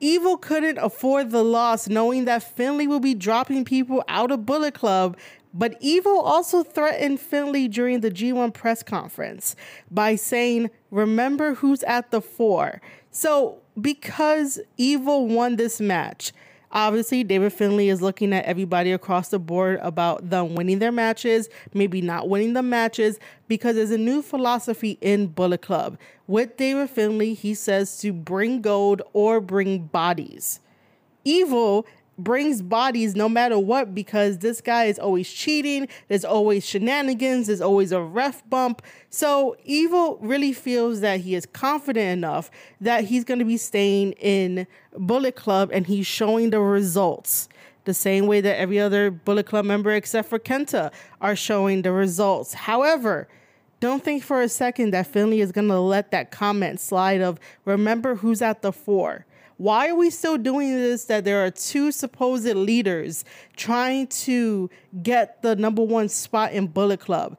Evil 0.00 0.36
couldn't 0.36 0.78
afford 0.78 1.30
the 1.30 1.44
loss 1.44 1.88
knowing 1.88 2.24
that 2.24 2.42
Finlay 2.42 2.86
will 2.86 3.00
be 3.00 3.14
dropping 3.14 3.64
people 3.64 4.02
out 4.08 4.30
of 4.30 4.46
Bullet 4.46 4.74
Club, 4.74 5.16
but 5.52 5.76
Evil 5.80 6.20
also 6.20 6.62
threatened 6.62 7.20
Finlay 7.20 7.68
during 7.68 8.00
the 8.00 8.10
G1 8.10 8.54
press 8.54 8.82
conference 8.82 9.56
by 9.90 10.14
saying, 10.14 10.70
Remember 10.90 11.54
who's 11.54 11.82
at 11.82 12.10
the 12.10 12.20
four. 12.20 12.80
So, 13.10 13.58
because 13.80 14.58
Evil 14.76 15.26
won 15.26 15.56
this 15.56 15.80
match, 15.80 16.32
obviously 16.72 17.24
David 17.24 17.52
Finlay 17.52 17.88
is 17.88 18.02
looking 18.02 18.32
at 18.32 18.44
everybody 18.44 18.92
across 18.92 19.28
the 19.28 19.38
board 19.38 19.78
about 19.82 20.30
them 20.30 20.54
winning 20.54 20.78
their 20.78 20.92
matches, 20.92 21.48
maybe 21.74 22.00
not 22.00 22.28
winning 22.28 22.52
the 22.52 22.62
matches, 22.62 23.18
because 23.48 23.76
there's 23.76 23.90
a 23.90 23.98
new 23.98 24.22
philosophy 24.22 24.98
in 25.00 25.26
Bullet 25.26 25.62
Club. 25.62 25.98
With 26.26 26.56
David 26.56 26.90
Finlay, 26.90 27.34
he 27.34 27.54
says 27.54 27.98
to 28.00 28.12
bring 28.12 28.60
gold 28.60 29.02
or 29.12 29.40
bring 29.40 29.86
bodies. 29.86 30.60
Evil 31.24 31.86
brings 32.22 32.62
bodies 32.62 33.14
no 33.14 33.28
matter 33.28 33.58
what 33.58 33.94
because 33.94 34.38
this 34.38 34.60
guy 34.60 34.84
is 34.84 34.98
always 34.98 35.30
cheating. 35.30 35.88
There's 36.08 36.24
always 36.24 36.66
shenanigans. 36.66 37.46
There's 37.46 37.60
always 37.60 37.92
a 37.92 38.00
ref 38.00 38.48
bump. 38.48 38.82
So 39.08 39.56
Evil 39.64 40.18
really 40.20 40.52
feels 40.52 41.00
that 41.00 41.20
he 41.20 41.34
is 41.34 41.46
confident 41.46 42.18
enough 42.18 42.50
that 42.80 43.04
he's 43.04 43.24
going 43.24 43.38
to 43.38 43.44
be 43.44 43.56
staying 43.56 44.12
in 44.12 44.66
Bullet 44.96 45.36
Club 45.36 45.70
and 45.72 45.86
he's 45.86 46.06
showing 46.06 46.50
the 46.50 46.60
results. 46.60 47.48
The 47.84 47.94
same 47.94 48.26
way 48.26 48.40
that 48.40 48.58
every 48.58 48.78
other 48.78 49.10
Bullet 49.10 49.46
Club 49.46 49.64
member 49.64 49.90
except 49.92 50.28
for 50.28 50.38
Kenta 50.38 50.92
are 51.20 51.34
showing 51.34 51.82
the 51.82 51.92
results. 51.92 52.54
However, 52.54 53.26
don't 53.80 54.04
think 54.04 54.22
for 54.22 54.42
a 54.42 54.48
second 54.48 54.92
that 54.92 55.06
Finlay 55.06 55.40
is 55.40 55.52
going 55.52 55.68
to 55.68 55.80
let 55.80 56.10
that 56.10 56.30
comment 56.30 56.80
slide 56.80 57.22
of 57.22 57.40
remember 57.64 58.16
who's 58.16 58.42
at 58.42 58.60
the 58.60 58.72
four 58.72 59.24
why 59.60 59.90
are 59.90 59.94
we 59.94 60.08
still 60.08 60.38
doing 60.38 60.74
this? 60.74 61.04
That 61.04 61.26
there 61.26 61.44
are 61.44 61.50
two 61.50 61.92
supposed 61.92 62.46
leaders 62.46 63.26
trying 63.56 64.06
to 64.06 64.70
get 65.02 65.42
the 65.42 65.54
number 65.54 65.82
one 65.82 66.08
spot 66.08 66.52
in 66.52 66.66
Bullet 66.66 67.00
Club. 67.00 67.36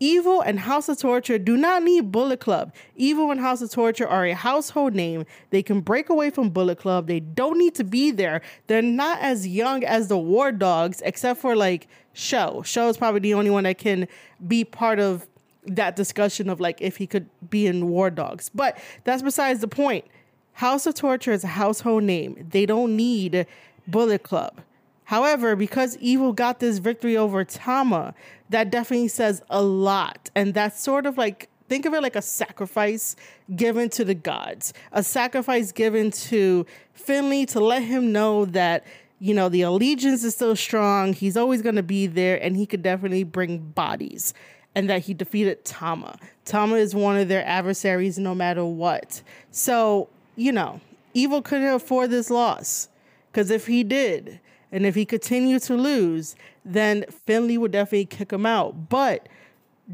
Evil 0.00 0.40
and 0.40 0.58
House 0.58 0.88
of 0.88 0.98
Torture 0.98 1.38
do 1.38 1.56
not 1.56 1.84
need 1.84 2.10
Bullet 2.10 2.40
Club. 2.40 2.74
Evil 2.96 3.30
and 3.30 3.38
House 3.38 3.62
of 3.62 3.70
Torture 3.70 4.08
are 4.08 4.26
a 4.26 4.34
household 4.34 4.96
name. 4.96 5.24
They 5.50 5.62
can 5.62 5.80
break 5.80 6.08
away 6.08 6.30
from 6.30 6.50
Bullet 6.50 6.78
Club. 6.78 7.06
They 7.06 7.20
don't 7.20 7.56
need 7.56 7.76
to 7.76 7.84
be 7.84 8.10
there. 8.10 8.42
They're 8.66 8.82
not 8.82 9.20
as 9.20 9.46
young 9.46 9.84
as 9.84 10.08
the 10.08 10.18
War 10.18 10.50
Dogs, 10.50 11.00
except 11.04 11.40
for 11.40 11.54
like 11.54 11.86
Sho. 12.14 12.62
Sho 12.62 12.88
is 12.88 12.96
probably 12.96 13.20
the 13.20 13.34
only 13.34 13.50
one 13.50 13.62
that 13.62 13.78
can 13.78 14.08
be 14.44 14.64
part 14.64 14.98
of 14.98 15.28
that 15.66 15.94
discussion 15.94 16.50
of 16.50 16.58
like 16.58 16.80
if 16.80 16.96
he 16.96 17.06
could 17.06 17.28
be 17.48 17.68
in 17.68 17.88
War 17.90 18.10
Dogs. 18.10 18.50
But 18.52 18.76
that's 19.04 19.22
besides 19.22 19.60
the 19.60 19.68
point. 19.68 20.04
House 20.54 20.86
of 20.86 20.94
Torture 20.94 21.32
is 21.32 21.44
a 21.44 21.48
household 21.48 22.04
name. 22.04 22.46
They 22.50 22.66
don't 22.66 22.96
need 22.96 23.46
Bullet 23.86 24.22
Club. 24.22 24.60
However, 25.04 25.56
because 25.56 25.96
Evil 25.98 26.32
got 26.32 26.60
this 26.60 26.78
victory 26.78 27.16
over 27.16 27.44
Tama, 27.44 28.14
that 28.50 28.70
definitely 28.70 29.08
says 29.08 29.42
a 29.50 29.62
lot. 29.62 30.30
And 30.34 30.54
that's 30.54 30.80
sort 30.80 31.06
of 31.06 31.18
like 31.18 31.48
think 31.68 31.86
of 31.86 31.94
it 31.94 32.02
like 32.02 32.16
a 32.16 32.22
sacrifice 32.22 33.16
given 33.56 33.88
to 33.90 34.04
the 34.04 34.14
gods, 34.14 34.72
a 34.92 35.02
sacrifice 35.02 35.72
given 35.72 36.10
to 36.10 36.66
Finlay 36.94 37.46
to 37.46 37.60
let 37.60 37.82
him 37.82 38.12
know 38.12 38.44
that, 38.44 38.84
you 39.18 39.34
know, 39.34 39.48
the 39.48 39.62
allegiance 39.62 40.22
is 40.24 40.34
still 40.34 40.54
strong. 40.56 41.12
He's 41.12 41.36
always 41.36 41.62
going 41.62 41.76
to 41.76 41.82
be 41.82 42.06
there 42.06 42.40
and 42.42 42.56
he 42.56 42.66
could 42.66 42.82
definitely 42.82 43.24
bring 43.24 43.58
bodies. 43.58 44.34
and 44.74 44.88
that 44.88 45.02
he 45.02 45.14
defeated 45.14 45.64
Tama. 45.64 46.16
Tama 46.44 46.76
is 46.76 46.94
one 46.94 47.16
of 47.16 47.28
their 47.28 47.44
adversaries 47.44 48.18
no 48.18 48.34
matter 48.34 48.64
what. 48.64 49.22
So, 49.50 50.08
you 50.36 50.52
know, 50.52 50.80
Evil 51.12 51.42
couldn't 51.42 51.68
afford 51.68 52.10
this 52.10 52.30
loss. 52.30 52.88
Because 53.30 53.50
if 53.50 53.66
he 53.66 53.84
did, 53.84 54.40
and 54.72 54.86
if 54.86 54.94
he 54.94 55.04
continued 55.04 55.62
to 55.62 55.74
lose, 55.74 56.36
then 56.64 57.04
Finlay 57.10 57.58
would 57.58 57.72
definitely 57.72 58.06
kick 58.06 58.32
him 58.32 58.46
out. 58.46 58.88
But 58.88 59.28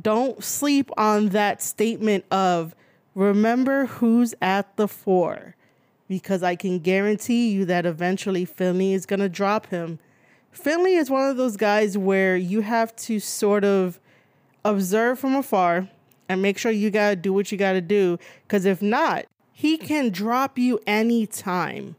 don't 0.00 0.42
sleep 0.44 0.90
on 0.96 1.30
that 1.30 1.62
statement 1.62 2.24
of 2.30 2.74
remember 3.14 3.86
who's 3.86 4.34
at 4.42 4.76
the 4.76 4.88
four. 4.88 5.54
Because 6.08 6.42
I 6.42 6.54
can 6.54 6.78
guarantee 6.78 7.50
you 7.50 7.64
that 7.64 7.84
eventually 7.84 8.44
Finlay 8.44 8.92
is 8.92 9.06
going 9.06 9.20
to 9.20 9.28
drop 9.28 9.66
him. 9.66 9.98
Finlay 10.52 10.94
is 10.94 11.10
one 11.10 11.28
of 11.28 11.36
those 11.36 11.56
guys 11.56 11.98
where 11.98 12.36
you 12.36 12.60
have 12.60 12.94
to 12.96 13.18
sort 13.18 13.64
of 13.64 13.98
observe 14.64 15.18
from 15.18 15.34
afar 15.34 15.88
and 16.28 16.42
make 16.42 16.58
sure 16.58 16.70
you 16.70 16.90
got 16.90 17.10
to 17.10 17.16
do 17.16 17.32
what 17.32 17.50
you 17.50 17.58
got 17.58 17.72
to 17.72 17.80
do. 17.80 18.18
Because 18.46 18.64
if 18.64 18.80
not, 18.80 19.26
he 19.58 19.78
can 19.78 20.10
drop 20.10 20.58
you 20.58 20.78
anytime 20.86 21.96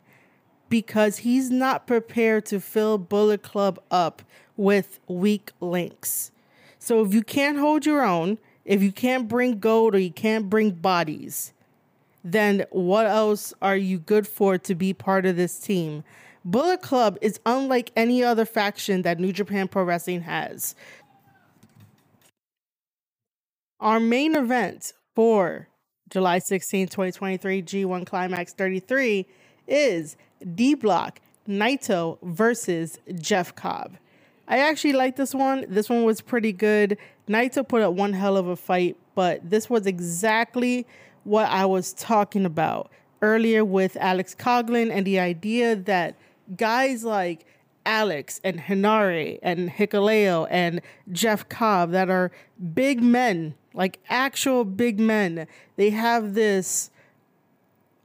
because 0.69 1.17
he's 1.17 1.49
not 1.49 1.87
prepared 1.87 2.45
to 2.45 2.59
fill 2.59 2.99
Bullet 2.99 3.41
Club 3.41 3.79
up 3.89 4.21
with 4.55 4.99
weak 5.07 5.51
links. 5.59 6.29
So 6.77 7.03
if 7.03 7.15
you 7.15 7.23
can't 7.23 7.57
hold 7.57 7.83
your 7.83 8.05
own, 8.05 8.37
if 8.63 8.83
you 8.83 8.91
can't 8.91 9.27
bring 9.27 9.57
gold 9.57 9.95
or 9.95 9.97
you 9.97 10.11
can't 10.11 10.51
bring 10.51 10.69
bodies, 10.69 11.51
then 12.23 12.63
what 12.69 13.07
else 13.07 13.55
are 13.59 13.75
you 13.75 13.97
good 13.97 14.27
for 14.27 14.59
to 14.59 14.75
be 14.75 14.93
part 14.93 15.25
of 15.25 15.35
this 15.35 15.57
team? 15.57 16.03
Bullet 16.45 16.83
Club 16.83 17.17
is 17.21 17.39
unlike 17.43 17.91
any 17.95 18.23
other 18.23 18.45
faction 18.45 19.01
that 19.01 19.19
New 19.19 19.33
Japan 19.33 19.67
Pro 19.67 19.81
Wrestling 19.81 20.21
has. 20.21 20.75
Our 23.79 23.99
main 23.99 24.35
event 24.35 24.93
for 25.15 25.69
July 26.09 26.39
16, 26.39 26.87
2023, 26.87 27.61
G1 27.61 28.05
Climax 28.05 28.53
33 28.53 29.25
is 29.67 30.15
D 30.55 30.73
Block 30.73 31.19
Naito 31.47 32.17
versus 32.23 32.99
Jeff 33.15 33.55
Cobb. 33.55 33.97
I 34.47 34.59
actually 34.59 34.93
like 34.93 35.17
this 35.17 35.35
one. 35.35 35.65
This 35.67 35.89
one 35.89 36.03
was 36.03 36.21
pretty 36.21 36.53
good. 36.53 36.97
Naito 37.27 37.67
put 37.67 37.81
up 37.81 37.93
one 37.93 38.13
hell 38.13 38.37
of 38.37 38.47
a 38.47 38.55
fight, 38.55 38.95
but 39.15 39.49
this 39.49 39.69
was 39.69 39.85
exactly 39.85 40.85
what 41.25 41.49
I 41.49 41.65
was 41.65 41.91
talking 41.93 42.45
about 42.45 42.89
earlier 43.21 43.65
with 43.65 43.97
Alex 43.97 44.33
Coughlin 44.33 44.89
and 44.91 45.05
the 45.05 45.19
idea 45.19 45.75
that 45.75 46.15
guys 46.55 47.03
like 47.03 47.45
Alex 47.87 48.41
and 48.43 48.59
Henare 48.59 49.39
and 49.41 49.69
Hikuleo 49.71 50.45
and 50.51 50.81
Jeff 51.11 51.47
Cobb 51.47 51.91
that 51.91 52.09
are 52.09 52.31
big 52.73 53.01
men, 53.01 53.55
like 53.73 53.99
actual 54.09 54.65
big 54.65 54.99
men, 54.99 55.47
they 55.77 55.91
have 55.91 56.33
this 56.33 56.91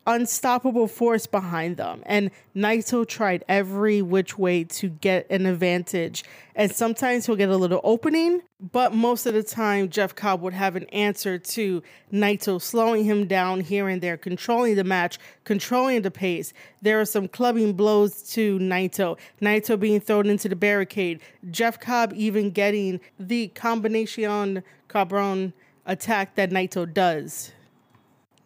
unstoppable 0.06 0.88
force 0.88 1.26
behind 1.26 1.76
them. 1.76 2.02
And 2.06 2.30
Naito 2.56 3.06
tried 3.06 3.44
every 3.48 4.02
which 4.02 4.36
way 4.38 4.64
to 4.64 4.88
get 4.88 5.30
an 5.30 5.46
advantage. 5.46 6.24
And 6.54 6.70
sometimes 6.70 7.26
he'll 7.26 7.36
get 7.36 7.48
a 7.48 7.56
little 7.56 7.80
opening, 7.82 8.42
but 8.60 8.92
most 8.94 9.24
of 9.26 9.32
the 9.32 9.42
time, 9.42 9.88
Jeff 9.88 10.14
Cobb 10.14 10.42
would 10.42 10.52
have 10.52 10.76
an 10.76 10.84
answer 10.90 11.38
to 11.38 11.82
Naito 12.12 12.60
slowing 12.60 13.04
him 13.04 13.26
down 13.26 13.60
here 13.60 13.88
and 13.88 14.02
there, 14.02 14.16
controlling 14.16 14.74
the 14.74 14.84
match, 14.84 15.18
controlling 15.44 16.02
the 16.02 16.10
pace. 16.10 16.52
There 16.82 17.00
are 17.00 17.06
some 17.06 17.26
clubbing 17.26 17.72
blows 17.72 18.22
to 18.32 18.58
Naito, 18.58 19.18
Naito 19.40 19.80
being 19.80 20.00
thrown 20.00 20.26
into 20.26 20.48
the 20.48 20.56
barricade, 20.56 21.20
Jeff 21.50 21.80
Cobb 21.80 22.12
even 22.14 22.50
getting 22.50 23.00
the 23.18 23.48
combination 23.48 24.62
Cabron 24.88 25.54
attack 25.86 26.34
that 26.34 26.50
Naito 26.50 26.92
does. 26.92 27.52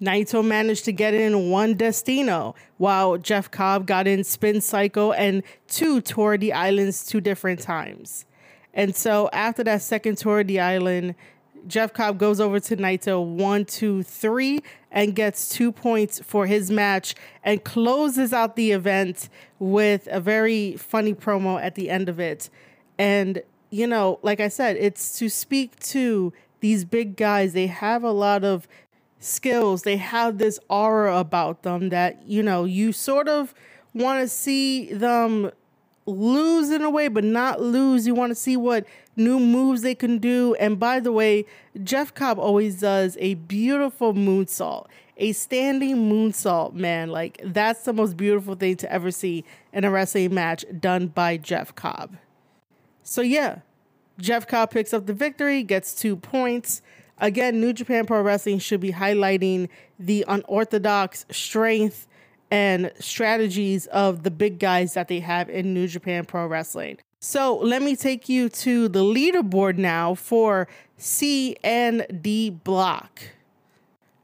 Naito 0.01 0.45
managed 0.45 0.85
to 0.85 0.93
get 0.93 1.15
in 1.15 1.51
one 1.51 1.75
Destino, 1.75 2.55
while 2.77 3.17
Jeff 3.17 3.51
Cobb 3.51 3.87
got 3.87 4.07
in 4.07 4.25
Spin 4.25 4.61
Cycle 4.61 5.13
and 5.13 5.43
two 5.69 6.01
Tour 6.01 6.37
the 6.37 6.53
Islands 6.53 7.07
two 7.07 7.21
different 7.21 7.61
times. 7.61 8.27
And 8.75 8.95
so 8.95 9.31
after 9.33 9.65
that 9.65 9.81
second 9.81 10.19
Tour 10.19 10.41
of 10.41 10.49
the 10.49 10.61
Island, 10.61 11.15
Jeff 11.67 11.93
Cobb 11.95 12.19
goes 12.19 12.41
over 12.41 12.61
to 12.61 12.77
Naito 12.77 13.25
one, 13.25 13.65
two, 13.65 14.03
three, 14.03 14.61
and 14.91 15.15
gets 15.17 15.49
two 15.49 15.73
points 15.73 16.21
for 16.21 16.47
his 16.47 16.71
match 16.71 17.15
and 17.43 17.65
closes 17.65 18.33
out 18.33 18.55
the 18.55 18.73
event 18.73 19.29
with 19.59 20.07
a 20.11 20.21
very 20.21 20.77
funny 20.77 21.15
promo 21.15 21.61
at 21.61 21.75
the 21.75 21.91
end 21.91 22.09
of 22.09 22.21
it. 22.21 22.51
And, 22.99 23.43
you 23.71 23.87
know, 23.87 24.19
like 24.23 24.41
I 24.41 24.49
said, 24.49 24.77
it's 24.77 25.19
to 25.19 25.29
speak 25.29 25.79
to 25.81 26.33
these 26.61 26.85
big 26.85 27.17
guys. 27.17 27.53
They 27.53 27.67
have 27.67 28.05
a 28.05 28.13
lot 28.13 28.45
of 28.45 28.69
skills. 29.21 29.83
They 29.83 29.97
have 29.97 30.39
this 30.39 30.59
aura 30.69 31.19
about 31.19 31.63
them 31.63 31.89
that, 31.91 32.27
you 32.27 32.43
know, 32.43 32.65
you 32.65 32.93
sort 32.93 33.29
of 33.29 33.55
want 33.95 34.21
to 34.23 34.29
see 34.29 34.93
them 34.93 35.51
lose 36.07 36.71
in 36.71 36.83
a 36.83 36.91
way, 36.91 37.09
but 37.09 37.25
not 37.25 37.61
lose. 37.61 38.07
You 38.07 38.15
want 38.15 38.31
to 38.31 38.35
see 38.35 38.57
what 38.57 38.87
new 39.17 39.41
moves 39.41 39.83
they 39.83 39.95
can 39.95 40.19
do. 40.19 40.55
And 40.57 40.79
by 40.79 41.01
the 41.01 41.13
way, 41.13 41.47
Jeff 41.83 42.15
Cobb 42.15 42.39
always 42.39 42.81
does 42.81 43.17
a 43.19 43.35
beautiful 43.35 44.15
moonsault, 44.15 44.87
a 45.17 45.33
standing 45.33 46.11
moonsault, 46.11 46.75
man. 46.75 47.09
Like, 47.09 47.41
that's 47.45 47.85
the 47.85 47.93
most 47.93 48.17
beautiful 48.17 48.55
thing 48.55 48.77
to 48.77 48.93
ever 48.93 49.11
see 49.11 49.45
in 49.73 49.85
a 49.85 49.91
wrestling 49.91 50.35
match 50.35 50.65
done 50.79 51.09
by 51.09 51.39
Jeff 51.39 51.75
Cobb. 51.75 52.17
So, 53.03 53.23
yeah, 53.23 53.61
Jeff 54.19 54.47
Cobb 54.47 54.71
picks 54.71 54.95
up 54.95 55.07
the 55.07 55.13
victory, 55.13 55.63
gets 55.63 55.95
two 55.95 56.17
points. 56.17 56.83
Again, 57.19 57.61
New 57.61 57.73
Japan 57.73 58.07
Pro 58.07 58.21
Wrestling 58.21 58.59
should 58.59 58.81
be 58.81 58.93
highlighting 58.93 59.69
the 59.99 60.25
unorthodox 60.29 61.25
strength 61.31 62.07
and 62.51 62.93
strategies 62.99 63.87
of 63.87 64.23
the 64.23 64.31
big 64.31 64.59
guys 64.59 64.95
that 64.95 65.09
they 65.09 65.21
have 65.21 65.49
in 65.49 65.75
New 65.75 65.89
Japan 65.89 66.25
Pro 66.25 66.47
Wrestling. 66.47 66.99
So 67.19 67.57
let 67.57 67.83
me 67.83 67.97
take 67.97 68.29
you 68.29 68.49
to 68.51 68.89
the 68.89 69.03
leaderboard 69.03 69.79
now 69.79 70.15
for 70.15 70.69
C 70.97 71.57
and 71.65 72.07
D 72.21 72.51
block. 72.51 73.21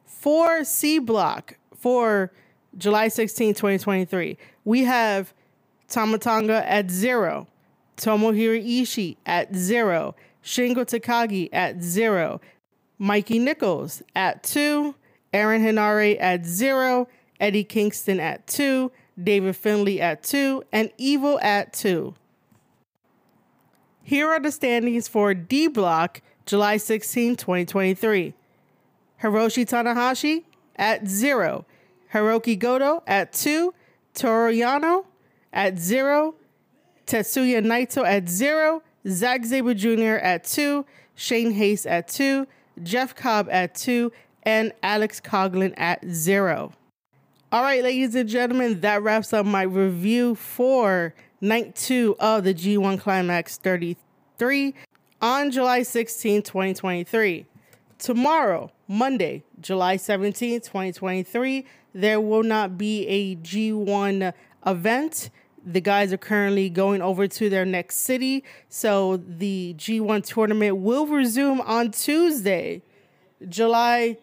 For 0.05 0.63
C 0.63 0.99
block 0.99 1.57
for 1.75 2.31
July 2.77 3.09
16, 3.09 3.55
2023, 3.55 4.39
we 4.65 4.85
have 4.85 5.35
Tama 5.89 6.19
Tonga 6.19 6.71
at 6.71 6.91
zero, 6.91 7.49
Tomohiro 7.97 8.65
Ishii 8.65 9.17
at 9.27 9.55
zero, 9.55 10.15
Shingo 10.45 10.85
Takagi 10.87 11.49
at 11.53 11.83
zero, 11.83 12.41
Mikey 13.03 13.41
Nicholls 13.41 14.01
at 14.15 14.45
two, 14.45 14.95
Aaron 15.33 15.61
Henare 15.61 16.17
at 16.21 16.47
zero, 16.47 17.09
Eddie 17.41 17.65
Kingston 17.65 18.21
at 18.21 18.47
two, 18.47 18.93
David 19.21 19.57
Finlay 19.57 19.99
at 20.01 20.23
two, 20.23 20.63
and 20.71 20.89
Evil 20.99 21.41
at 21.41 21.73
two. 21.73 22.15
Here 24.05 24.29
are 24.29 24.39
the 24.39 24.53
standings 24.53 25.09
for 25.09 25.35
D 25.35 25.67
Block 25.67 26.23
July 26.47 26.77
16, 26.77 27.35
2023. 27.35 28.35
Hiroshi 29.21 29.69
Tanahashi 29.69 30.45
at 30.77 31.09
zero, 31.09 31.67
Hiroki 32.15 32.57
Goto 32.57 33.03
at 33.09 33.33
two, 33.33 33.75
Toru 34.15 34.53
Yano 34.53 35.07
at 35.53 35.77
zero, 35.77 36.37
Tetsuya 37.09 37.65
Naito 37.67 38.07
at 38.07 38.29
zero, 38.29 38.81
Zack 39.09 39.45
Sabre 39.45 39.75
Jr. 39.75 40.23
at 40.23 40.45
two, 40.45 40.87
Shane 41.17 41.51
Haste 41.51 41.89
at 41.89 42.07
two, 42.07 42.47
Jeff 42.83 43.15
Cobb 43.15 43.49
at 43.51 43.75
two, 43.75 44.13
and 44.43 44.73
Alex 44.83 45.21
Coughlin 45.21 45.75
at 45.77 46.05
zero. 46.09 46.73
All 47.51 47.63
right, 47.63 47.83
ladies 47.83 48.15
and 48.15 48.29
gentlemen, 48.29 48.81
that 48.81 49.03
wraps 49.03 49.33
up 49.33 49.45
my 49.45 49.63
review 49.63 50.35
for 50.35 51.15
night 51.41 51.75
two 51.75 52.17
of 52.19 52.45
the 52.45 52.55
G1 52.55 52.99
Climax 52.99 53.59
33 53.59 54.75
on 55.21 55.51
July 55.51 55.83
16, 55.83 56.43
2023. 56.43 57.47
Tomorrow, 57.99 58.73
Monday, 58.89 59.45
July 59.61 59.97
17, 59.97 60.61
2023, 60.61 61.67
there 61.95 62.21
will 62.21 62.43
not 62.43 62.79
be 62.79 63.07
a 63.07 63.37
G1 63.37 64.33
event 64.67 65.31
the 65.65 65.81
guys 65.81 66.13
are 66.13 66.19
currently 66.19 66.69
going 66.69 67.03
over 67.03 67.29
to 67.29 67.49
their 67.49 67.65
next 67.65 67.99
city. 67.99 68.45
So 68.69 69.17
the 69.17 69.75
G1 69.79 70.25
tournament 70.27 70.79
will 70.79 71.07
resume 71.07 71.61
on 71.61 71.91
Tuesday, 71.91 72.83
July 73.49 74.19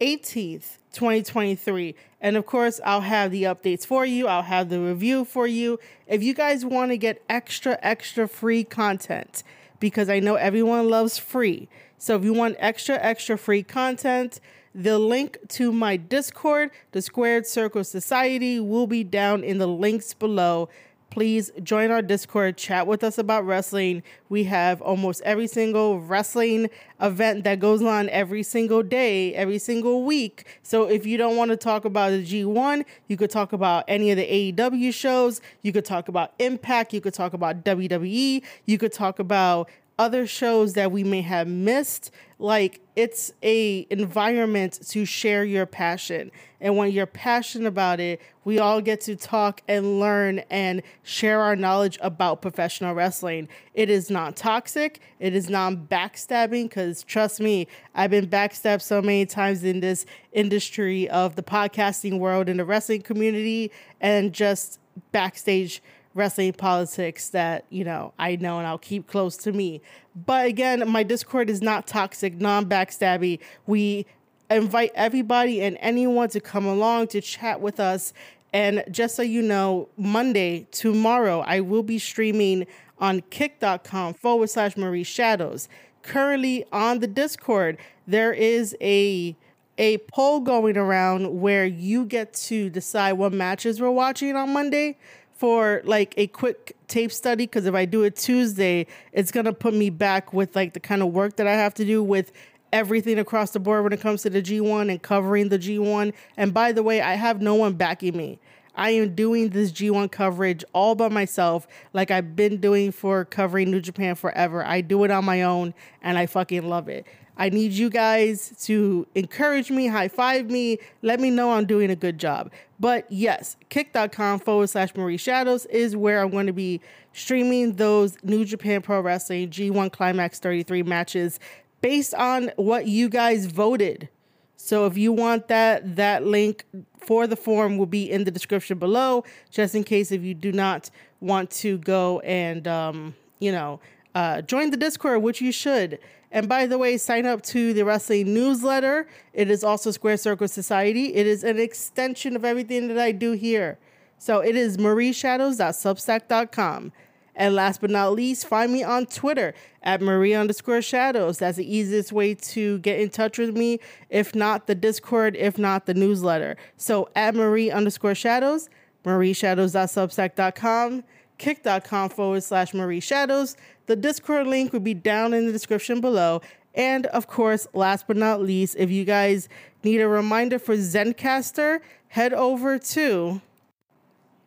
18th, 0.00 0.78
2023. 0.92 1.94
And 2.20 2.36
of 2.36 2.46
course, 2.46 2.80
I'll 2.84 3.00
have 3.00 3.30
the 3.30 3.44
updates 3.44 3.86
for 3.86 4.04
you. 4.04 4.28
I'll 4.28 4.42
have 4.42 4.68
the 4.68 4.80
review 4.80 5.24
for 5.24 5.46
you. 5.46 5.78
If 6.06 6.22
you 6.22 6.34
guys 6.34 6.64
want 6.64 6.90
to 6.90 6.96
get 6.96 7.22
extra, 7.28 7.78
extra 7.82 8.28
free 8.28 8.64
content, 8.64 9.42
because 9.80 10.08
I 10.08 10.20
know 10.20 10.36
everyone 10.36 10.88
loves 10.88 11.18
free. 11.18 11.68
So 11.98 12.16
if 12.16 12.24
you 12.24 12.32
want 12.32 12.56
extra, 12.58 12.96
extra 12.96 13.38
free 13.38 13.62
content, 13.62 14.40
the 14.74 14.98
link 14.98 15.38
to 15.48 15.72
my 15.72 15.96
Discord, 15.96 16.70
the 16.92 17.02
Squared 17.02 17.46
Circle 17.46 17.84
Society, 17.84 18.58
will 18.58 18.86
be 18.86 19.04
down 19.04 19.44
in 19.44 19.58
the 19.58 19.66
links 19.66 20.14
below. 20.14 20.68
please 21.12 21.50
join 21.62 21.90
our 21.90 22.00
Discord, 22.00 22.56
chat 22.56 22.86
with 22.86 23.04
us 23.04 23.18
about 23.18 23.44
wrestling. 23.44 24.02
We 24.30 24.44
have 24.44 24.80
almost 24.80 25.20
every 25.26 25.46
single 25.46 26.00
wrestling 26.00 26.70
event 27.02 27.44
that 27.44 27.60
goes 27.60 27.82
on 27.82 28.08
every 28.08 28.42
single 28.42 28.82
day, 28.82 29.34
every 29.34 29.58
single 29.58 30.04
week. 30.04 30.46
So 30.62 30.88
if 30.88 31.04
you 31.04 31.18
don't 31.18 31.36
want 31.36 31.50
to 31.50 31.56
talk 31.58 31.84
about 31.84 32.12
the 32.12 32.24
G1, 32.24 32.86
you 33.08 33.18
could 33.18 33.30
talk 33.30 33.52
about 33.52 33.84
any 33.88 34.10
of 34.10 34.16
the 34.16 34.54
AEW 34.54 34.94
shows, 34.94 35.42
you 35.60 35.70
could 35.70 35.84
talk 35.84 36.08
about 36.08 36.32
Impact, 36.38 36.94
you 36.94 37.02
could 37.02 37.12
talk 37.12 37.34
about 37.34 37.62
WWE, 37.62 38.42
you 38.64 38.78
could 38.78 38.92
talk 38.92 39.18
about 39.18 39.68
other 39.98 40.26
shows 40.26 40.74
that 40.74 40.90
we 40.90 41.04
may 41.04 41.22
have 41.22 41.46
missed 41.48 42.10
like 42.38 42.80
it's 42.96 43.32
a 43.42 43.86
environment 43.90 44.78
to 44.88 45.04
share 45.04 45.44
your 45.44 45.64
passion. 45.66 46.30
And 46.60 46.76
when 46.76 46.90
you're 46.90 47.06
passionate 47.06 47.68
about 47.68 48.00
it 48.00 48.20
we 48.44 48.58
all 48.58 48.80
get 48.80 49.00
to 49.02 49.16
talk 49.16 49.62
and 49.68 50.00
learn 50.00 50.40
and 50.50 50.82
share 51.02 51.40
our 51.40 51.54
knowledge 51.54 51.98
about 52.00 52.42
professional 52.42 52.94
wrestling. 52.94 53.48
It 53.74 53.88
is 53.88 54.10
not 54.10 54.36
toxic. 54.36 55.00
It 55.20 55.34
is 55.34 55.48
not 55.48 55.88
backstabbing 55.88 56.64
because 56.64 57.04
trust 57.04 57.40
me 57.40 57.66
i've 57.94 58.10
been 58.10 58.26
backstabbed 58.26 58.82
so 58.82 59.00
many 59.00 59.26
times 59.26 59.62
in 59.62 59.80
this 59.80 60.04
industry 60.32 61.08
of 61.10 61.36
the 61.36 61.42
podcasting 61.42 62.18
world 62.18 62.48
and 62.48 62.58
the 62.58 62.64
wrestling 62.64 63.02
community 63.02 63.70
and 64.00 64.32
just 64.32 64.80
backstage 65.12 65.82
wrestling 66.14 66.52
politics 66.52 67.30
that 67.30 67.64
you 67.70 67.84
know 67.84 68.12
I 68.18 68.36
know 68.36 68.58
and 68.58 68.66
I'll 68.66 68.78
keep 68.78 69.06
close 69.06 69.36
to 69.38 69.52
me. 69.52 69.80
But 70.14 70.46
again, 70.46 70.88
my 70.88 71.02
Discord 71.02 71.48
is 71.48 71.62
not 71.62 71.86
toxic, 71.86 72.40
non 72.40 72.66
backstabby. 72.66 73.38
We 73.66 74.06
invite 74.50 74.92
everybody 74.94 75.62
and 75.62 75.76
anyone 75.80 76.28
to 76.30 76.40
come 76.40 76.66
along 76.66 77.08
to 77.08 77.20
chat 77.20 77.60
with 77.60 77.80
us. 77.80 78.12
And 78.52 78.84
just 78.90 79.16
so 79.16 79.22
you 79.22 79.40
know, 79.40 79.88
Monday, 79.96 80.66
tomorrow, 80.72 81.40
I 81.40 81.60
will 81.60 81.82
be 81.82 81.98
streaming 81.98 82.66
on 82.98 83.22
kick.com 83.30 84.14
forward 84.14 84.50
slash 84.50 84.76
Marie 84.76 85.04
Shadows. 85.04 85.68
Currently 86.02 86.66
on 86.70 86.98
the 86.98 87.06
Discord, 87.06 87.78
there 88.06 88.32
is 88.32 88.76
a 88.80 89.36
a 89.78 89.98
poll 90.12 90.40
going 90.40 90.76
around 90.76 91.40
where 91.40 91.64
you 91.64 92.04
get 92.04 92.34
to 92.34 92.68
decide 92.68 93.14
what 93.14 93.32
matches 93.32 93.80
we're 93.80 93.90
watching 93.90 94.36
on 94.36 94.52
Monday 94.52 94.98
for 95.42 95.82
like 95.82 96.14
a 96.16 96.28
quick 96.28 96.76
tape 96.86 97.10
study 97.10 97.46
because 97.46 97.66
if 97.66 97.74
I 97.74 97.84
do 97.84 98.04
it 98.04 98.14
Tuesday, 98.14 98.86
it's 99.10 99.32
gonna 99.32 99.52
put 99.52 99.74
me 99.74 99.90
back 99.90 100.32
with 100.32 100.54
like 100.54 100.72
the 100.72 100.78
kind 100.78 101.02
of 101.02 101.08
work 101.08 101.34
that 101.34 101.48
I 101.48 101.54
have 101.54 101.74
to 101.74 101.84
do 101.84 102.00
with 102.00 102.30
everything 102.72 103.18
across 103.18 103.50
the 103.50 103.58
board 103.58 103.82
when 103.82 103.92
it 103.92 104.00
comes 104.00 104.22
to 104.22 104.30
the 104.30 104.40
G1 104.40 104.88
and 104.88 105.02
covering 105.02 105.48
the 105.48 105.58
G1. 105.58 106.12
And 106.36 106.54
by 106.54 106.70
the 106.70 106.84
way, 106.84 107.00
I 107.00 107.14
have 107.14 107.42
no 107.42 107.56
one 107.56 107.72
backing 107.72 108.16
me. 108.16 108.38
I 108.76 108.90
am 108.90 109.16
doing 109.16 109.48
this 109.48 109.72
G1 109.72 110.12
coverage 110.12 110.64
all 110.72 110.94
by 110.94 111.08
myself, 111.08 111.66
like 111.92 112.12
I've 112.12 112.36
been 112.36 112.58
doing 112.58 112.92
for 112.92 113.24
covering 113.24 113.68
New 113.68 113.80
Japan 113.80 114.14
forever. 114.14 114.64
I 114.64 114.80
do 114.80 115.02
it 115.02 115.10
on 115.10 115.24
my 115.24 115.42
own 115.42 115.74
and 116.02 116.18
I 116.18 116.26
fucking 116.26 116.68
love 116.68 116.88
it. 116.88 117.04
I 117.36 117.48
need 117.48 117.72
you 117.72 117.88
guys 117.88 118.52
to 118.66 119.06
encourage 119.14 119.70
me, 119.70 119.86
high 119.86 120.08
five 120.08 120.50
me, 120.50 120.78
let 121.00 121.18
me 121.18 121.30
know 121.30 121.52
I'm 121.52 121.64
doing 121.64 121.90
a 121.90 121.96
good 121.96 122.18
job. 122.18 122.50
But 122.78 123.10
yes, 123.10 123.56
kick.com 123.68 124.40
forward 124.40 124.68
slash 124.68 124.94
Marie 124.94 125.16
Shadows 125.16 125.66
is 125.66 125.96
where 125.96 126.20
I'm 126.20 126.30
going 126.30 126.46
to 126.46 126.52
be 126.52 126.80
streaming 127.12 127.74
those 127.74 128.22
New 128.22 128.44
Japan 128.44 128.82
Pro 128.82 129.00
Wrestling 129.00 129.50
G1 129.50 129.92
Climax 129.92 130.38
33 130.38 130.82
matches 130.82 131.40
based 131.80 132.14
on 132.14 132.52
what 132.56 132.86
you 132.86 133.08
guys 133.08 133.46
voted. 133.46 134.08
So 134.56 134.86
if 134.86 134.96
you 134.96 135.12
want 135.12 135.48
that, 135.48 135.96
that 135.96 136.24
link 136.24 136.64
for 136.98 137.26
the 137.26 137.34
form 137.34 137.78
will 137.78 137.86
be 137.86 138.08
in 138.08 138.24
the 138.24 138.30
description 138.30 138.78
below, 138.78 139.24
just 139.50 139.74
in 139.74 139.82
case 139.82 140.12
if 140.12 140.22
you 140.22 140.34
do 140.34 140.52
not 140.52 140.88
want 141.20 141.50
to 141.50 141.78
go 141.78 142.20
and, 142.20 142.68
um, 142.68 143.14
you 143.40 143.50
know, 143.50 143.80
uh, 144.14 144.42
join 144.42 144.70
the 144.70 144.76
Discord, 144.76 145.22
which 145.22 145.40
you 145.40 145.50
should. 145.50 145.98
And 146.32 146.48
by 146.48 146.66
the 146.66 146.78
way, 146.78 146.96
sign 146.96 147.26
up 147.26 147.42
to 147.42 147.74
the 147.74 147.84
wrestling 147.84 148.32
newsletter. 148.32 149.06
It 149.34 149.50
is 149.50 149.62
also 149.62 149.90
Square 149.90 150.16
Circle 150.16 150.48
Society. 150.48 151.14
It 151.14 151.26
is 151.26 151.44
an 151.44 151.60
extension 151.60 152.34
of 152.34 152.42
everything 152.44 152.88
that 152.88 152.98
I 152.98 153.12
do 153.12 153.32
here. 153.32 153.78
So 154.16 154.40
it 154.40 154.56
is 154.56 154.78
marieshadows.substack.com. 154.78 156.92
And 157.34 157.54
last 157.54 157.80
but 157.82 157.90
not 157.90 158.12
least, 158.12 158.46
find 158.46 158.72
me 158.72 158.82
on 158.82 159.04
Twitter 159.06 159.54
at 159.82 160.00
Marie 160.00 160.34
underscore 160.34 160.82
shadows. 160.82 161.38
That's 161.38 161.58
the 161.58 161.76
easiest 161.76 162.12
way 162.12 162.34
to 162.34 162.78
get 162.78 163.00
in 163.00 163.10
touch 163.10 163.38
with 163.38 163.56
me. 163.56 163.80
If 164.08 164.34
not 164.34 164.66
the 164.66 164.74
Discord, 164.74 165.36
if 165.36 165.58
not 165.58 165.86
the 165.86 165.94
newsletter. 165.94 166.56
So 166.76 167.08
at 167.14 167.34
Marie 167.34 167.70
underscore 167.70 168.14
shadows, 168.14 168.70
marieshadows.substack.com 169.04 171.04
kick.com 171.42 172.08
forward 172.08 172.42
slash 172.42 172.72
Marie 172.72 173.00
Shadows. 173.00 173.56
The 173.86 173.96
Discord 173.96 174.46
link 174.46 174.72
will 174.72 174.80
be 174.80 174.94
down 174.94 175.34
in 175.34 175.46
the 175.46 175.52
description 175.52 176.00
below. 176.00 176.40
And 176.74 177.06
of 177.06 177.26
course, 177.26 177.66
last 177.74 178.06
but 178.06 178.16
not 178.16 178.40
least, 178.40 178.76
if 178.78 178.90
you 178.90 179.04
guys 179.04 179.48
need 179.84 180.00
a 180.00 180.08
reminder 180.08 180.58
for 180.58 180.76
Zencastr, 180.76 181.80
head 182.08 182.32
over 182.32 182.78
to 182.78 183.40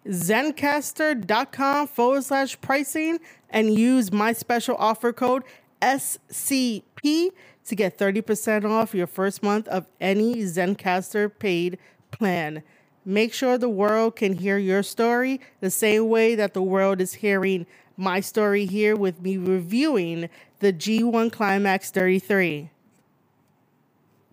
zencastr.com 0.08 1.88
forward 1.88 2.24
slash 2.24 2.60
pricing 2.62 3.20
and 3.50 3.74
use 3.78 4.12
my 4.12 4.34
special 4.34 4.76
offer 4.78 5.12
code 5.12 5.44
SCP 5.82 7.32
to 7.66 7.76
get 7.76 7.98
30% 7.98 8.70
off 8.70 8.94
your 8.94 9.08
first 9.08 9.42
month 9.42 9.68
of 9.68 9.88
any 10.00 10.36
Zencastr 10.44 11.32
paid 11.40 11.78
plan. 12.12 12.64
Make 13.04 13.34
sure 13.34 13.58
the 13.58 13.70
world 13.70 14.16
can 14.16 14.34
hear 14.34 14.58
your 14.58 14.84
story 14.84 15.40
the 15.60 15.70
same 15.70 16.10
way 16.10 16.36
that 16.36 16.54
the 16.54 16.62
world 16.64 17.02
is 17.02 17.14
hearing 17.16 17.66
my 17.98 18.20
story 18.20 18.66
here 18.66 18.96
with 18.96 19.22
me 19.22 19.38
reviewing 19.38 20.30
the 20.60 20.74
G1 20.74 21.32
Climax 21.32 21.92
33. 21.92 22.70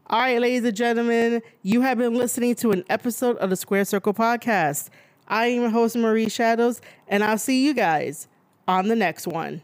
All 0.09 0.19
right, 0.19 0.41
ladies 0.41 0.65
and 0.65 0.77
gentlemen, 0.77 1.43
you 1.63 1.81
have 1.81 1.99
been 1.99 2.15
listening 2.15 2.55
to 2.57 2.73
an 2.73 2.85
episode 2.91 3.37
of 3.39 3.51
the 3.51 3.57
Square 3.57 3.87
Circle 3.87 4.15
Podcast. 4.15 4.91
I 5.29 5.47
am 5.47 5.63
your 5.63 5.71
host, 5.71 5.97
Marie 5.97 6.29
Shadows, 6.29 6.81
and 7.09 7.25
I'll 7.25 7.39
see 7.39 7.65
you 7.65 7.73
guys 7.73 8.29
on 8.69 8.89
the 8.89 8.97
next 8.97 9.27
one. 9.27 9.63